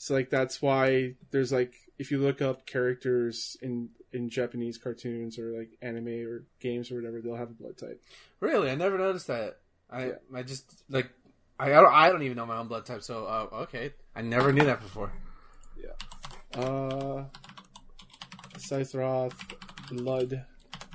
So 0.02 0.14
like 0.14 0.30
that's 0.30 0.60
why 0.60 1.14
there's 1.30 1.52
like 1.52 1.74
if 1.96 2.10
you 2.10 2.18
look 2.18 2.42
up 2.42 2.66
characters 2.66 3.56
in 3.62 3.90
in 4.12 4.30
Japanese 4.30 4.76
cartoons 4.76 5.38
or 5.38 5.56
like 5.56 5.78
anime 5.80 6.26
or 6.26 6.42
games 6.58 6.90
or 6.90 6.96
whatever, 6.96 7.20
they'll 7.20 7.36
have 7.36 7.50
a 7.50 7.54
blood 7.54 7.78
type. 7.78 8.02
Really? 8.40 8.68
I 8.68 8.74
never 8.74 8.98
noticed 8.98 9.28
that. 9.28 9.60
I 9.88 10.06
Yeah. 10.06 10.12
I 10.34 10.42
just 10.42 10.82
like 10.88 11.08
I 11.56 11.66
I 11.66 11.80
don't, 11.80 11.94
I 11.94 12.08
don't 12.10 12.24
even 12.24 12.36
know 12.36 12.46
my 12.46 12.56
own 12.56 12.66
blood 12.66 12.84
type. 12.84 13.04
So 13.04 13.26
uh, 13.26 13.56
okay, 13.62 13.92
I 14.16 14.22
never 14.22 14.52
knew 14.52 14.64
that 14.64 14.80
before. 14.80 15.12
Yeah. 15.80 16.60
Uh, 16.60 17.26
Sephiroth 18.58 19.38
blood 19.92 20.44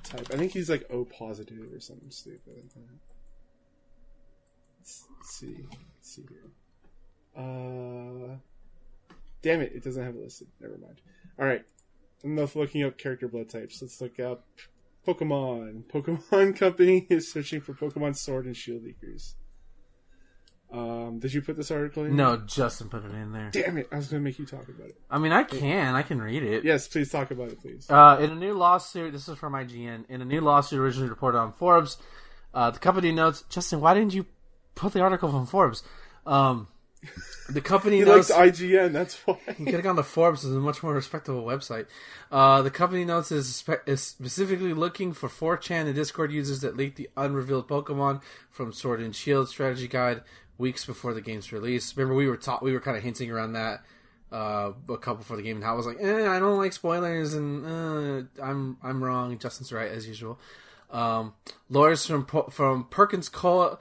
type. 0.03 0.27
I 0.33 0.35
think 0.35 0.51
he's 0.51 0.69
like 0.69 0.85
O 0.89 1.05
positive 1.05 1.71
or 1.73 1.79
something 1.79 2.11
stupid. 2.11 2.41
like 2.57 2.73
that. 2.73 2.81
Let's, 4.79 5.05
let's 5.15 5.33
see. 5.33 5.55
Let's 5.71 6.13
see 6.13 6.25
here. 6.27 6.51
Uh, 7.37 8.35
damn 9.47 9.61
it! 9.61 9.71
It 9.73 9.83
doesn't 9.83 10.03
have 10.03 10.15
it 10.15 10.21
listed. 10.21 10.47
Never 10.59 10.77
mind. 10.77 10.99
All 11.39 11.45
right. 11.45 11.63
Enough 12.23 12.55
looking 12.55 12.83
up 12.83 12.97
character 12.97 13.27
blood 13.27 13.49
types. 13.49 13.81
Let's 13.81 14.01
look 14.01 14.19
up 14.19 14.45
Pokemon. 15.07 15.83
Pokemon 15.93 16.57
Company 16.57 17.07
is 17.09 17.31
searching 17.31 17.61
for 17.61 17.73
Pokemon 17.73 18.17
Sword 18.17 18.45
and 18.45 18.57
Shield 18.57 18.83
leakers. 18.83 19.35
Um, 20.69 21.19
did 21.19 21.33
you 21.33 21.41
put 21.41 21.55
this 21.55 21.71
article 21.71 22.03
in? 22.03 22.17
No, 22.17 22.35
Justin 22.35 22.89
put 22.89 23.05
it 23.05 23.11
in 23.13 23.31
there. 23.31 23.49
Damn 23.51 23.77
it! 23.77 23.87
I 23.89 23.95
was 23.95 24.09
going 24.09 24.21
to 24.21 24.25
make 24.25 24.37
you 24.37 24.45
talk 24.45 24.67
about 24.67 24.89
it. 24.89 24.99
I 25.09 25.17
mean, 25.17 25.31
I 25.31 25.43
can. 25.43 25.95
I 25.95 26.01
can 26.01 26.21
read 26.21 26.43
it. 26.43 26.65
Yes, 26.65 26.89
please 26.89 27.09
talk 27.09 27.31
about 27.31 27.47
it, 27.47 27.61
please. 27.61 27.89
Uh, 27.89 28.17
in 28.19 28.31
a 28.31 28.35
new 28.35 28.53
lawsuit, 28.53 29.13
this 29.13 29.29
is 29.29 29.37
from 29.37 29.53
IGN. 29.53 30.09
In 30.09 30.21
a 30.21 30.25
new 30.25 30.41
lawsuit 30.41 30.79
originally 30.79 31.07
reported 31.07 31.37
on 31.37 31.53
Forbes, 31.53 31.97
uh, 32.53 32.71
the 32.71 32.79
company 32.79 33.13
notes, 33.13 33.45
Justin, 33.49 33.79
why 33.79 33.93
didn't 33.93 34.13
you 34.13 34.25
put 34.75 34.91
the 34.91 34.99
article 34.99 35.31
from 35.31 35.45
Forbes? 35.45 35.83
Um, 36.25 36.67
the 37.49 37.61
company 37.61 37.97
He 37.97 38.03
notes. 38.03 38.29
likes 38.29 38.59
IGN. 38.59 38.91
That's 38.93 39.15
why. 39.25 39.37
You 39.59 39.65
could 39.65 39.75
have 39.75 39.83
gone 39.83 39.95
to 39.97 40.03
Forbes, 40.03 40.43
is 40.43 40.55
a 40.55 40.59
much 40.59 40.83
more 40.83 40.93
respectable 40.93 41.43
website. 41.43 41.85
Uh, 42.31 42.61
the 42.61 42.71
company 42.71 43.05
notes 43.05 43.31
is, 43.31 43.55
spe- 43.55 43.85
is 43.87 44.01
specifically 44.01 44.73
looking 44.73 45.13
for 45.13 45.29
4chan 45.29 45.85
and 45.85 45.95
Discord 45.95 46.31
users 46.31 46.61
that 46.61 46.75
leaked 46.75 46.97
the 46.97 47.09
unrevealed 47.15 47.67
Pokemon 47.67 48.21
from 48.49 48.73
Sword 48.73 48.99
and 49.01 49.15
Shield 49.15 49.47
strategy 49.49 49.87
guide 49.87 50.21
weeks 50.57 50.85
before 50.85 51.13
the 51.13 51.21
game's 51.21 51.51
release. 51.53 51.95
Remember, 51.95 52.15
we 52.15 52.27
were 52.27 52.37
ta- 52.37 52.59
we 52.61 52.73
were 52.73 52.79
kind 52.81 52.97
of 52.97 53.03
hinting 53.03 53.31
around 53.31 53.53
that 53.53 53.83
uh, 54.31 54.71
a 54.89 54.97
couple 54.97 55.17
before 55.17 55.37
the 55.37 55.43
game, 55.43 55.57
and 55.57 55.63
how 55.63 55.73
I 55.73 55.77
was 55.77 55.85
like, 55.85 55.97
eh, 56.01 56.27
I 56.27 56.39
don't 56.39 56.57
like 56.57 56.73
spoilers, 56.73 57.33
and 57.33 57.65
uh, 57.65 58.43
I'm 58.43 58.77
I'm 58.83 59.01
wrong. 59.03 59.37
Justin's 59.37 59.71
right 59.71 59.89
as 59.91 60.07
usual. 60.07 60.39
Um, 60.91 61.33
lawyers 61.69 62.05
from 62.05 62.25
Po- 62.25 62.49
from 62.49 62.85
Perkins 62.85 63.29
Cole. 63.29 63.79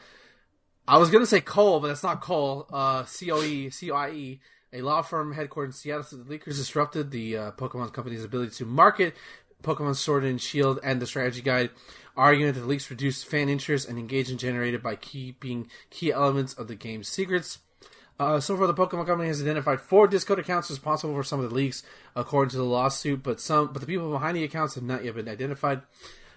I 0.89 0.99
was 0.99 1.11
gonna 1.11 1.27
say 1.27 1.41
Cole, 1.41 1.81
but 1.81 1.89
that's 1.89 2.03
not 2.03 2.21
Cole. 2.21 2.67
Uh, 2.73 3.05
C 3.05 3.31
O 3.31 3.43
E 3.43 3.71
C 3.71 3.91
I 3.91 4.11
E, 4.11 4.41
a 4.73 4.83
law 4.83 5.03
firm 5.03 5.35
headquartered 5.35 5.67
in 5.67 5.73
Seattle, 5.73 6.05
said 6.05 6.27
the 6.27 6.39
leakers 6.39 6.57
disrupted 6.57 7.11
the 7.11 7.37
uh, 7.37 7.51
Pokemon 7.53 7.93
company's 7.93 8.25
ability 8.25 8.53
to 8.57 8.65
market 8.65 9.15
Pokemon 9.63 9.97
Sword 9.97 10.25
and 10.25 10.41
Shield 10.41 10.79
and 10.85 11.01
the 11.01 11.07
strategy 11.07 11.43
guide, 11.43 11.71
arguing 12.17 12.53
that 12.53 12.61
the 12.61 12.67
leaks 12.67 12.91
reduced 12.91 13.27
fan 13.27 13.49
interest 13.49 13.89
and 13.89 13.99
engagement 13.99 14.41
generated 14.41 14.83
by 14.83 14.95
keeping 14.95 15.69
key 15.91 16.13
elements 16.13 16.55
of 16.55 16.69
the 16.69 16.75
game's 16.77 17.09
secrets. 17.09 17.59
Uh, 18.19 18.41
so 18.41 18.57
far, 18.57 18.67
the 18.67 18.75
Pokemon 18.75 19.07
Company 19.07 19.29
has 19.29 19.43
identified 19.43 19.81
four 19.81 20.07
Discord 20.07 20.39
accounts 20.39 20.71
responsible 20.71 21.15
for 21.15 21.23
some 21.23 21.41
of 21.41 21.51
the 21.51 21.55
leaks, 21.55 21.83
according 22.15 22.51
to 22.51 22.57
the 22.57 22.65
lawsuit. 22.65 23.23
But 23.23 23.41
some, 23.41 23.73
but 23.73 23.81
the 23.81 23.87
people 23.87 24.11
behind 24.11 24.37
the 24.37 24.45
accounts 24.45 24.75
have 24.75 24.85
not 24.85 25.05
yet 25.05 25.17
been 25.17 25.29
identified. 25.29 25.83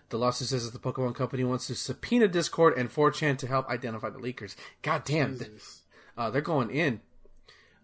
The 0.10 0.18
lawsuit 0.18 0.48
says 0.48 0.70
that 0.70 0.80
the 0.80 0.92
Pokemon 0.92 1.16
Company 1.16 1.44
wants 1.44 1.68
to 1.68 1.76
subpoena 1.76 2.28
Discord 2.28 2.78
and 2.78 2.90
4chan 2.90 3.38
to 3.40 3.48
help 3.48 3.70
identify 3.70 4.10
the 4.10 4.20
leakers. 4.20 4.56
God 4.82 5.04
damn, 5.06 5.40
uh, 6.18 6.30
they're 6.32 6.42
going 6.42 6.72
in. 6.72 7.02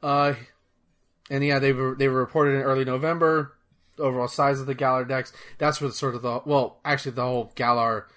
Uh, 0.01 0.33
and 1.29 1.43
yeah, 1.43 1.59
they 1.59 1.73
were 1.73 1.95
they 1.95 2.07
were 2.07 2.19
reported 2.19 2.55
in 2.55 2.61
early 2.61 2.85
November. 2.85 3.53
Overall 3.97 4.27
size 4.27 4.59
of 4.59 4.65
the 4.65 4.75
Galar 4.75 5.05
decks. 5.05 5.31
That's 5.57 5.79
where 5.79 5.89
the 5.89 5.95
sort 5.95 6.15
of 6.15 6.21
the 6.21 6.41
well, 6.45 6.79
actually 6.83 7.13
the 7.13 7.23
whole 7.23 7.51
Galar, 7.55 8.07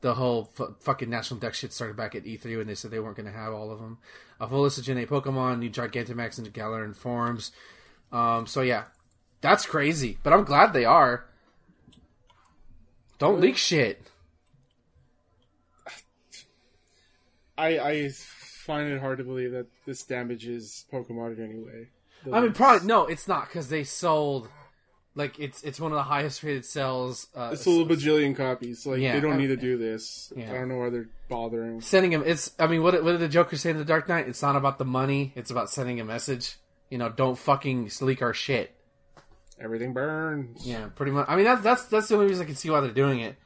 the 0.00 0.14
whole 0.14 0.50
f- 0.58 0.74
fucking 0.80 1.08
national 1.08 1.40
deck 1.40 1.54
shit 1.54 1.72
started 1.72 1.96
back 1.96 2.14
at 2.14 2.24
E3 2.24 2.58
when 2.58 2.66
they 2.66 2.74
said 2.74 2.90
they 2.90 2.98
weren't 2.98 3.16
going 3.16 3.30
to 3.30 3.38
have 3.38 3.52
all 3.52 3.70
of 3.70 3.78
them. 3.78 3.98
A 4.40 4.48
full 4.48 4.62
list 4.62 4.78
of 4.78 4.84
Gen 4.84 4.98
8 4.98 5.08
Pokemon, 5.08 5.60
new 5.60 5.70
Gigantamax 5.70 6.38
and 6.38 6.52
Galar 6.52 6.84
and 6.84 6.96
forms. 6.96 7.52
Um, 8.10 8.46
so 8.46 8.62
yeah, 8.62 8.84
that's 9.40 9.64
crazy. 9.64 10.18
But 10.22 10.32
I'm 10.32 10.44
glad 10.44 10.72
they 10.72 10.84
are. 10.84 11.24
Don't 13.18 13.40
leak 13.40 13.56
shit. 13.56 14.00
I 17.56 17.78
I 17.78 18.08
find 18.10 18.88
it 18.88 19.00
hard 19.00 19.18
to 19.18 19.24
believe 19.24 19.52
that 19.52 19.66
this 19.84 20.02
damages 20.04 20.84
Pokemon 20.92 21.36
in 21.38 21.44
any 21.44 21.58
way. 21.58 21.88
The 22.24 22.34
I 22.34 22.40
mean, 22.40 22.52
probably 22.52 22.86
no, 22.86 23.06
it's 23.06 23.26
not 23.26 23.48
because 23.48 23.68
they 23.68 23.84
sold 23.84 24.48
like 25.14 25.38
it's 25.40 25.62
it's 25.64 25.80
one 25.80 25.90
of 25.90 25.96
the 25.96 26.02
highest 26.04 26.42
rated 26.44 26.64
sales. 26.64 27.26
Uh, 27.34 27.50
it's 27.52 27.66
a 27.66 27.70
little 27.70 27.86
bajillion 27.86 28.36
copies. 28.36 28.86
Like 28.86 29.00
Yeah, 29.00 29.14
they 29.14 29.20
don't 29.20 29.32
I- 29.34 29.38
need 29.38 29.48
to 29.48 29.56
do 29.56 29.76
this. 29.76 30.32
Yeah. 30.36 30.50
I 30.52 30.54
don't 30.54 30.68
know 30.68 30.76
why 30.78 30.90
they're 30.90 31.08
bothering. 31.28 31.80
sending 31.80 32.12
him. 32.12 32.22
It's 32.24 32.52
I 32.58 32.68
mean, 32.68 32.82
what 32.82 33.02
what 33.02 33.12
did 33.12 33.20
the 33.20 33.28
Joker 33.28 33.56
say 33.56 33.70
in 33.70 33.78
the 33.78 33.84
Dark 33.84 34.08
Knight? 34.08 34.28
It's 34.28 34.42
not 34.42 34.54
about 34.54 34.78
the 34.78 34.84
money. 34.84 35.32
It's 35.34 35.50
about 35.50 35.70
sending 35.70 35.98
a 36.00 36.04
message. 36.04 36.56
You 36.90 36.98
know, 36.98 37.08
don't 37.08 37.36
fucking 37.36 37.90
leak 38.00 38.22
our 38.22 38.32
shit. 38.34 38.74
Everything 39.60 39.92
burns. 39.92 40.66
Yeah, 40.66 40.86
pretty 40.94 41.12
much. 41.12 41.26
I 41.28 41.36
mean, 41.36 41.44
that's 41.44 41.62
that's 41.62 41.84
that's 41.86 42.08
the 42.08 42.14
only 42.14 42.28
reason 42.28 42.44
I 42.44 42.46
can 42.46 42.54
see 42.54 42.70
why 42.70 42.80
they're 42.80 42.90
doing 42.90 43.20
it. 43.20 43.36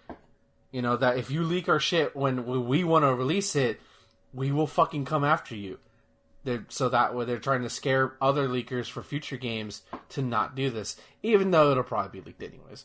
You 0.71 0.83
know 0.83 0.97
that 0.97 1.19
if 1.19 1.31
you 1.31 1.43
leak 1.43 1.69
our 1.69 1.81
shit 1.81 2.15
when 2.17 2.67
we 2.67 2.85
want 2.85 3.05
to 3.05 3.15
release 3.15 3.57
it, 3.57 3.81
we 4.33 4.53
will 4.53 4.67
fucking 4.67 5.05
come 5.05 5.25
after 5.25 5.55
you. 5.55 5.79
They're, 6.45 6.67
so 6.69 6.89
that 6.89 7.15
way 7.15 7.25
they're 7.25 7.39
trying 7.39 7.63
to 7.63 7.71
scare 7.71 8.15
other 8.21 8.49
leakers 8.49 8.91
for 8.91 9.03
future 9.03 9.37
games 9.37 9.83
to 10.11 10.23
not 10.23 10.57
do 10.57 10.71
this, 10.71 10.97
even 11.23 11.53
though 11.53 11.71
it'll 11.71 11.85
probably 11.85 12.21
be 12.21 12.27
leaked 12.27 12.43
anyways. 12.43 12.85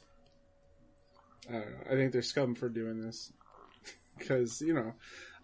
I 1.50 1.54
don't 1.54 1.62
know. 1.62 1.78
I 1.90 1.96
think 1.96 2.12
they're 2.12 2.22
scum 2.22 2.54
for 2.56 2.70
doing 2.70 3.02
this 3.02 3.32
because 4.18 4.62
you 4.62 4.74
know, 4.74 4.94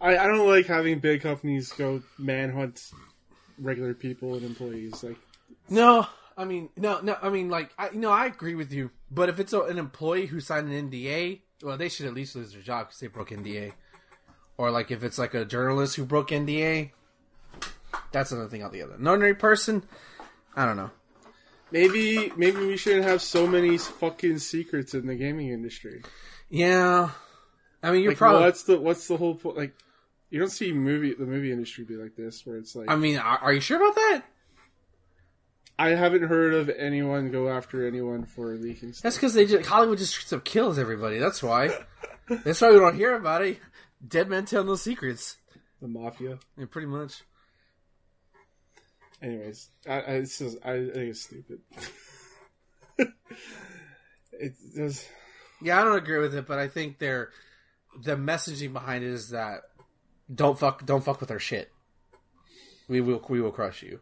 I 0.00 0.16
I 0.16 0.26
don't 0.26 0.48
like 0.48 0.66
having 0.66 1.00
big 1.00 1.22
companies 1.22 1.72
go 1.72 2.02
manhunt 2.18 2.90
regular 3.58 3.94
people 3.94 4.34
and 4.34 4.44
employees. 4.44 5.02
Like 5.02 5.18
No, 5.68 6.06
I 6.36 6.44
mean, 6.44 6.68
no, 6.76 7.00
no. 7.00 7.16
I 7.22 7.30
mean, 7.30 7.48
like, 7.48 7.70
I, 7.78 7.90
no, 7.92 8.10
I 8.10 8.26
agree 8.26 8.54
with 8.54 8.72
you. 8.72 8.90
But 9.10 9.28
if 9.28 9.38
it's 9.38 9.52
a, 9.52 9.60
an 9.62 9.78
employee 9.78 10.26
who 10.26 10.40
signed 10.40 10.70
an 10.72 10.90
NDA, 10.90 11.40
well, 11.62 11.76
they 11.76 11.88
should 11.88 12.06
at 12.06 12.14
least 12.14 12.34
lose 12.36 12.52
their 12.52 12.62
job 12.62 12.86
because 12.88 13.00
they 13.00 13.06
broke 13.06 13.30
NDA. 13.30 13.72
Or 14.56 14.70
like 14.70 14.90
if 14.90 15.02
it's 15.04 15.18
like 15.18 15.34
a 15.34 15.44
journalist 15.44 15.96
who 15.96 16.04
broke 16.04 16.28
NDA, 16.30 16.90
that's 18.12 18.32
another 18.32 18.48
thing 18.48 18.62
altogether. 18.62 18.94
An 18.94 19.06
ordinary 19.06 19.34
person, 19.34 19.84
I 20.56 20.64
don't 20.66 20.76
know. 20.76 20.90
maybe 21.70 22.32
maybe 22.36 22.58
we 22.64 22.76
shouldn't 22.76 23.04
have 23.04 23.20
so 23.22 23.46
many 23.46 23.78
fucking 23.78 24.38
secrets 24.38 24.94
in 24.94 25.06
the 25.06 25.14
gaming 25.16 25.48
industry. 25.48 26.02
Yeah, 26.48 27.10
I 27.82 27.90
mean, 27.90 28.02
you're 28.02 28.12
Like, 28.12 28.18
probably. 28.18 28.42
what's 28.42 28.62
the 28.64 28.78
what's 28.78 29.08
the 29.08 29.16
whole 29.16 29.34
point? 29.34 29.56
Like, 29.56 29.74
you 30.30 30.38
don't 30.38 30.50
see 30.50 30.72
movie 30.72 31.14
the 31.14 31.26
movie 31.26 31.50
industry 31.50 31.84
be 31.84 31.96
like 31.96 32.14
this, 32.16 32.46
where 32.46 32.56
it's 32.56 32.76
like 32.76 32.88
I 32.90 32.96
mean, 32.96 33.18
are, 33.18 33.38
are 33.38 33.52
you 33.52 33.60
sure 33.60 33.76
about 33.78 33.94
that? 33.96 34.22
I 35.78 35.90
haven't 35.90 36.22
heard 36.22 36.54
of 36.54 36.70
anyone 36.70 37.30
go 37.30 37.48
after 37.48 37.86
anyone 37.86 38.26
for 38.26 38.54
leaking 38.54 38.92
stuff. 38.92 39.02
That's 39.02 39.16
because 39.16 39.34
they 39.34 39.46
just 39.46 39.68
Hollywood 39.68 39.98
just 39.98 40.14
straight 40.14 40.36
up 40.38 40.44
kills 40.44 40.78
everybody. 40.78 41.18
That's 41.18 41.42
why. 41.42 41.70
That's 42.28 42.60
why 42.60 42.70
we 42.70 42.78
don't 42.78 42.96
hear 42.96 43.16
about 43.16 43.42
it. 43.42 43.58
Dead 44.06 44.28
men 44.28 44.44
tell 44.44 44.64
no 44.64 44.76
secrets. 44.76 45.36
The 45.80 45.88
mafia. 45.88 46.38
Yeah, 46.56 46.66
pretty 46.70 46.86
much. 46.86 47.22
Anyways, 49.20 49.70
I, 49.88 49.92
I, 49.94 49.98
it's 50.16 50.38
just, 50.38 50.58
I 50.64 50.72
think 50.72 50.96
it's 50.96 51.22
stupid. 51.22 51.60
it 54.32 54.54
does. 54.76 55.06
Yeah, 55.62 55.80
I 55.80 55.84
don't 55.84 55.96
agree 55.96 56.18
with 56.18 56.34
it, 56.34 56.46
but 56.46 56.58
I 56.58 56.68
think 56.68 56.98
they're 56.98 57.30
the 58.02 58.16
messaging 58.16 58.72
behind 58.72 59.02
it 59.02 59.10
is 59.10 59.30
that 59.30 59.62
don't 60.32 60.58
fuck, 60.58 60.84
don't 60.84 61.04
fuck 61.04 61.20
with 61.20 61.30
our 61.30 61.38
shit. 61.38 61.72
We 62.86 63.00
will, 63.00 63.24
we 63.28 63.40
will 63.40 63.52
crush 63.52 63.82
you. 63.82 64.00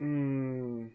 Mm. 0.00 0.90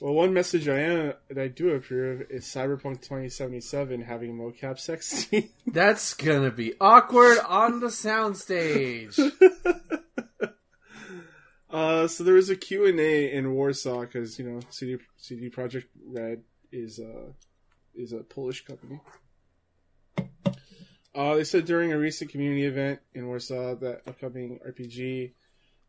Well, 0.00 0.14
one 0.14 0.34
message 0.34 0.68
I 0.68 0.80
am 0.80 1.12
that 1.28 1.38
I 1.38 1.48
do 1.48 1.70
approve 1.70 2.22
is 2.28 2.44
Cyberpunk 2.44 3.00
2077 3.02 4.02
having 4.02 4.36
mocap 4.36 4.78
sex 4.78 5.06
scene. 5.30 5.50
That's 5.66 6.14
gonna 6.14 6.50
be 6.50 6.74
awkward 6.80 7.38
on 7.46 7.80
the 7.80 7.88
soundstage. 7.88 9.18
Uh, 11.74 12.06
so 12.06 12.22
there 12.22 12.34
was 12.34 12.50
a 12.50 12.54
Q&A 12.54 13.32
in 13.32 13.52
Warsaw 13.52 14.02
because, 14.02 14.38
you 14.38 14.48
know, 14.48 14.60
CD, 14.70 14.96
CD 15.16 15.50
Projekt 15.50 15.86
Red 16.06 16.44
is, 16.70 17.00
uh, 17.00 17.32
is 17.96 18.12
a 18.12 18.18
Polish 18.18 18.64
company. 18.64 19.00
Uh, 21.12 21.34
they 21.34 21.42
said 21.42 21.64
during 21.64 21.92
a 21.92 21.98
recent 21.98 22.30
community 22.30 22.64
event 22.64 23.00
in 23.12 23.26
Warsaw 23.26 23.74
that 23.74 24.02
upcoming 24.06 24.60
RPG 24.64 25.32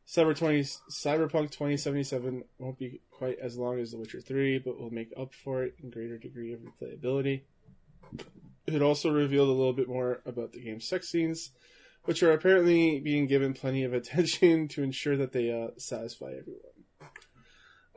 Cyber 0.07 0.35
20, 0.37 0.61
Cyberpunk 0.91 1.51
2077 1.51 2.43
won't 2.59 2.77
be 2.77 3.01
quite 3.09 3.39
as 3.39 3.57
long 3.57 3.79
as 3.79 3.91
The 3.91 3.97
Witcher 3.97 4.21
3, 4.21 4.59
but 4.59 4.79
will 4.79 4.91
make 4.91 5.11
up 5.17 5.33
for 5.33 5.63
it 5.63 5.75
in 5.81 5.89
greater 5.89 6.17
degree 6.17 6.53
of 6.53 6.59
replayability. 6.59 7.41
It 8.67 8.81
also 8.81 9.11
revealed 9.11 9.49
a 9.49 9.53
little 9.53 9.73
bit 9.73 9.87
more 9.87 10.21
about 10.25 10.51
the 10.53 10.61
game's 10.61 10.87
sex 10.87 11.09
scenes, 11.09 11.51
which 12.03 12.21
are 12.21 12.33
apparently 12.33 12.99
being 12.99 13.25
given 13.25 13.53
plenty 13.53 13.83
of 13.83 13.93
attention 13.95 14.67
to 14.69 14.83
ensure 14.83 15.17
that 15.17 15.33
they 15.33 15.51
uh, 15.51 15.69
satisfy 15.77 16.33
everyone. 16.37 16.61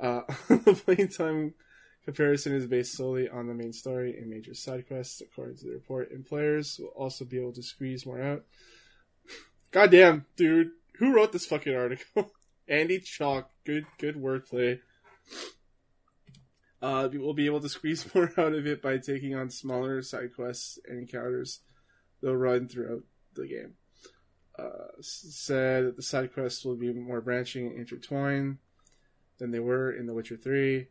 Uh, 0.01 0.23
the 0.49 0.81
playtime 0.85 1.55
comparison 2.05 2.55
is 2.55 2.67
based 2.67 2.97
solely 2.97 3.29
on 3.29 3.49
the 3.49 3.55
main 3.55 3.73
story 3.73 4.17
and 4.17 4.31
major 4.31 4.55
side 4.55 4.87
quests, 4.89 5.21
according 5.21 5.57
to 5.59 5.65
the 5.65 5.73
report, 5.73 6.11
and 6.11 6.25
players 6.25 6.79
will 6.79 6.89
also 6.89 7.27
be 7.27 7.39
able 7.39 7.53
to 7.53 7.63
squeeze 7.63 8.07
more 8.07 8.23
out. 8.23 8.45
Goddamn, 9.73 10.25
dude, 10.37 10.71
who 10.99 11.15
wrote 11.15 11.33
this 11.33 11.47
fucking 11.47 11.75
article? 11.75 12.33
Andy 12.69 13.01
Chalk, 13.01 13.51
good 13.65 13.87
good 13.99 14.17
wordplay. 14.17 14.81
Uh, 16.81 17.09
we'll 17.13 17.35
be 17.35 17.47
able 17.47 17.61
to 17.61 17.69
squeeze 17.69 18.07
more 18.15 18.31
out 18.37 18.53
of 18.53 18.67
it 18.67 18.83
by 18.83 18.99
taking 18.99 19.35
on 19.35 19.51
smaller 19.51 20.03
side 20.03 20.35
quests 20.35 20.79
and 20.87 20.99
encounters 21.01 21.61
they'll 22.23 22.37
run 22.37 22.69
throughout 22.69 23.03
the 23.35 23.47
game. 23.47 23.75
Uh, 24.59 24.91
said 25.01 25.87
that 25.87 25.97
the 25.97 26.03
side 26.03 26.35
quests 26.35 26.65
will 26.65 26.77
be 26.77 26.93
more 26.93 27.21
branching 27.21 27.67
and 27.69 27.79
intertwined 27.79 28.59
than 29.39 29.53
they 29.53 29.61
were 29.61 29.93
in 29.93 30.07
The 30.07 30.15
Witcher 30.15 30.37
3, 30.37 30.89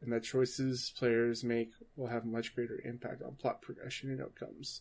and 0.00 0.12
that 0.12 0.22
choices 0.22 0.92
players 0.96 1.44
make 1.44 1.70
will 1.96 2.06
have 2.06 2.24
much 2.24 2.54
greater 2.54 2.80
impact 2.82 3.22
on 3.22 3.34
plot 3.34 3.60
progression 3.60 4.10
and 4.10 4.22
outcomes. 4.22 4.80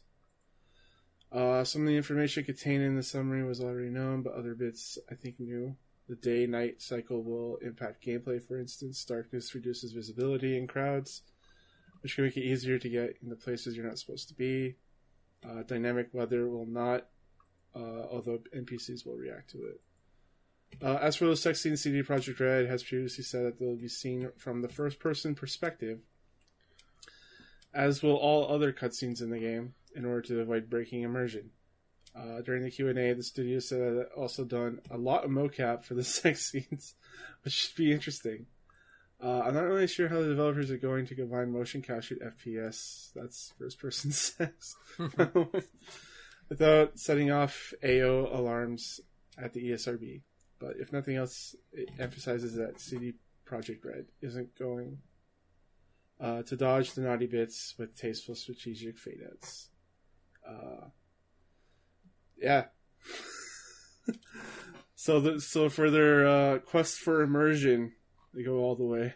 Uh, 1.34 1.64
some 1.64 1.82
of 1.82 1.88
the 1.88 1.98
information 1.98 2.44
contained 2.44 2.84
in 2.84 2.96
the 2.96 3.02
summary 3.02 3.44
was 3.44 3.60
already 3.60 3.90
known, 3.90 4.22
but 4.22 4.34
other 4.34 4.54
bits 4.54 5.00
I 5.10 5.16
think 5.16 5.40
new. 5.40 5.76
The 6.08 6.16
day 6.16 6.46
night 6.46 6.82
cycle 6.82 7.24
will 7.24 7.58
impact 7.58 8.06
gameplay, 8.06 8.42
for 8.42 8.60
instance. 8.60 9.04
Darkness 9.04 9.56
reduces 9.56 9.94
visibility 9.94 10.58
in 10.58 10.68
crowds, 10.68 11.24
which 12.02 12.16
can 12.16 12.26
make 12.26 12.38
it 12.38 12.44
easier 12.44 12.78
to 12.78 12.90
get 12.90 13.18
in 13.24 13.30
the 13.30 13.36
places 13.36 13.76
you're 13.76 13.88
not 13.88 13.98
supposed 13.98 14.28
to 14.28 14.36
be. 14.36 14.76
Uh, 15.44 15.64
dynamic 15.64 16.10
weather 16.14 16.48
will 16.48 16.68
not, 16.68 17.08
uh, 17.76 18.04
although 18.12 18.40
NPCs 18.56 19.06
will 19.06 19.16
react 19.16 19.50
to 19.52 19.58
it. 19.64 19.82
Uh, 20.82 21.00
as 21.02 21.16
for 21.16 21.26
the 21.26 21.36
sex 21.36 21.62
scenes, 21.62 21.82
CD 21.82 22.04
Projekt 22.04 22.40
Red 22.40 22.68
has 22.68 22.84
previously 22.84 23.24
said 23.24 23.46
that 23.46 23.60
they'll 23.60 23.76
be 23.76 23.88
seen 23.88 24.30
from 24.38 24.62
the 24.62 24.70
first 24.70 25.00
person 25.00 25.34
perspective, 25.34 26.02
as 27.74 28.04
will 28.04 28.16
all 28.16 28.54
other 28.54 28.72
cutscenes 28.72 29.22
in 29.22 29.30
the 29.30 29.40
game, 29.40 29.74
in 29.96 30.06
order 30.06 30.22
to 30.22 30.42
avoid 30.42 30.70
breaking 30.70 31.02
immersion. 31.02 31.52
Uh, 32.16 32.42
during 32.42 32.64
the 32.64 32.70
Q&A, 32.70 33.14
the 33.14 33.24
studio 33.24 33.60
said 33.60 33.80
that 33.80 34.02
it 34.02 34.10
also 34.16 34.44
done 34.44 34.80
a 34.92 34.98
lot 34.98 35.24
of 35.24 35.32
mocap 35.32 35.84
for 35.84 35.96
the 35.96 36.04
sex 36.04 36.52
scenes, 36.52 36.96
which 37.44 37.54
should 37.54 37.76
be 37.76 37.92
interesting. 37.92 38.46
Uh, 39.24 39.42
I'm 39.46 39.54
not 39.54 39.64
really 39.64 39.88
sure 39.88 40.10
how 40.10 40.20
the 40.20 40.28
developers 40.28 40.70
are 40.70 40.78
going 40.78 41.06
to 41.08 41.16
combine 41.16 41.52
motion 41.52 41.82
captured 41.82 42.20
FPS, 42.20 43.10
that's 43.16 43.54
first 43.58 43.80
person 43.80 44.12
sex, 44.12 44.76
without 46.50 47.00
setting 47.00 47.32
off 47.32 47.74
AO 47.84 48.30
alarms 48.32 49.00
at 49.38 49.54
the 49.54 49.72
ESRB. 49.72 50.22
But 50.60 50.76
if 50.78 50.94
nothing 50.94 51.16
else, 51.16 51.56
it 51.72 51.90
emphasizes 52.00 52.56
that 52.56 52.80
CD 52.80 53.14
Projekt 53.46 53.86
Red 53.86 54.06
isn't 54.22 54.58
going 54.58 55.00
uh, 56.20 56.44
to 56.44 56.56
dodge 56.56 56.94
the 56.94 57.02
naughty 57.02 57.28
bits 57.28 57.76
with 57.78 57.98
tasteful 57.98 58.36
strategic 58.36 58.98
fade 58.98 59.22
outs. 59.30 59.70
Uh, 60.48 60.88
yeah. 62.38 62.66
so 64.96 65.20
the 65.20 65.42
so 65.42 65.70
for 65.70 65.90
their 65.90 66.28
uh, 66.28 66.60
quest 66.60 67.00
for 67.00 67.22
immersion, 67.22 67.94
they 68.34 68.44
go 68.44 68.58
all 68.58 68.76
the 68.76 68.84
way. 68.84 69.14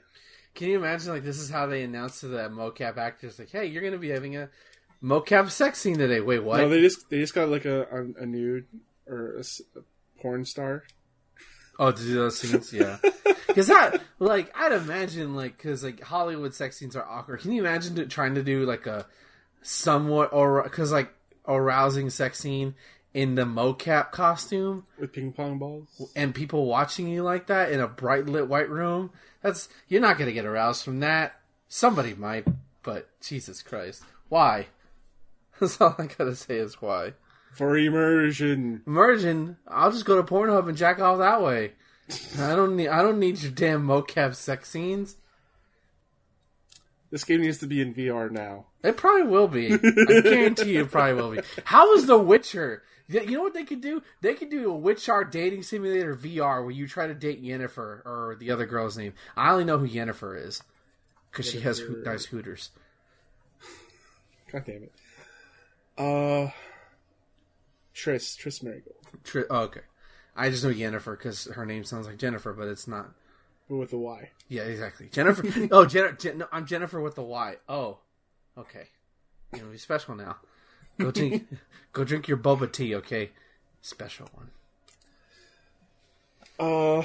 Can 0.56 0.70
you 0.70 0.78
imagine 0.78 1.14
like 1.14 1.24
this 1.24 1.40
is 1.40 1.50
how 1.50 1.68
they 1.68 1.84
announce 1.84 2.22
to 2.22 2.28
the 2.28 2.50
mocap 2.50 2.98
actors 2.98 3.38
like, 3.38 3.52
"Hey, 3.52 3.68
you're 3.68 3.84
gonna 3.84 3.98
be 3.98 4.10
having 4.10 4.38
a 4.38 4.50
mocap 5.04 5.50
sex 5.52 5.80
scene 5.80 5.98
today." 5.98 6.20
Wait, 6.22 6.44
what? 6.44 6.58
No, 6.58 6.70
they 6.70 6.82
just 6.82 7.10
they 7.10 7.20
just 7.20 7.36
got 7.36 7.50
like 7.50 7.66
a 7.66 7.82
a, 7.84 8.24
a 8.24 8.26
nude 8.26 8.66
or 9.08 9.40
a 9.40 9.44
porn 10.20 10.46
star. 10.46 10.84
Oh, 11.80 11.92
to 11.92 12.02
do 12.02 12.16
those 12.16 12.40
scenes, 12.40 12.74
yeah. 12.74 12.98
Because 13.48 13.68
that, 13.68 14.02
like, 14.20 14.56
I'd 14.56 14.72
imagine, 14.72 15.36
like, 15.36 15.58
because 15.58 15.84
like 15.84 16.00
Hollywood 16.00 16.54
sex 16.54 16.78
scenes 16.78 16.96
are 16.96 17.04
awkward. 17.04 17.40
Can 17.40 17.52
you 17.54 17.62
imagine 17.62 18.08
trying 18.08 18.36
to 18.36 18.44
do 18.44 18.66
like 18.66 18.86
a 18.86 19.08
somewhat 19.64 20.32
or 20.32 20.62
because 20.62 20.92
like 20.92 21.12
arousing 21.48 22.10
sex 22.10 22.40
scene 22.40 22.76
in 23.14 23.36
the 23.36 23.46
mocap 23.46 24.12
costume 24.12 24.86
with 25.00 25.14
ping 25.14 25.32
pong 25.32 25.58
balls. 25.58 26.12
and 26.16 26.36
people 26.36 26.66
watching 26.66 27.08
you 27.08 27.24
like 27.24 27.48
that 27.48 27.72
in 27.72 27.80
a 27.80 27.88
bright 27.88 28.26
lit 28.26 28.48
white 28.48 28.70
room? 28.70 29.12
That's 29.42 29.70
you're 29.88 30.02
not 30.02 30.18
gonna 30.18 30.32
get 30.32 30.46
aroused 30.46 30.84
from 30.84 31.00
that. 31.00 31.40
Somebody 31.68 32.14
might, 32.14 32.46
but 32.84 33.10
Jesus 33.22 33.62
Christ, 33.62 34.04
why? 34.30 34.68
That's 35.60 35.82
all 35.82 35.96
I 35.98 36.06
gotta 36.06 36.36
say 36.36 36.58
is 36.58 36.82
why. 36.82 37.14
For 37.54 37.76
immersion. 37.76 38.84
Immersion. 38.86 39.58
I'll 39.68 39.92
just 39.92 40.06
go 40.06 40.22
to 40.22 40.24
Pornhub 40.24 40.70
and 40.70 40.78
jack 40.78 41.00
off 41.00 41.18
that 41.18 41.42
way. 41.42 41.72
I 42.40 42.56
don't 42.56 42.76
need. 42.76 42.90
I 42.90 43.02
don't 43.02 43.20
need 43.20 43.42
your 43.42 43.52
damn 43.52 43.86
mocap 43.86 44.36
sex 44.36 44.70
scenes. 44.70 45.18
This 47.10 47.24
game 47.24 47.42
needs 47.42 47.60
to 47.60 47.68
be 47.68 47.82
in 47.82 47.94
VR 47.94 48.30
now. 48.30 48.66
It 48.84 48.98
probably 48.98 49.28
will 49.28 49.48
be. 49.48 49.74
I 49.74 50.22
guarantee 50.22 50.74
you, 50.74 50.82
it 50.82 50.92
probably 50.92 51.14
will 51.14 51.32
be. 51.32 51.42
How 51.64 51.94
is 51.94 52.06
The 52.06 52.18
Witcher? 52.18 52.84
You 53.08 53.38
know 53.38 53.44
what 53.44 53.54
they 53.54 53.64
could 53.64 53.80
do? 53.80 54.04
They 54.22 54.34
could 54.34 54.50
do 54.50 54.70
a 54.70 54.76
Witcher 54.76 55.24
dating 55.24 55.64
simulator 55.64 56.14
VR 56.16 56.62
where 56.62 56.72
you 56.72 56.88
try 56.88 57.08
to 57.08 57.14
date 57.14 57.42
Yennefer 57.42 58.06
or 58.06 58.36
the 58.38 58.52
other 58.52 58.66
girl's 58.66 58.98
name. 58.98 59.14
I 59.38 59.52
only 59.52 59.64
know 59.64 59.78
who 59.78 59.88
Yennefer 59.88 60.46
is 60.46 60.62
because 61.32 61.50
she 61.50 61.62
has 61.62 61.80
ho- 61.80 62.02
nice 62.04 62.26
hooters. 62.26 62.72
God 64.52 64.64
damn 64.66 64.84
it. 64.84 64.92
Uh, 65.98 66.52
Triss 67.96 68.38
Triss 68.38 68.64
Merigold, 68.64 69.46
oh, 69.50 69.60
okay. 69.62 69.82
I 70.36 70.50
just 70.50 70.64
know 70.64 70.70
Yennefer 70.70 71.18
because 71.18 71.46
her 71.46 71.66
name 71.66 71.84
sounds 71.84 72.06
like 72.06 72.18
Jennifer, 72.18 72.54
but 72.54 72.68
it's 72.68 72.88
not. 72.88 73.12
But 73.70 73.76
with 73.78 73.94
a 73.94 73.98
Y. 73.98 74.30
Yeah, 74.50 74.64
exactly. 74.64 75.10
Jennifer. 75.12 75.44
oh, 75.72 75.86
Jen- 75.86 76.18
Jen- 76.20 76.38
no, 76.40 76.48
I'm 76.52 76.66
Jennifer 76.66 77.02
with 77.02 77.16
the 77.16 77.24
Y. 77.24 77.56
Oh, 77.68 78.00
okay. 78.58 78.88
You're 79.52 79.62
gonna 79.62 79.72
be 79.72 79.78
special 79.78 80.16
now. 80.16 80.38
Go 81.00 81.12
drink. 81.12 81.48
go 81.94 82.04
drink 82.04 82.28
your 82.28 82.38
boba 82.38 82.72
tea, 82.72 82.96
okay? 82.96 83.32
Special 83.82 84.28
one. 84.34 84.50
Uh, 86.60 87.04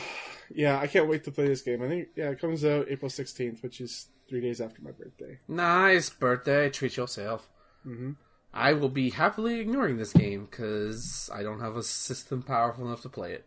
yeah, 0.54 0.78
I 0.78 0.86
can't 0.86 1.08
wait 1.08 1.24
to 1.24 1.30
play 1.30 1.46
this 1.46 1.62
game. 1.62 1.82
I 1.82 1.88
think 1.88 2.08
yeah, 2.16 2.30
it 2.30 2.40
comes 2.40 2.64
out 2.64 2.86
April 2.88 3.10
sixteenth, 3.10 3.62
which 3.62 3.80
is 3.80 4.08
three 4.28 4.40
days 4.40 4.60
after 4.60 4.80
my 4.82 4.92
birthday. 4.92 5.38
Nice 5.48 6.08
birthday. 6.10 6.70
Treat 6.70 6.96
yourself. 6.96 7.48
Mhm. 7.86 8.16
I 8.54 8.74
will 8.74 8.88
be 8.88 9.10
happily 9.10 9.60
ignoring 9.60 9.96
this 9.96 10.12
game 10.12 10.46
because 10.50 11.30
I 11.32 11.42
don't 11.42 11.60
have 11.60 11.76
a 11.76 11.82
system 11.82 12.42
powerful 12.42 12.86
enough 12.86 13.02
to 13.02 13.08
play 13.08 13.32
it, 13.32 13.46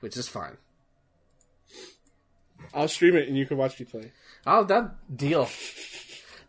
which 0.00 0.16
is 0.16 0.28
fine. 0.28 0.56
I'll 2.76 2.88
stream 2.88 3.16
it 3.16 3.26
and 3.26 3.36
you 3.36 3.46
can 3.46 3.56
watch 3.56 3.80
me 3.80 3.86
play. 3.86 4.12
Oh, 4.46 4.62
that 4.64 5.16
deal. 5.16 5.48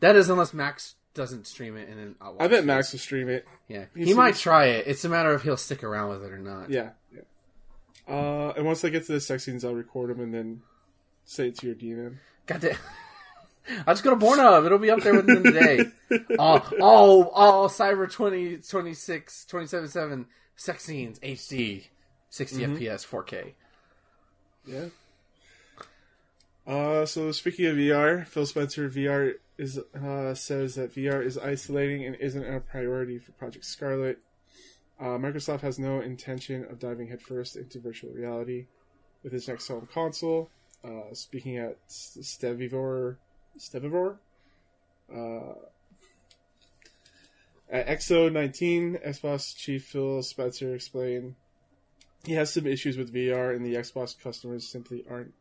That 0.02 0.16
is 0.16 0.30
unless 0.30 0.54
Max 0.54 0.96
doesn't 1.14 1.48
stream 1.48 1.76
it 1.78 1.90
and 1.90 1.98
then 1.98 2.16
I'll 2.22 2.34
watch 2.34 2.42
I 2.44 2.48
bet 2.48 2.60
it. 2.60 2.66
Max 2.66 2.92
will 2.92 3.00
stream 3.00 3.30
it. 3.30 3.48
Yeah, 3.68 3.86
You 3.96 4.06
he 4.06 4.14
might 4.14 4.36
try 4.36 4.66
it. 4.66 4.86
It's 4.88 5.04
a 5.06 5.10
matter 5.10 5.32
of 5.34 5.42
he'll 5.42 5.58
stick 5.58 5.84
around 5.84 6.10
with 6.10 6.24
it 6.26 6.32
or 6.32 6.38
not. 6.38 6.70
Yeah, 6.70 6.90
yeah. 7.14 7.22
Uh, 8.08 8.54
and 8.56 8.66
once 8.66 8.86
I 8.86 8.90
get 8.90 9.06
to 9.08 9.14
the 9.14 9.20
sex 9.20 9.44
scenes, 9.46 9.66
I'll 9.66 9.74
record 9.74 10.10
them 10.10 10.20
and 10.22 10.34
then 10.34 10.62
say 11.26 11.48
it 11.48 11.58
to 11.60 11.68
your 11.68 11.76
DM. 11.76 12.18
God 12.46 12.62
damn. 12.62 12.76
I'll 13.86 13.94
just 13.94 14.04
go 14.04 14.12
to 14.12 14.26
Pornhub. 14.26 14.66
It'll 14.66 14.78
be 14.78 14.92
up 14.92 15.02
there 15.02 15.14
within 15.16 15.44
the 15.44 15.52
day. 15.52 15.86
Oh, 16.40 16.70
oh, 16.80 17.32
oh, 17.36 17.68
Cyber 17.68 18.10
20, 18.10 18.58
26, 18.58 19.46
277 19.46 20.26
sex 20.56 20.84
scenes, 20.86 21.20
HD, 21.20 21.84
60 22.30 22.66
FPS, 22.66 23.06
4K. 23.06 23.54
Yeah. 24.66 24.86
Uh, 26.68 27.06
so 27.06 27.32
speaking 27.32 27.66
of 27.66 27.78
VR, 27.78 28.28
Phil 28.28 28.46
Spencer 28.46 28.90
VR 28.90 29.36
is 29.58 29.80
uh, 29.96 30.34
says 30.34 30.76
that 30.76 30.94
VR 30.94 31.26
is 31.26 31.38
isolating 31.38 32.06
and 32.06 32.16
isn't 32.18 32.44
a 32.44 32.60
priority 32.60 33.18
for 33.18 33.32
Project 33.34 33.64
Scarlet. 33.64 34.20
Uh, 35.00 35.18
Microsoft 35.18 35.62
has 35.62 35.80
no 35.80 36.02
intention 36.02 36.66
of 36.66 36.80
diving 36.80 37.08
headfirst 37.08 37.56
into 37.56 37.80
virtual 37.80 38.12
reality 38.12 38.66
with 39.24 39.34
its 39.34 39.48
next 39.48 39.70
home 39.70 39.88
console. 39.94 40.50
Uh, 40.84 41.14
speaking 41.14 41.58
at 41.58 41.78
Stevivor, 41.88 43.18
Stevivor, 43.58 44.20
uh, 45.14 45.54
at 47.70 47.88
XO 47.88 48.30
19, 48.32 49.00
Xbox 49.06 49.56
chief 49.56 49.86
Phil 49.86 50.22
Spencer 50.22 50.76
explained 50.76 51.36
he 52.26 52.34
has 52.34 52.52
some 52.52 52.68
issues 52.68 52.98
with 52.98 53.14
VR, 53.14 53.56
and 53.56 53.66
the 53.66 53.76
Xbox 53.76 54.20
customers 54.20 54.68
simply 54.70 55.06
aren't 55.10 55.34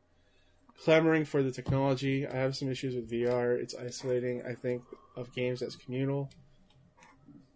clamoring 0.82 1.24
for 1.24 1.42
the 1.42 1.50
technology. 1.50 2.26
I 2.26 2.36
have 2.36 2.56
some 2.56 2.70
issues 2.70 2.94
with 2.94 3.10
VR. 3.10 3.60
It's 3.60 3.74
isolating. 3.74 4.42
I 4.46 4.54
think 4.54 4.82
of 5.16 5.32
games 5.34 5.62
as 5.62 5.76
communal, 5.76 6.30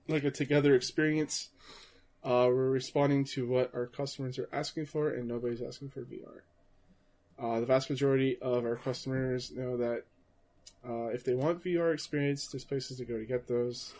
like 0.08 0.24
a 0.24 0.30
together 0.30 0.74
experience. 0.74 1.50
Uh, 2.22 2.48
we're 2.48 2.70
responding 2.70 3.24
to 3.24 3.46
what 3.46 3.74
our 3.74 3.86
customers 3.86 4.38
are 4.38 4.48
asking 4.52 4.86
for, 4.86 5.10
and 5.10 5.26
nobody's 5.26 5.62
asking 5.62 5.88
for 5.88 6.02
VR. 6.02 6.40
Uh, 7.38 7.60
the 7.60 7.66
vast 7.66 7.88
majority 7.88 8.38
of 8.40 8.64
our 8.64 8.76
customers 8.76 9.50
know 9.50 9.78
that 9.78 10.04
uh, 10.86 11.06
if 11.06 11.24
they 11.24 11.34
want 11.34 11.62
VR 11.64 11.94
experience, 11.94 12.48
there's 12.48 12.64
places 12.64 12.98
to 12.98 13.04
go 13.04 13.18
to 13.18 13.24
get 13.24 13.48
those. 13.48 13.94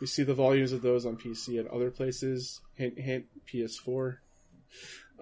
We 0.00 0.06
see 0.06 0.22
the 0.22 0.34
volumes 0.34 0.72
of 0.72 0.82
those 0.82 1.06
on 1.06 1.16
PC 1.16 1.58
and 1.58 1.68
other 1.68 1.90
places. 1.90 2.60
Hint, 2.74 2.98
hint, 2.98 3.26
PS4. 3.52 4.18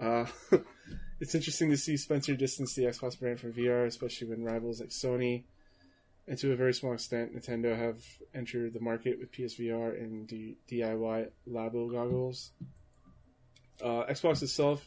It's 1.23 1.35
interesting 1.35 1.69
to 1.69 1.77
see 1.77 1.95
Spencer 1.95 2.35
distance 2.35 2.75
the 2.75 2.83
Xbox 2.83 3.17
brand 3.17 3.39
from 3.39 3.53
VR, 3.53 3.85
especially 3.85 4.27
when 4.27 4.43
rivals 4.43 4.81
like 4.81 4.89
Sony 4.89 5.45
and 6.27 6.37
to 6.37 6.51
a 6.51 6.55
very 6.57 6.73
small 6.73 6.91
extent 6.91 7.33
Nintendo 7.33 7.77
have 7.77 7.95
entered 8.35 8.73
the 8.73 8.81
market 8.81 9.17
with 9.17 9.31
PSVR 9.31 9.97
and 9.97 10.27
D- 10.27 10.57
DIY 10.69 11.29
Labo 11.49 11.89
goggles. 11.89 12.51
Uh, 13.81 14.03
Xbox 14.03 14.43
itself 14.43 14.85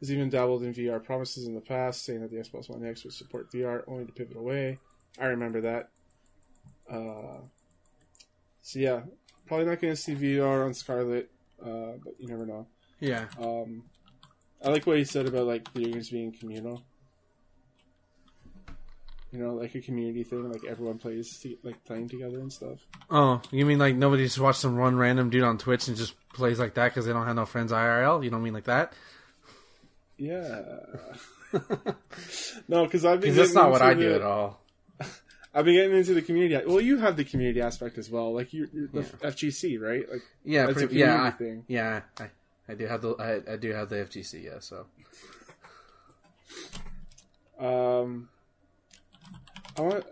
has 0.00 0.10
even 0.10 0.30
dabbled 0.30 0.64
in 0.64 0.74
VR 0.74 1.00
promises 1.00 1.46
in 1.46 1.54
the 1.54 1.60
past, 1.60 2.04
saying 2.04 2.22
that 2.22 2.32
the 2.32 2.38
Xbox 2.38 2.68
One 2.68 2.84
X 2.84 3.04
would 3.04 3.12
support 3.12 3.48
VR 3.52 3.84
only 3.86 4.04
to 4.04 4.12
pivot 4.12 4.36
away. 4.36 4.80
I 5.16 5.26
remember 5.26 5.60
that. 5.60 5.90
Uh, 6.90 7.38
so 8.62 8.80
yeah, 8.80 9.02
probably 9.46 9.66
not 9.66 9.80
going 9.80 9.94
to 9.94 10.00
see 10.00 10.16
VR 10.16 10.66
on 10.66 10.74
Scarlet, 10.74 11.30
uh, 11.64 11.98
but 12.04 12.14
you 12.18 12.26
never 12.26 12.46
know. 12.46 12.66
Yeah. 12.98 13.26
Um, 13.40 13.84
I 14.64 14.68
like 14.70 14.86
what 14.86 14.96
he 14.96 15.04
said 15.04 15.26
about 15.26 15.46
like 15.46 15.70
video 15.72 15.92
games 15.92 16.10
being 16.10 16.32
communal. 16.32 16.82
You 19.32 19.38
know, 19.38 19.54
like 19.54 19.74
a 19.74 19.80
community 19.80 20.24
thing, 20.24 20.50
like 20.52 20.62
everyone 20.68 20.98
plays, 20.98 21.38
to, 21.40 21.56
like 21.62 21.82
playing 21.86 22.10
together 22.10 22.38
and 22.38 22.52
stuff. 22.52 22.86
Oh, 23.10 23.40
you 23.50 23.64
mean 23.64 23.78
like 23.78 23.96
nobody 23.96 24.24
just 24.24 24.38
watched 24.38 24.60
some 24.60 24.76
one 24.76 24.96
random 24.96 25.30
dude 25.30 25.42
on 25.42 25.56
Twitch 25.56 25.88
and 25.88 25.96
just 25.96 26.14
plays 26.34 26.58
like 26.58 26.74
that 26.74 26.88
because 26.90 27.06
they 27.06 27.12
don't 27.14 27.26
have 27.26 27.36
no 27.36 27.46
friends 27.46 27.72
IRL? 27.72 28.22
You 28.22 28.28
don't 28.30 28.42
mean 28.42 28.52
like 28.52 28.64
that? 28.64 28.92
Yeah. 30.18 30.60
no, 32.68 32.84
because 32.84 33.06
I've 33.06 33.20
been. 33.20 33.30
Because 33.32 33.36
that's 33.36 33.54
not 33.54 33.70
what 33.70 33.80
I 33.80 33.94
do 33.94 34.10
the- 34.10 34.14
at 34.16 34.22
all. 34.22 34.60
I've 35.54 35.64
been 35.64 35.74
getting 35.74 35.96
into 35.96 36.12
the 36.14 36.22
community. 36.22 36.64
Well, 36.66 36.80
you 36.80 36.98
have 36.98 37.16
the 37.16 37.24
community 37.24 37.60
aspect 37.62 37.96
as 37.98 38.10
well, 38.10 38.34
like 38.34 38.52
you, 38.54 38.68
you're 38.72 38.88
the 38.88 39.00
FGC, 39.02 39.80
right? 39.80 40.10
Like 40.10 40.22
Yeah, 40.44 40.66
That's 40.66 40.78
a 40.78 40.86
pretty, 40.86 40.96
yeah, 41.00 41.30
thing. 41.32 41.64
yeah. 41.68 42.02
I, 42.18 42.28
I 42.68 42.74
do 42.74 42.86
have 42.86 43.02
the 43.02 43.12
I, 43.14 43.52
I 43.52 43.56
do 43.56 43.72
have 43.72 43.88
the 43.88 43.96
FGC. 43.96 44.44
Yeah, 44.44 44.60
so 44.60 44.86
Um, 47.58 48.28
I 49.76 49.80
want. 49.82 50.04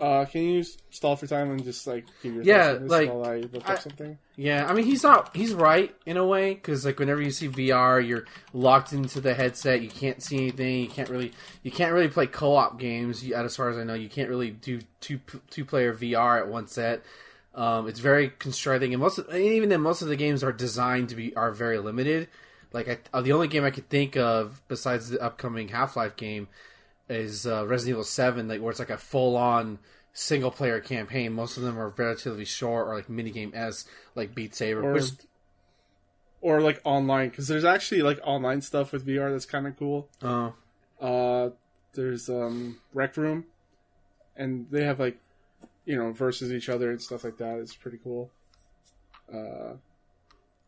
Uh, 0.00 0.24
can 0.26 0.42
you 0.42 0.62
stall 0.90 1.16
for 1.16 1.26
time 1.26 1.50
and 1.50 1.64
just 1.64 1.84
like 1.84 2.06
give 2.22 2.32
your 2.32 2.44
Yeah, 2.44 2.66
thoughts 2.68 2.76
on 2.76 2.82
this 2.84 2.90
like, 2.92 3.08
while 3.08 3.24
I 3.26 3.36
look 3.38 3.68
I- 3.68 3.72
up 3.74 3.80
something? 3.80 4.16
yeah. 4.36 4.64
I 4.68 4.72
mean, 4.72 4.84
he's 4.84 5.02
not 5.02 5.34
he's 5.36 5.52
right 5.52 5.92
in 6.06 6.16
a 6.16 6.24
way 6.24 6.54
because 6.54 6.84
like 6.84 7.00
whenever 7.00 7.20
you 7.20 7.32
see 7.32 7.48
VR, 7.48 8.06
you're 8.06 8.24
locked 8.52 8.92
into 8.92 9.20
the 9.20 9.34
headset. 9.34 9.82
You 9.82 9.88
can't 9.88 10.22
see 10.22 10.36
anything. 10.36 10.82
You 10.82 10.88
can't 10.88 11.08
really 11.08 11.32
you 11.64 11.72
can't 11.72 11.92
really 11.92 12.06
play 12.08 12.28
co 12.28 12.54
op 12.54 12.78
games. 12.78 13.24
You, 13.24 13.34
as 13.34 13.56
far 13.56 13.70
as 13.70 13.76
I 13.76 13.82
know, 13.82 13.94
you 13.94 14.08
can't 14.08 14.28
really 14.28 14.50
do 14.50 14.80
two 15.00 15.18
two 15.50 15.64
player 15.64 15.92
VR 15.92 16.38
at 16.38 16.48
one 16.48 16.68
set. 16.68 17.02
Um, 17.54 17.88
it's 17.88 17.98
very 18.00 18.30
constraining, 18.38 18.92
and 18.94 19.00
most 19.02 19.18
of, 19.18 19.28
and 19.28 19.38
even 19.42 19.68
then, 19.68 19.80
most 19.80 20.02
of 20.02 20.08
the 20.08 20.16
games 20.16 20.44
are 20.44 20.52
designed 20.52 21.08
to 21.08 21.16
be 21.16 21.34
are 21.34 21.50
very 21.50 21.78
limited. 21.78 22.28
Like 22.72 22.88
I, 22.88 22.98
uh, 23.12 23.20
the 23.22 23.32
only 23.32 23.48
game 23.48 23.64
I 23.64 23.70
could 23.70 23.88
think 23.88 24.16
of 24.16 24.62
besides 24.68 25.08
the 25.08 25.20
upcoming 25.20 25.68
Half 25.68 25.96
Life 25.96 26.14
game 26.16 26.48
is 27.08 27.46
uh, 27.46 27.66
Resident 27.66 27.94
Evil 27.94 28.04
Seven, 28.04 28.46
like 28.48 28.60
where 28.60 28.70
it's 28.70 28.78
like 28.78 28.90
a 28.90 28.98
full 28.98 29.36
on 29.36 29.78
single 30.12 30.50
player 30.50 30.78
campaign. 30.78 31.32
Most 31.32 31.56
of 31.56 31.62
them 31.62 31.78
are 31.78 31.88
relatively 31.96 32.44
short 32.44 32.86
or 32.88 32.94
like 32.96 33.08
minigame 33.08 33.54
s 33.54 33.86
like 34.14 34.34
Beat 34.34 34.54
Saber. 34.54 34.82
Or- 34.82 34.92
which, 34.92 35.10
Or 36.40 36.60
like 36.60 36.80
online, 36.84 37.30
because 37.30 37.48
there's 37.48 37.64
actually 37.64 38.02
like 38.02 38.20
online 38.22 38.60
stuff 38.60 38.92
with 38.92 39.06
VR 39.06 39.32
that's 39.32 39.46
kind 39.46 39.66
of 39.66 39.76
cool. 39.76 40.08
uh, 40.22 40.50
Uh, 41.00 41.50
there's 41.94 42.28
um 42.28 42.78
Rec 42.92 43.16
Room, 43.16 43.46
and 44.36 44.66
they 44.70 44.84
have 44.84 45.00
like, 45.00 45.18
you 45.88 45.96
know, 45.96 46.12
versus 46.12 46.52
each 46.52 46.68
other 46.68 46.90
and 46.90 47.00
stuff 47.00 47.24
like 47.24 47.38
that. 47.38 47.58
It's 47.58 47.74
pretty 47.74 47.98
cool. 48.04 48.30
Uh, 49.32 49.72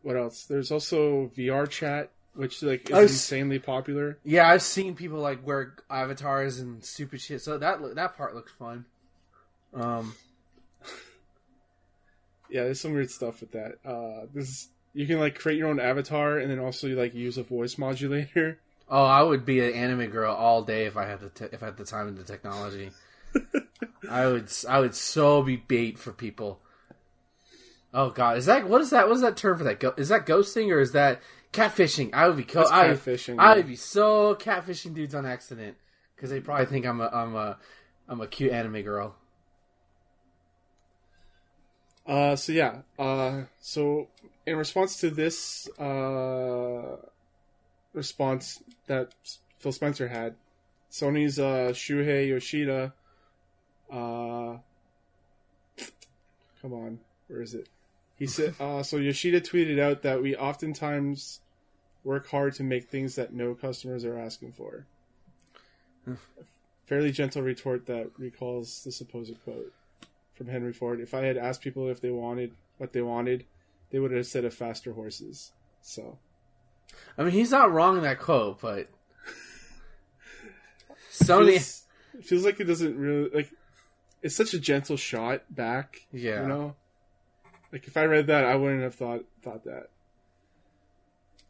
what 0.01 0.17
else? 0.17 0.45
There's 0.45 0.71
also 0.71 1.29
VRChat, 1.37 2.07
which 2.33 2.63
like 2.63 2.89
is 2.89 2.95
was- 2.95 3.11
insanely 3.11 3.59
popular. 3.59 4.17
yeah, 4.23 4.49
I've 4.49 4.63
seen 4.63 4.95
people 4.95 5.19
like 5.19 5.45
wear 5.45 5.75
avatars 5.91 6.59
and 6.59 6.83
stupid 6.83 7.21
shit. 7.21 7.41
So 7.41 7.57
that 7.59 7.77
that 7.95 8.17
part 8.17 8.33
looks 8.35 8.51
fun. 8.51 8.85
Um, 9.73 10.15
Yeah, 12.49 12.63
there's 12.65 12.81
some 12.81 12.91
weird 12.93 13.09
stuff 13.09 13.39
with 13.39 13.51
that. 13.53 13.75
Uh, 13.85 14.25
this 14.33 14.67
you 14.93 15.07
can 15.07 15.19
like 15.19 15.39
create 15.39 15.57
your 15.57 15.69
own 15.69 15.79
avatar 15.79 16.37
and 16.37 16.51
then 16.51 16.59
also 16.59 16.89
like 16.89 17.13
use 17.13 17.37
a 17.37 17.43
voice 17.43 17.77
modulator. 17.77 18.59
oh, 18.89 19.05
I 19.05 19.23
would 19.23 19.45
be 19.45 19.61
an 19.61 19.73
anime 19.73 20.07
girl 20.07 20.33
all 20.35 20.63
day 20.63 20.85
if 20.85 20.97
I 20.97 21.05
had 21.05 21.21
the 21.21 21.29
te- 21.29 21.53
if 21.55 21.63
I 21.63 21.67
had 21.67 21.77
the 21.77 21.85
time 21.85 22.07
and 22.09 22.17
the 22.17 22.23
technology. 22.25 22.91
I 24.09 24.27
would 24.27 24.51
I 24.67 24.79
would 24.79 24.95
so 24.95 25.41
be 25.43 25.55
bait 25.55 25.97
for 25.97 26.11
people. 26.11 26.61
Oh 27.93 28.09
God, 28.09 28.37
is 28.37 28.45
that 28.45 28.67
what 28.67 28.81
is 28.81 28.89
that? 28.91 29.07
What 29.07 29.15
is 29.15 29.21
that 29.21 29.37
term 29.37 29.57
for 29.57 29.63
that? 29.65 29.79
Go, 29.79 29.93
is 29.97 30.09
that 30.09 30.25
ghosting 30.25 30.71
or 30.71 30.79
is 30.79 30.93
that 30.93 31.21
catfishing? 31.51 32.13
I 32.13 32.27
would 32.27 32.37
be 32.37 32.43
co- 32.43 32.67
I, 32.69 32.89
catfishing, 32.89 33.35
I 33.39 33.51
yeah. 33.51 33.55
would 33.57 33.67
be 33.67 33.75
so 33.75 34.35
catfishing 34.35 34.93
dudes 34.93 35.15
on 35.15 35.25
accident 35.25 35.77
because 36.15 36.29
they 36.29 36.39
probably 36.39 36.65
think 36.67 36.85
I'm 36.85 37.01
a 37.01 37.07
I'm 37.07 37.35
a 37.35 37.57
I'm 38.07 38.21
a 38.21 38.27
cute 38.27 38.51
anime 38.51 38.81
girl. 38.81 39.15
Uh, 42.05 42.35
so 42.35 42.51
yeah. 42.51 42.81
Uh, 42.97 43.43
so 43.59 44.07
in 44.45 44.55
response 44.57 44.99
to 45.01 45.09
this 45.09 45.69
uh, 45.79 46.97
response 47.93 48.63
that 48.87 49.13
Phil 49.59 49.71
Spencer 49.71 50.07
had, 50.07 50.35
Sony's 50.91 51.39
uh, 51.39 51.71
Shuhei 51.73 52.29
Yoshida. 52.29 52.93
Uh, 53.91 54.57
come 56.61 56.73
on, 56.73 56.99
where 57.27 57.41
is 57.41 57.53
it? 57.53 57.67
He 58.17 58.27
said. 58.27 58.55
Uh, 58.59 58.83
so 58.83 58.97
Yoshida 58.97 59.41
tweeted 59.41 59.79
out 59.79 60.03
that 60.03 60.21
we 60.21 60.35
oftentimes 60.35 61.39
work 62.03 62.29
hard 62.29 62.53
to 62.55 62.63
make 62.63 62.89
things 62.89 63.15
that 63.15 63.33
no 63.33 63.53
customers 63.53 64.05
are 64.05 64.17
asking 64.17 64.51
for. 64.53 64.85
Fairly 66.85 67.11
gentle 67.11 67.41
retort 67.41 67.85
that 67.87 68.11
recalls 68.17 68.83
the 68.83 68.91
supposed 68.91 69.35
quote 69.43 69.73
from 70.33 70.47
Henry 70.47 70.73
Ford. 70.73 70.99
If 70.99 71.13
I 71.13 71.21
had 71.21 71.37
asked 71.37 71.61
people 71.61 71.89
if 71.89 72.01
they 72.01 72.11
wanted 72.11 72.53
what 72.77 72.93
they 72.93 73.01
wanted, 73.01 73.45
they 73.91 73.99
would 73.99 74.11
have 74.11 74.25
said 74.25 74.45
a 74.45 74.51
faster 74.51 74.93
horses. 74.93 75.51
So 75.81 76.17
I 77.17 77.23
mean, 77.23 77.31
he's 77.31 77.51
not 77.51 77.71
wrong 77.71 77.97
in 77.97 78.03
that 78.03 78.19
quote, 78.19 78.61
but 78.61 78.87
Sony. 81.11 81.51
feels, 81.53 81.83
feels 82.23 82.45
like 82.45 82.59
it 82.59 82.65
doesn't 82.65 82.97
really 82.97 83.29
like. 83.29 83.51
It's 84.21 84.35
such 84.35 84.53
a 84.53 84.59
gentle 84.59 84.97
shot 84.97 85.43
back. 85.49 86.05
Yeah. 86.11 86.43
you 86.43 86.47
know. 86.47 86.75
Like 87.71 87.87
if 87.87 87.97
I 87.97 88.03
read 88.03 88.27
that, 88.27 88.45
I 88.45 88.55
wouldn't 88.55 88.83
have 88.83 88.95
thought 88.95 89.23
thought 89.41 89.63
that. 89.63 89.89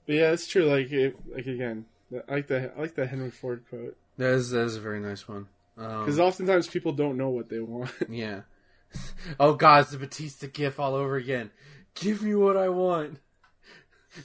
But 0.05 0.15
yeah, 0.15 0.31
it's 0.31 0.47
true. 0.47 0.65
Like, 0.65 0.91
it, 0.91 1.15
like 1.33 1.47
again, 1.47 1.85
I 2.27 2.35
like 2.35 2.47
the 2.47 2.71
I 2.75 2.81
like 2.81 2.95
the 2.95 3.07
Henry 3.07 3.31
Ford 3.31 3.63
quote 3.69 3.97
That 4.17 4.33
is 4.33 4.51
that 4.51 4.65
is 4.65 4.75
a 4.75 4.81
very 4.81 4.99
nice 4.99 5.27
one. 5.27 5.47
Um, 5.77 5.99
because 5.99 6.19
oftentimes 6.19 6.67
people 6.67 6.91
don't 6.91 7.17
know 7.17 7.29
what 7.29 7.49
they 7.49 7.59
want. 7.59 7.91
yeah. 8.09 8.41
Oh 9.39 9.53
God, 9.53 9.81
it's 9.81 9.91
the 9.91 9.97
Batista 9.97 10.47
gif 10.51 10.79
all 10.79 10.95
over 10.95 11.15
again. 11.15 11.49
Give 11.95 12.21
me 12.21 12.35
what 12.35 12.57
I 12.57 12.69
want. 12.69 13.19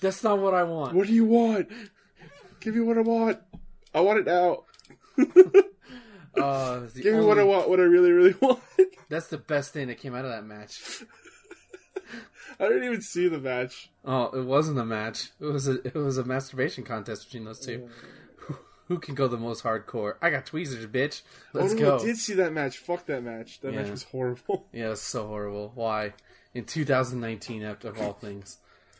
That's 0.00 0.22
not 0.22 0.38
what 0.38 0.54
I 0.54 0.64
want. 0.64 0.94
what 0.94 1.06
do 1.06 1.12
you 1.12 1.24
want? 1.24 1.68
Give 2.60 2.74
me 2.74 2.80
what 2.80 2.98
I 2.98 3.02
want. 3.02 3.38
I 3.94 4.00
want 4.00 4.18
it 4.18 4.26
now. 4.26 4.64
Uh, 6.38 6.80
the 6.94 7.02
Give 7.02 7.14
me 7.14 7.20
what 7.20 7.38
I 7.38 7.44
want. 7.44 7.68
What 7.68 7.80
I 7.80 7.84
really 7.84 8.12
really 8.12 8.34
want. 8.40 8.60
That's 9.08 9.28
the 9.28 9.38
best 9.38 9.72
thing 9.72 9.88
that 9.88 9.98
came 9.98 10.14
out 10.14 10.24
of 10.24 10.30
that 10.30 10.44
match. 10.44 11.02
I 12.60 12.68
didn't 12.68 12.84
even 12.84 13.02
see 13.02 13.28
the 13.28 13.38
match. 13.38 13.90
Oh, 14.04 14.26
it 14.38 14.44
wasn't 14.44 14.78
a 14.78 14.84
match. 14.84 15.30
It 15.40 15.46
was 15.46 15.68
a 15.68 15.74
it 15.86 15.94
was 15.94 16.18
a 16.18 16.24
masturbation 16.24 16.84
contest 16.84 17.26
between 17.26 17.44
those 17.44 17.60
two. 17.60 17.88
Who, 18.36 18.56
who 18.88 18.98
can 18.98 19.14
go 19.14 19.28
the 19.28 19.36
most 19.36 19.62
hardcore? 19.64 20.14
I 20.22 20.30
got 20.30 20.46
tweezers, 20.46 20.86
bitch. 20.86 21.22
Let's 21.52 21.72
oh, 21.72 21.76
no, 21.76 21.80
go. 21.80 21.98
I 21.98 22.04
did 22.04 22.16
see 22.16 22.34
that 22.34 22.52
match. 22.52 22.78
Fuck 22.78 23.06
that 23.06 23.22
match. 23.22 23.60
That 23.60 23.74
match 23.74 23.90
was 23.90 24.04
horrible. 24.04 24.66
Yeah, 24.72 24.92
it's 24.92 25.02
so 25.02 25.26
horrible. 25.26 25.72
Why? 25.74 26.14
In 26.54 26.64
2019, 26.64 27.62
after 27.62 27.88
of 27.88 28.00
all 28.00 28.14
things, 28.14 28.58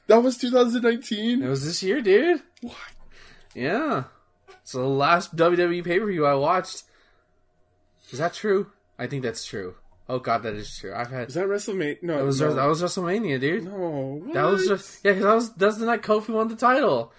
That 0.08 0.22
was 0.22 0.36
2019. 0.36 1.42
it 1.42 1.48
was 1.48 1.64
this 1.64 1.82
year, 1.82 2.02
dude. 2.02 2.42
What? 2.60 2.76
Yeah. 3.54 4.04
So 4.64 4.80
the 4.82 4.88
last 4.88 5.34
WWE 5.36 5.82
pay 5.84 5.98
per 5.98 6.06
view 6.06 6.26
I 6.26 6.34
watched. 6.34 6.82
Is 8.10 8.18
that 8.18 8.34
true? 8.34 8.70
I 8.98 9.06
think 9.06 9.22
that's 9.22 9.44
true. 9.44 9.74
Oh 10.08 10.18
God, 10.20 10.44
that 10.44 10.54
is 10.54 10.76
true. 10.78 10.94
I've 10.94 11.10
had 11.10 11.26
Was 11.26 11.34
that 11.34 11.46
WrestleMania? 11.46 12.02
No, 12.02 12.16
that 12.18 12.24
was 12.24 12.40
no. 12.40 12.54
that 12.54 12.66
was 12.66 12.82
WrestleMania, 12.82 13.40
dude. 13.40 13.64
no. 13.64 14.22
That 14.32 14.44
was 14.44 14.66
just 14.68 15.04
yeah, 15.04 15.12
because 15.12 15.24
that 15.24 15.34
was 15.34 15.52
that's 15.54 15.76
the 15.78 15.86
night 15.86 16.02
Kofi 16.02 16.28
won 16.30 16.48
the 16.48 16.56
title. 16.56 17.12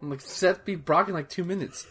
I'm 0.00 0.10
like 0.10 0.20
Seth 0.20 0.64
beat 0.64 0.84
Brock 0.84 1.08
in 1.08 1.14
like 1.14 1.28
two 1.28 1.44
minutes. 1.44 1.86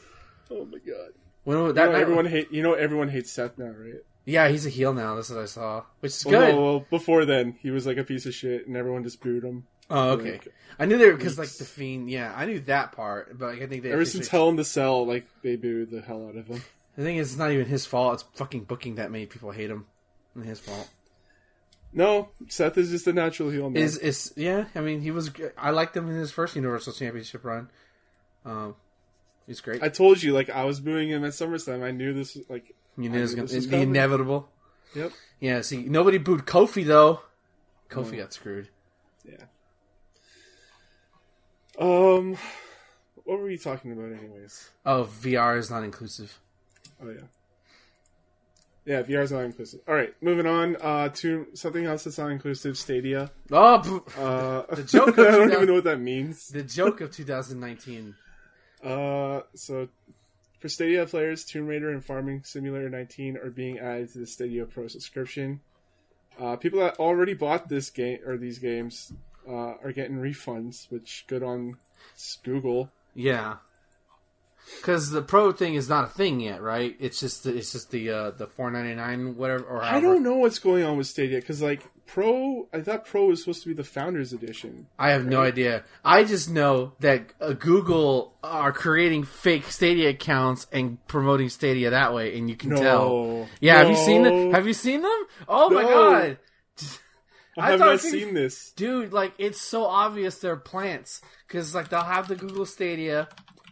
Oh 0.50 0.66
my 0.66 0.78
god. 0.80 1.12
When 1.44 1.74
that 1.76 1.86
You 1.88 1.92
know, 1.92 2.00
everyone 2.00 2.26
hate. 2.26 2.52
You 2.52 2.64
know 2.64 2.74
everyone 2.74 3.10
hates 3.10 3.32
Seth 3.32 3.58
now, 3.58 3.66
right? 3.68 3.96
yeah, 4.26 4.48
he's 4.50 4.66
a 4.66 4.70
heel 4.70 4.94
now. 4.94 5.16
That's 5.16 5.30
what 5.30 5.40
I 5.40 5.46
saw, 5.46 5.84
which 6.00 6.12
is 6.12 6.26
Well, 6.26 6.40
good. 6.40 6.56
no, 6.56 6.62
well, 6.62 6.80
before 6.90 7.26
then, 7.26 7.56
he 7.62 7.72
was 7.72 7.86
like 7.88 7.98
a 7.98 8.04
piece 8.04 8.26
of 8.26 8.34
shit, 8.34 8.68
and 8.68 8.78
everyone 8.78 9.04
just 9.04 9.22
booed 9.22 9.44
him. 9.44 9.66
oh, 9.90 10.12
okay. 10.12 10.34
like, 10.34 10.48
I 10.80 10.86
knew 10.86 10.98
they 10.98 11.10
were 11.10 11.18
because 11.18 11.38
like 11.40 11.50
the 11.50 11.66
fiend. 11.66 12.10
Yeah, 12.10 12.34
I 12.36 12.46
knew 12.46 12.60
that 12.62 12.92
part, 12.92 13.38
but 13.38 13.54
like, 13.54 13.62
I 13.62 13.68
think 13.68 13.84
they. 13.84 13.92
Ever 13.92 14.02
officially- 14.02 14.24
since 14.24 14.30
Hell 14.32 14.50
in 14.50 14.56
the 14.58 14.64
Cell, 14.66 15.06
like 15.06 15.26
they 15.42 15.56
booed 15.56 15.90
the 15.92 16.02
hell 16.02 16.28
out 16.28 16.36
of 16.36 16.48
him. 16.48 16.62
The 16.96 17.04
thing 17.04 17.18
is, 17.18 17.32
it's 17.32 17.40
not 17.40 17.52
even 17.52 17.66
his 17.66 17.86
fault. 17.86 18.16
It's 18.16 18.38
fucking 18.38 18.64
booking 18.66 18.96
that 18.96 19.12
many 19.12 19.26
people 19.26 19.52
hate 19.52 19.70
him. 19.70 19.86
And 20.36 20.46
his 20.46 20.60
fault. 20.60 20.90
No, 21.94 22.30
Seth 22.48 22.78
is 22.78 22.90
just 22.90 23.06
a 23.08 23.14
natural 23.14 23.50
heel. 23.50 23.70
Man. 23.70 23.82
Is 23.82 23.98
is 23.98 24.34
yeah? 24.38 24.66
I 24.76 24.80
mean, 24.80 25.02
he 25.02 25.12
was. 25.12 25.30
I 25.58 25.72
liked 25.72 25.96
him 25.96 26.10
in 26.10 26.16
his 26.16 26.32
first 26.32 26.56
Universal 26.56 26.94
Championship 26.94 27.44
run. 27.44 27.70
Um, 28.46 28.76
he's 29.46 29.60
great. 29.60 29.84
I 29.84 29.90
told 29.90 30.24
you, 30.24 30.32
like 30.32 30.50
I 30.50 30.64
was 30.64 30.80
booing 30.80 31.10
him 31.10 31.26
at 31.26 31.32
SummerSlam. 31.32 31.84
I 31.84 31.92
knew 31.92 32.14
this. 32.14 32.38
Like, 32.48 32.74
you 32.98 33.10
knew 33.10 33.20
knew 33.20 33.28
gonna, 33.28 33.42
this 33.44 33.56
was 33.56 33.68
be 33.68 33.82
inevitable. 33.82 34.50
yep, 34.96 35.12
Yeah. 35.42 35.62
See, 35.62 35.84
nobody 35.84 36.18
booed 36.18 36.46
Kofi 36.46 36.86
though. 36.86 37.22
Kofi 37.90 38.18
got 38.18 38.32
screwed. 38.32 38.70
yeah. 39.26 39.46
Um, 41.78 42.38
what 43.26 43.40
were 43.40 43.46
we 43.46 43.58
talking 43.58 43.92
about, 43.92 44.14
anyways? 44.18 44.70
Oh, 44.86 45.10
VR 45.22 45.58
is 45.58 45.70
not 45.70 45.84
inclusive. 45.84 46.40
Oh 47.04 47.10
yeah, 47.10 47.22
yeah. 48.86 49.04
VR 49.04 49.24
is 49.24 49.32
not 49.32 49.44
inclusive. 49.44 49.82
All 49.88 49.96
right, 49.96 50.14
moving 50.22 50.46
on. 50.46 50.76
Uh, 50.82 51.10
to 51.10 51.48
something 51.54 51.86
else 51.86 52.04
that's 52.04 52.18
not 52.18 52.32
inclusive. 52.32 52.78
Stadia. 52.78 53.32
Oh, 53.52 54.04
Uh, 54.18 54.76
The 54.76 54.84
joke 54.84 55.18
I 55.20 55.32
don't 55.32 55.52
even 55.52 55.66
know 55.68 55.76
what 55.76 55.84
that 55.86 56.00
means. 56.00 56.48
the 56.50 56.64
joke 56.64 57.02
of 57.02 57.12
2019. 57.12 58.16
Uh, 58.84 59.42
so 59.56 59.88
for 60.60 60.70
Stadia 60.70 61.06
players, 61.06 61.44
Tomb 61.46 61.68
Raider 61.68 61.90
and 61.92 62.04
Farming 62.04 62.44
Simulator 62.44 62.90
19 62.90 63.38
are 63.38 63.50
being 63.50 63.80
added 63.80 64.12
to 64.14 64.20
the 64.20 64.28
Stadia 64.28 64.66
Pro 64.66 64.88
subscription. 64.88 65.62
Uh, 66.40 66.56
people 66.56 66.80
that 66.80 66.98
already 66.98 67.34
bought 67.34 67.68
this 67.70 67.90
game 67.90 68.20
or 68.26 68.38
these 68.38 68.58
games 68.58 69.12
uh, 69.48 69.74
are 69.84 69.92
getting 69.92 70.18
refunds, 70.18 70.90
which 70.90 71.26
good 71.28 71.44
on 71.44 71.78
Google. 72.44 72.90
Yeah. 73.14 73.58
Because 74.78 75.12
the 75.12 75.22
pro 75.22 75.52
thing 75.52 75.76
is 75.76 75.90
not 75.90 76.06
a 76.06 76.08
thing 76.08 76.40
yet, 76.40 76.62
right? 76.62 76.96
It's 77.00 77.20
just 77.20 77.44
the, 77.44 77.56
it's 77.56 77.72
just 77.72 77.92
the 77.92 78.10
uh, 78.10 78.32
the 78.32 78.48
four 78.48 78.72
ninety 78.72 78.96
nine 78.96 79.36
whatever. 79.36 79.64
Or 79.66 79.84
I 79.84 80.00
don't 80.00 80.24
know 80.24 80.36
what's 80.38 80.60
going 80.60 80.84
on 80.84 80.98
with 80.98 81.08
Stadia 81.08 81.40
because 81.40 81.62
like 81.62 81.84
Pro, 82.08 82.68
I 82.74 82.82
thought 82.82 83.06
Pro 83.06 83.28
was 83.28 83.40
supposed 83.42 83.64
to 83.64 83.70
be 83.70 83.74
the 83.74 83.84
Founders 83.84 84.34
Edition. 84.34 84.88
I 85.00 85.12
have 85.12 85.26
no 85.26 85.42
idea. 85.42 85.84
I 86.04 86.24
just 86.24 86.50
know 86.50 86.94
that 87.00 87.34
uh, 87.40 87.54
Google 87.54 88.34
are 88.44 88.72
creating 88.72 89.24
fake 89.24 89.66
Stadia 89.66 90.10
accounts 90.10 90.68
and 90.72 91.06
promoting 91.08 91.50
Stadia 91.50 91.90
that 91.92 92.14
way, 92.14 92.38
and 92.38 92.50
you 92.50 92.56
can 92.56 92.72
No, 92.72 92.76
tell. 92.78 93.48
Yeah, 93.60 93.78
have 93.78 93.90
you 93.90 93.96
seen 93.96 94.24
them? 94.24 94.52
Have 94.52 94.68
you 94.68 94.74
seen 94.74 95.02
them? 95.02 95.24
Oh 95.48 95.70
my 95.70 95.84
god, 95.84 96.38
I, 97.58 97.68
I 97.68 97.72
have 97.72 97.80
not 97.80 98.00
seen 98.00 98.34
this. 98.34 98.72
dude! 98.76 99.14
Like 99.14 99.34
it's 99.38 99.62
so 99.62 99.86
obvious 99.86 100.40
they're 100.40 100.56
plants 100.56 101.22
because 101.48 101.76
like 101.76 101.90
they'll 101.90 102.02
have 102.02 102.28
the 102.28 102.36
Google 102.36 102.66
Stadia 102.66 103.28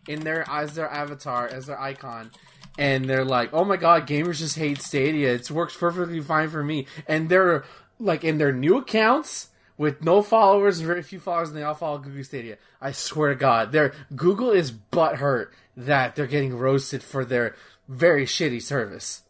in 0.10 0.22
their 0.22 0.44
as 0.50 0.74
their 0.74 0.90
avatar 0.90 1.48
as 1.48 1.68
their 1.68 1.80
icon. 1.80 2.32
And 2.78 3.06
they're 3.06 3.26
like, 3.26 3.50
"Oh 3.54 3.64
my 3.64 3.78
god, 3.78 4.08
gamers 4.08 4.38
just 4.40 4.58
hate 4.58 4.82
Stadia. 4.82 5.34
It 5.36 5.52
works 5.52 5.76
perfectly 5.76 6.20
fine 6.22 6.50
for 6.50 6.64
me." 6.64 6.88
And 7.08 7.30
they're 7.30 7.64
like 8.00 8.24
in 8.24 8.38
their 8.38 8.52
new 8.52 8.78
accounts 8.78 9.50
with 9.78 10.02
no 10.04 10.22
followers, 10.22 10.80
very 10.82 11.02
few 11.04 11.20
followers, 11.20 11.50
and 11.50 11.58
they 11.58 11.64
all 11.64 11.74
follow 11.76 11.98
Google 12.00 12.24
Stadia. 12.24 12.58
I 12.82 12.92
swear 12.92 13.30
to 13.30 13.36
God, 13.36 13.72
their 13.72 13.94
Google 14.16 14.52
is 14.52 14.72
butthurt 14.72 15.48
that 15.78 16.16
they're 16.16 16.28
getting 16.28 16.58
roasted 16.58 17.04
for 17.04 17.24
their 17.24 17.56
very 17.88 18.26
shitty 18.26 18.62
service. 18.62 19.24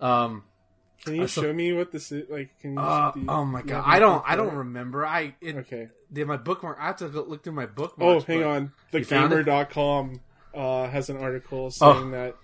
Um. 0.00 0.44
Can 1.04 1.14
you 1.14 1.28
saw- 1.28 1.42
show 1.42 1.52
me 1.52 1.72
what 1.72 1.92
this 1.92 2.10
is? 2.12 2.28
Like, 2.28 2.50
can 2.60 2.74
you? 2.74 2.80
Uh, 2.80 3.12
you- 3.14 3.26
oh 3.28 3.44
my 3.44 3.62
god, 3.62 3.84
I 3.86 3.98
don't. 3.98 4.22
I 4.26 4.36
don't 4.36 4.54
remember. 4.54 5.06
I 5.06 5.34
it, 5.40 5.56
Okay. 5.56 5.88
Did 6.12 6.26
my 6.26 6.36
bookmark. 6.36 6.78
I 6.80 6.86
have 6.86 6.96
to 6.98 7.06
look 7.08 7.42
through 7.44 7.52
my 7.54 7.66
bookmark. 7.66 8.16
Oh, 8.16 8.20
hang 8.20 8.44
on. 8.44 8.72
You 8.92 9.04
found 9.04 9.32
it? 9.32 9.46
TheGamer.com 9.46 10.20
uh, 10.54 10.88
has 10.88 11.10
an 11.10 11.18
article 11.18 11.66
Oh. 11.66 11.68
saying 11.70 12.10
that 12.12 12.34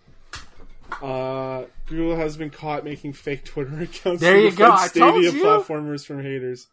uh, 1.03 1.65
Google 1.87 2.17
has 2.17 2.37
been 2.37 2.51
caught 2.51 2.85
making 2.85 3.15
fake 3.15 3.45
Twitter 3.45 3.81
accounts. 3.83 4.21
There 4.21 4.37
to 4.41 4.51
defend 4.51 4.79
Stadia 4.81 5.33
platformers 5.33 6.05
from 6.07 6.23
haters. 6.23 6.67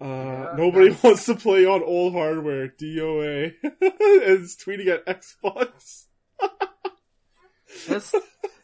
Uh, 0.00 0.54
nobody 0.56 0.96
wants 1.02 1.26
to 1.26 1.34
play 1.36 1.64
on 1.64 1.82
old 1.82 2.12
hardware. 2.12 2.66
DOA. 2.68 3.52
it's 3.80 4.56
tweeting 4.64 4.88
at 4.88 5.06
Xbox. 5.06 6.06
That's 7.88 8.12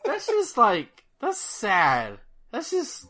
that's 0.04 0.26
just 0.26 0.56
like 0.59 1.04
that's 1.20 1.38
sad. 1.38 2.18
That's 2.50 2.70
just 2.70 3.06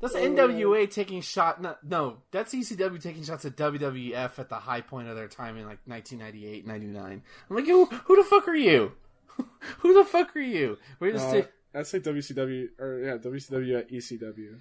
that's 0.00 0.14
NWA 0.14 0.90
taking 0.90 1.20
shot. 1.20 1.60
No, 1.60 1.76
no, 1.82 2.18
that's 2.30 2.54
ECW 2.54 3.02
taking 3.02 3.24
shots 3.24 3.44
at 3.44 3.56
WWF 3.56 4.38
at 4.38 4.48
the 4.48 4.56
high 4.56 4.80
point 4.80 5.08
of 5.08 5.16
their 5.16 5.28
time 5.28 5.56
in 5.56 5.66
like 5.66 5.80
1998, 5.86 6.66
99. 6.66 7.22
I'm 7.50 7.56
like, 7.56 7.66
who, 7.66 7.86
who 7.86 8.16
the 8.16 8.24
fuck 8.28 8.46
are 8.48 8.54
you? 8.54 8.92
who 9.78 9.94
the 9.94 10.04
fuck 10.04 10.34
are 10.36 10.40
you? 10.40 10.78
We're 11.00 11.12
just 11.12 11.26
Uh, 11.28 11.42
ta- 11.42 11.48
that's 11.72 11.92
like 11.92 12.02
WCW 12.02 12.68
or 12.78 12.98
yeah, 13.04 13.16
WCW 13.18 13.78
at 13.78 13.90
ECW. 13.90 14.60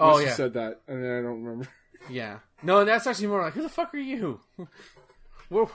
oh 0.00 0.18
yeah, 0.18 0.34
said 0.34 0.54
that, 0.54 0.82
and 0.88 1.02
then 1.02 1.10
I 1.18 1.22
don't 1.22 1.42
remember. 1.42 1.68
yeah. 2.10 2.38
No, 2.62 2.84
that's 2.84 3.06
actually 3.06 3.26
more 3.28 3.42
like, 3.42 3.54
who 3.54 3.62
the 3.62 3.68
fuck 3.68 3.92
are 3.94 3.98
you? 3.98 4.40
We're, 5.50 5.66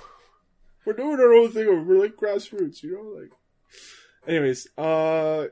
we're 0.85 0.93
doing 0.93 1.19
our 1.19 1.33
own 1.33 1.51
thing. 1.51 1.87
We're 1.87 2.01
like 2.01 2.17
grassroots, 2.17 2.83
you 2.83 2.93
know. 2.93 3.21
Like, 3.21 3.31
anyways, 4.27 4.67
uh, 4.77 5.45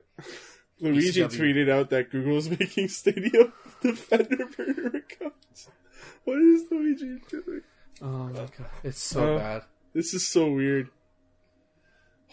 Luigi 0.79 1.21
ECW. 1.21 1.37
tweeted 1.39 1.69
out 1.69 1.89
that 1.89 2.09
Google's 2.11 2.49
making 2.59 2.87
Stadia 2.87 3.51
Defender 3.81 4.45
burner 4.57 4.87
accounts. 4.97 5.69
What 6.23 6.39
is 6.39 6.63
Luigi 6.71 7.19
doing? 7.29 7.61
oh 8.01 8.07
my 8.07 8.33
god, 8.39 8.49
it's 8.83 9.01
so 9.01 9.35
Uh, 9.35 9.39
bad. 9.39 9.61
This 9.93 10.13
is 10.13 10.27
so 10.27 10.51
weird. 10.51 10.89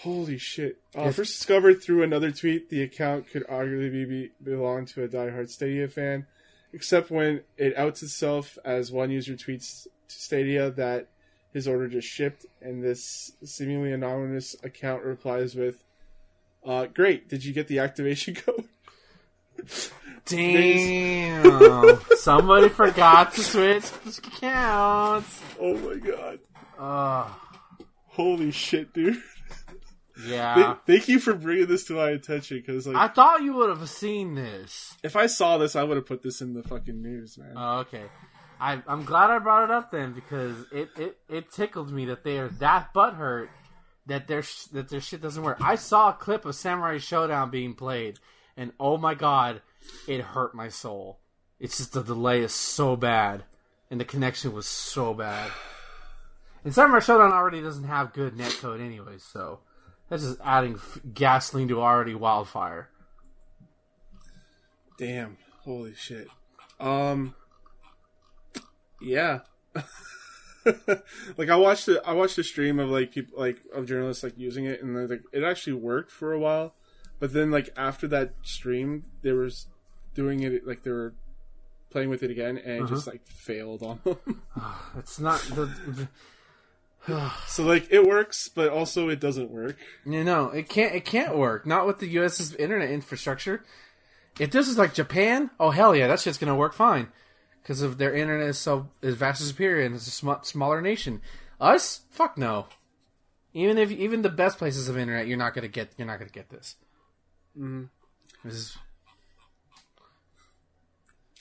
Holy 0.01 0.37
shit! 0.37 0.77
Uh, 0.95 1.11
first 1.11 1.33
discovered 1.39 1.83
through 1.83 2.03
another 2.03 2.31
tweet, 2.31 2.69
the 2.69 2.83
account 2.83 3.29
could 3.31 3.47
arguably 3.47 4.07
be, 4.07 4.31
belong 4.43 4.85
to 4.87 5.03
a 5.03 5.09
diehard 5.09 5.49
Stadia 5.49 5.89
fan, 5.89 6.27
except 6.75 7.11
when 7.11 7.41
it 7.57 7.75
outs 7.79 8.03
itself 8.03 8.59
as 8.63 8.93
one 8.93 9.11
user 9.11 9.33
tweets 9.35 9.85
to 9.85 10.15
Stadia 10.15 10.71
that 10.73 11.09
his 11.51 11.67
order 11.67 11.89
just 11.89 12.07
shipped, 12.09 12.45
and 12.61 12.85
this 12.85 13.33
seemingly 13.43 13.91
anonymous 13.91 14.55
account 14.63 15.03
replies 15.03 15.55
with, 15.55 15.83
uh, 16.67 16.87
"Great, 16.87 17.29
did 17.29 17.45
you 17.45 17.53
get 17.55 17.69
the 17.69 17.79
activation 17.79 18.35
code?" 18.47 18.65
Damn! 20.27 22.01
Somebody 22.17 22.69
forgot 22.69 23.33
to 23.35 23.41
switch 23.43 23.85
accounts. 24.19 25.41
oh 25.61 25.75
my 25.77 25.97
god! 25.97 26.39
Uh, 26.79 27.29
Holy 28.09 28.51
shit, 28.51 28.93
dude! 28.93 29.23
yeah. 30.27 30.55
Th- 30.55 30.77
Thank 30.87 31.09
you 31.09 31.21
for 31.21 31.35
bringing 31.35 31.67
this 31.67 31.85
to 31.85 31.95
my 31.95 32.11
attention, 32.11 32.59
because 32.65 32.87
like, 32.87 32.97
I 32.97 33.09
thought 33.13 33.43
you 33.43 33.55
would 33.55 33.69
have 33.71 33.89
seen 33.89 34.35
this. 34.35 34.95
if 35.03 35.15
I 35.17 35.27
saw 35.27 35.59
this, 35.59 35.77
I 35.77 35.85
would 35.85 35.97
have 35.97 36.07
put 36.07 36.23
this 36.23 36.41
in 36.41 36.55
the 36.55 36.63
fucking 36.63 37.01
news, 37.01 37.39
man. 37.39 37.53
Oh, 37.57 37.79
okay. 37.81 38.05
I, 38.59 38.83
I'm 38.89 39.05
glad 39.05 39.31
I 39.31 39.39
brought 39.39 39.65
it 39.65 39.71
up 39.71 39.91
then 39.93 40.13
because 40.15 40.57
it, 40.73 40.89
it, 40.99 41.19
it 41.29 41.53
tickled 41.53 41.93
me 41.93 42.07
that 42.07 42.25
they 42.25 42.39
are 42.39 42.49
that 42.49 42.93
butthurt 42.95 43.49
that 44.07 44.27
their 44.29 44.43
sh- 44.43 44.65
that 44.73 44.89
their 44.89 45.01
shit 45.01 45.21
doesn't 45.21 45.43
work. 45.43 45.59
I 45.61 45.75
saw 45.77 46.11
a 46.11 46.15
clip 46.15 46.45
of 46.45 46.55
Samurai 46.55 46.97
Shodown 46.97 47.51
being 47.51 47.75
played, 47.75 48.19
and 48.57 48.73
oh 48.79 48.97
my 48.97 49.15
god, 49.15 49.63
it 50.07 50.21
hurt 50.21 50.55
my 50.55 50.69
soul. 50.69 51.19
It's 51.59 51.79
just 51.79 51.93
the 51.93 52.03
delay 52.03 52.43
is 52.43 52.55
so 52.55 52.97
bad, 52.97 53.45
and 53.91 54.01
the 54.01 54.05
connection 54.05 54.53
was 54.53 54.67
so 54.67 55.15
bad. 55.15 55.51
And 56.65 56.75
Samurai 56.75 57.01
Shodown 57.01 57.33
already 57.33 57.61
doesn't 57.61 57.85
have 57.85 58.13
good 58.13 58.37
netcode 58.37 58.81
anyway, 58.81 59.19
so 59.19 59.61
that's 60.09 60.23
just 60.23 60.41
adding 60.45 60.75
f- 60.75 61.01
gasoline 61.13 61.69
to 61.69 61.81
already 61.81 62.15
wildfire. 62.15 62.89
Damn. 64.99 65.37
Holy 65.61 65.95
shit. 65.95 66.29
Um. 66.79 67.35
Yeah. 69.01 69.41
like 71.37 71.49
I 71.49 71.57
watched 71.57 71.89
it. 71.89 72.01
I 72.05 72.13
watched 72.13 72.39
a 72.39 72.45
stream 72.45 72.79
of 72.79 72.89
like 72.91 73.13
people, 73.13 73.39
like 73.39 73.61
of 73.75 73.87
journalists, 73.87 74.23
like 74.23 74.35
using 74.37 74.67
it, 74.67 74.83
and 74.83 74.97
they're 74.97 75.09
like, 75.09 75.23
it 75.33 75.43
actually 75.43 75.75
worked 75.75 76.11
for 76.11 76.33
a 76.33 76.39
while, 76.39 76.75
but 77.19 77.33
then 77.33 77.51
like 77.51 77.71
after 77.77 78.07
that 78.09 78.35
stream, 78.43 79.05
they 79.23 79.33
were 79.33 79.51
doing 80.15 80.43
it 80.43 80.67
like 80.67 80.83
they 80.83 80.91
were 80.91 81.15
playing 81.91 82.11
with 82.11 82.23
it 82.23 82.31
again, 82.31 82.59
and 82.59 82.77
it 82.77 82.83
uh-huh. 82.83 82.95
just 82.95 83.07
like 83.07 83.27
failed 83.27 83.83
on 83.83 84.01
them. 84.05 84.43
It's 84.99 85.21
not 85.21 85.41
the. 85.55 85.67
the 87.07 87.31
so 87.47 87.65
like 87.65 87.89
it 87.91 88.05
works, 88.07 88.49
but 88.49 88.69
also 88.69 89.09
it 89.09 89.21
doesn't 89.21 89.51
work. 89.51 89.77
You 90.05 90.25
know, 90.25 90.51
it 90.51 90.69
can't. 90.69 90.95
It 90.95 91.05
can't 91.05 91.37
work. 91.37 91.67
Not 91.67 91.87
with 91.87 91.99
the 91.99 92.09
U.S.'s 92.09 92.55
internet 92.55 92.91
infrastructure. 92.91 93.65
If 94.39 94.51
this 94.51 94.69
is 94.69 94.77
like 94.77 94.93
Japan, 94.93 95.51
oh 95.59 95.71
hell 95.71 95.95
yeah, 95.95 96.09
that 96.09 96.21
shit's 96.21 96.39
gonna 96.39 96.57
work 96.57 96.75
fine 96.75 97.09
because 97.67 97.83
of 97.83 97.99
their 97.99 98.15
internet 98.15 98.47
is 98.49 98.59
so 98.59 98.89
is 99.03 99.17
vastly 99.17 99.45
superior 99.49 99.85
and 99.85 99.97
it's 99.97 100.07
a 100.07 100.11
sm- 100.13 100.43
smaller 100.43 100.81
nation. 100.81 101.21
Us, 101.61 102.03
fuck 102.11 102.39
no. 102.39 102.67
Even 103.55 103.77
if 103.77 103.91
even 103.91 104.23
the 104.23 104.29
best 104.29 104.57
places 104.57 104.89
of 104.89 104.97
internet, 104.97 105.27
you're 105.27 105.37
not 105.37 105.53
gonna 105.53 105.67
get. 105.67 105.91
You're 105.99 106.07
not 106.07 106.21
gonna 106.21 106.31
get 106.31 106.49
this. 106.49 106.77
Mm-hmm. 107.59 107.85
This 108.45 108.55
is 108.55 108.79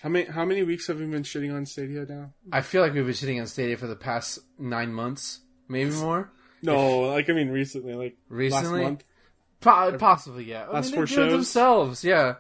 How 0.01 0.09
many 0.09 0.26
how 0.26 0.45
many 0.45 0.63
weeks 0.63 0.88
have 0.88 0.99
we 0.99 1.05
been 1.05 1.21
shitting 1.23 1.53
on 1.55 1.67
Stadia 1.67 2.05
now? 2.07 2.34
I 2.51 2.61
feel 2.61 2.82
like 2.82 2.93
we've 2.93 3.05
been 3.05 3.13
shitting 3.13 3.39
on 3.39 3.45
Stadia 3.45 3.78
for 3.78 3.86
the 3.88 3.95
past 3.95 4.39
nine 4.57 4.93
months, 4.93 5.41
maybe 5.67 5.91
more. 5.91 6.32
No, 6.63 7.01
like 7.01 7.30
I 7.30 7.34
mean 7.34 7.49
recently, 7.49 7.93
like 7.93 8.17
Recently? 8.30 8.80
last 8.82 8.84
month. 8.89 9.03
Po- 9.61 9.97
possibly, 9.99 10.45
yeah. 10.45 10.65
I 10.67 10.71
Last 10.73 10.86
mean, 10.88 10.95
four 10.95 11.05
do 11.05 11.13
shows? 11.13 11.32
themselves, 11.32 12.03
yeah. 12.03 12.36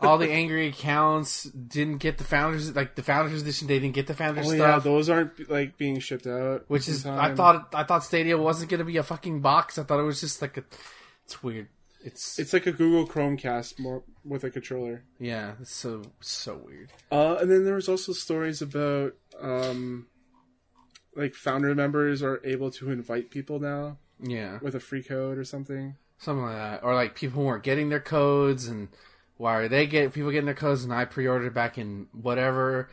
All 0.00 0.18
the 0.18 0.30
angry 0.30 0.68
accounts 0.68 1.44
didn't 1.44 1.98
get 1.98 2.18
the 2.18 2.24
founders 2.24 2.74
like 2.74 2.94
the 2.94 3.02
founders 3.02 3.42
edition. 3.42 3.68
They 3.68 3.78
didn't 3.78 3.94
get 3.94 4.06
the 4.06 4.14
founders 4.14 4.46
Oh 4.48 4.52
yeah, 4.52 4.56
stuff, 4.72 4.84
those 4.84 5.08
aren't 5.10 5.50
like 5.50 5.76
being 5.76 5.98
shipped 6.00 6.26
out. 6.26 6.64
which 6.68 6.88
is 6.88 7.04
I 7.06 7.34
thought 7.34 7.74
I 7.74 7.82
thought 7.84 8.04
Stadia 8.04 8.38
wasn't 8.38 8.70
going 8.70 8.78
to 8.78 8.84
be 8.84 8.96
a 8.96 9.02
fucking 9.02 9.40
box. 9.40 9.78
I 9.78 9.82
thought 9.84 10.00
it 10.00 10.04
was 10.04 10.20
just 10.20 10.40
like 10.42 10.56
a. 10.56 10.64
It's 11.24 11.42
weird. 11.42 11.68
It's, 12.04 12.38
it's 12.38 12.52
like 12.52 12.66
a 12.66 12.72
Google 12.72 13.06
Chromecast 13.06 13.78
more 13.80 14.04
with 14.24 14.44
a 14.44 14.50
controller. 14.50 15.02
yeah. 15.18 15.54
It's 15.60 15.74
so 15.74 16.02
so 16.20 16.62
weird. 16.64 16.92
Uh, 17.10 17.36
and 17.40 17.50
then 17.50 17.64
there 17.64 17.74
was 17.74 17.88
also 17.88 18.12
stories 18.12 18.62
about 18.62 19.14
um, 19.40 20.06
like 21.16 21.34
founder 21.34 21.74
members 21.74 22.22
are 22.22 22.40
able 22.44 22.70
to 22.70 22.90
invite 22.90 23.30
people 23.30 23.58
now 23.58 23.98
Yeah, 24.20 24.58
with 24.62 24.74
a 24.76 24.80
free 24.80 25.02
code 25.02 25.38
or 25.38 25.44
something. 25.44 25.96
something 26.18 26.44
like 26.44 26.54
that, 26.56 26.84
or 26.84 26.94
like 26.94 27.14
people 27.16 27.42
weren't 27.44 27.64
getting 27.64 27.88
their 27.88 28.00
codes, 28.00 28.68
and 28.68 28.88
why 29.38 29.56
are 29.56 29.68
they 29.68 29.86
get 29.86 30.12
people 30.12 30.30
getting 30.30 30.46
their 30.46 30.54
codes? 30.54 30.84
And 30.84 30.92
I 30.92 31.04
pre-ordered 31.04 31.54
back 31.54 31.78
in 31.78 32.08
whatever. 32.12 32.90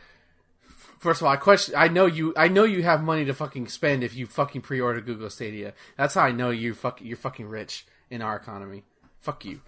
First 0.98 1.20
of 1.20 1.26
all, 1.26 1.32
I 1.32 1.36
question. 1.36 1.74
I 1.76 1.88
know 1.88 2.06
you. 2.06 2.32
I 2.36 2.48
know 2.48 2.64
you 2.64 2.82
have 2.84 3.02
money 3.02 3.24
to 3.26 3.34
fucking 3.34 3.68
spend 3.68 4.02
if 4.02 4.16
you 4.16 4.26
fucking 4.26 4.62
pre-order 4.62 5.00
Google 5.00 5.28
Stadia. 5.28 5.74
That's 5.98 6.14
how 6.14 6.22
I 6.22 6.32
know 6.32 6.50
you 6.50 6.72
fuck. 6.72 7.02
You're 7.02 7.16
fucking 7.18 7.48
rich 7.48 7.84
in 8.08 8.22
our 8.22 8.36
economy. 8.36 8.84
Fuck 9.20 9.44
you. 9.44 9.60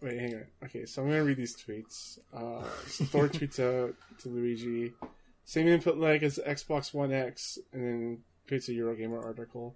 Wait, 0.00 0.18
hang 0.18 0.34
on. 0.34 0.44
Okay, 0.64 0.86
so 0.86 1.02
I'm 1.02 1.08
gonna 1.08 1.24
read 1.24 1.36
these 1.36 1.56
tweets. 1.56 2.18
Uh, 2.32 2.62
Thor 3.06 3.28
tweets 3.28 3.58
out 3.58 3.94
to 4.20 4.28
Luigi, 4.28 4.92
same 5.44 5.66
input 5.66 5.98
lag 5.98 6.22
as 6.22 6.38
Xbox 6.38 6.94
One 6.94 7.12
X, 7.12 7.58
and 7.72 7.82
then 7.82 8.18
creates 8.46 8.68
a 8.68 8.72
Eurogamer 8.72 9.22
article. 9.22 9.74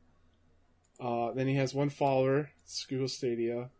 Uh, 1.01 1.33
then 1.33 1.49
he 1.49 1.57
has 1.57 1.75
one 1.75 1.91
follower, 1.91 2.51
it's 2.63 2.87
Google 2.87 3.09
Stadia. 3.09 3.71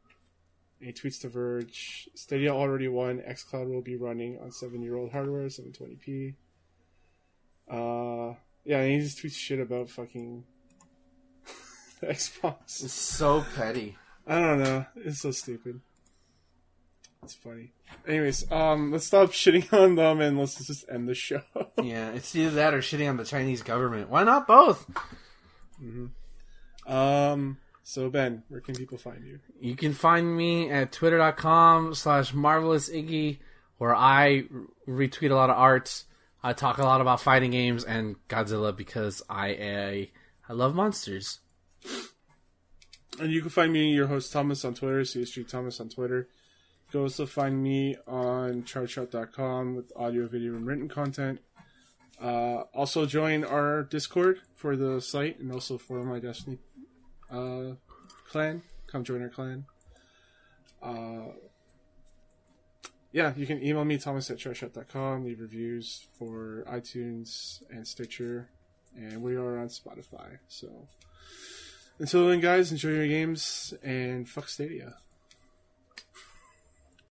He 0.83 0.93
tweets 0.93 1.21
to 1.21 1.29
Verge, 1.29 2.09
Stadia 2.15 2.53
already 2.53 2.89
won. 2.89 3.19
XCloud 3.21 3.71
will 3.73 3.83
be 3.83 3.97
running 3.97 4.39
on 4.43 4.51
seven-year-old 4.51 5.13
hardware, 5.13 5.47
720p. 5.47 6.35
Uh, 7.71 8.35
yeah, 8.65 8.79
and 8.81 8.91
he 8.93 8.99
just 9.01 9.19
tweets 9.19 9.35
shit 9.35 9.61
about 9.61 9.91
fucking 9.91 10.45
Xbox. 12.03 12.83
It's 12.85 12.93
so 12.93 13.45
petty. 13.55 13.97
I 14.27 14.41
don't 14.41 14.63
know. 14.63 14.87
It's 14.97 15.21
so 15.21 15.31
stupid. 15.31 15.81
It's 17.23 17.35
funny. 17.35 17.73
Anyways, 18.07 18.51
um, 18.51 18.91
let's 18.91 19.07
stop 19.07 19.31
shitting 19.31 19.73
on 19.81 19.95
them 19.95 20.21
and 20.21 20.37
let's 20.39 20.67
just 20.67 20.85
end 20.91 21.09
the 21.09 21.15
show. 21.15 21.43
Yeah, 21.83 22.11
it's 22.11 22.35
either 22.37 22.51
that 22.57 22.75
or 22.75 22.79
shitting 22.79 23.09
on 23.09 23.17
the 23.17 23.25
Chinese 23.25 23.63
government. 23.63 24.09
Why 24.09 24.23
not 24.25 24.47
both? 24.47 24.89
um, 26.87 27.57
so 27.83 28.09
Ben, 28.11 28.45
where 28.49 28.61
can 28.61 28.75
people 28.75 28.99
find 28.99 29.25
you? 29.25 29.41
You 29.61 29.77
can 29.77 29.93
find 29.93 30.37
me 30.37 30.71
at 30.71 30.93
twitter.com 30.93 31.95
slash 31.95 32.33
marvelous 32.33 32.89
iggy, 32.89 33.39
where 33.79 33.95
I 33.95 34.45
retweet 34.87 35.31
a 35.31 35.35
lot 35.35 35.51
of 35.51 35.57
art. 35.57 36.05
I 36.43 36.53
talk 36.53 36.79
a 36.79 36.85
lot 36.85 37.01
about 37.01 37.21
fighting 37.21 37.51
games 37.51 37.85
and 37.85 38.17
Godzilla 38.29 38.77
because 38.77 39.23
I 39.29 39.49
I, 39.49 40.09
I 40.49 40.53
love 40.53 40.75
monsters. 40.75 41.41
And 43.21 43.31
you 43.31 43.41
can 43.41 43.51
find 43.51 43.73
me, 43.73 43.93
your 43.93 44.07
host 44.07 44.33
Thomas, 44.33 44.65
on 44.65 44.75
Twitter, 44.75 45.03
CSG 45.03 45.49
Thomas 45.49 45.81
on 45.81 45.89
Twitter. 45.89 46.29
You 46.87 46.91
can 46.93 47.01
also 47.01 47.27
find 47.27 47.63
me 47.63 47.97
on 48.07 48.63
chartshot.com 48.63 49.77
with 49.77 49.93
audio, 49.97 50.27
video, 50.27 50.55
and 50.55 50.67
written 50.67 50.89
content. 50.89 51.41
Uh, 52.21 52.63
also 52.73 53.05
join 53.05 53.45
our 53.45 53.83
Discord 53.83 54.41
for 54.55 54.77
the 54.77 55.01
site 55.01 55.41
and 55.41 55.53
also 55.53 55.77
for 55.77 56.03
my 56.05 56.21
Destiny 56.21 56.59
uh, 57.33 57.75
clan. 58.29 58.63
Come 58.87 59.05
join 59.05 59.23
our 59.23 59.29
clan. 59.29 59.65
Uh, 60.83 61.33
yeah, 63.13 63.33
you 63.37 63.47
can 63.47 63.63
email 63.63 63.85
me, 63.85 63.99
thomas 63.99 64.31
at 64.31 64.39
chartshot.com, 64.39 65.25
leave 65.25 65.41
reviews 65.41 66.07
for 66.19 66.65
iTunes 66.69 67.63
and 67.71 67.87
Stitcher, 67.87 68.49
and 68.97 69.23
we 69.23 69.37
are 69.37 69.59
on 69.59 69.69
Spotify. 69.69 70.39
So 70.49 70.89
until 71.99 72.29
then, 72.29 72.41
guys, 72.41 72.73
enjoy 72.73 72.91
your 72.91 73.07
games 73.07 73.75
and 73.83 74.29
fuck 74.29 74.49
Stadia. 74.49 74.97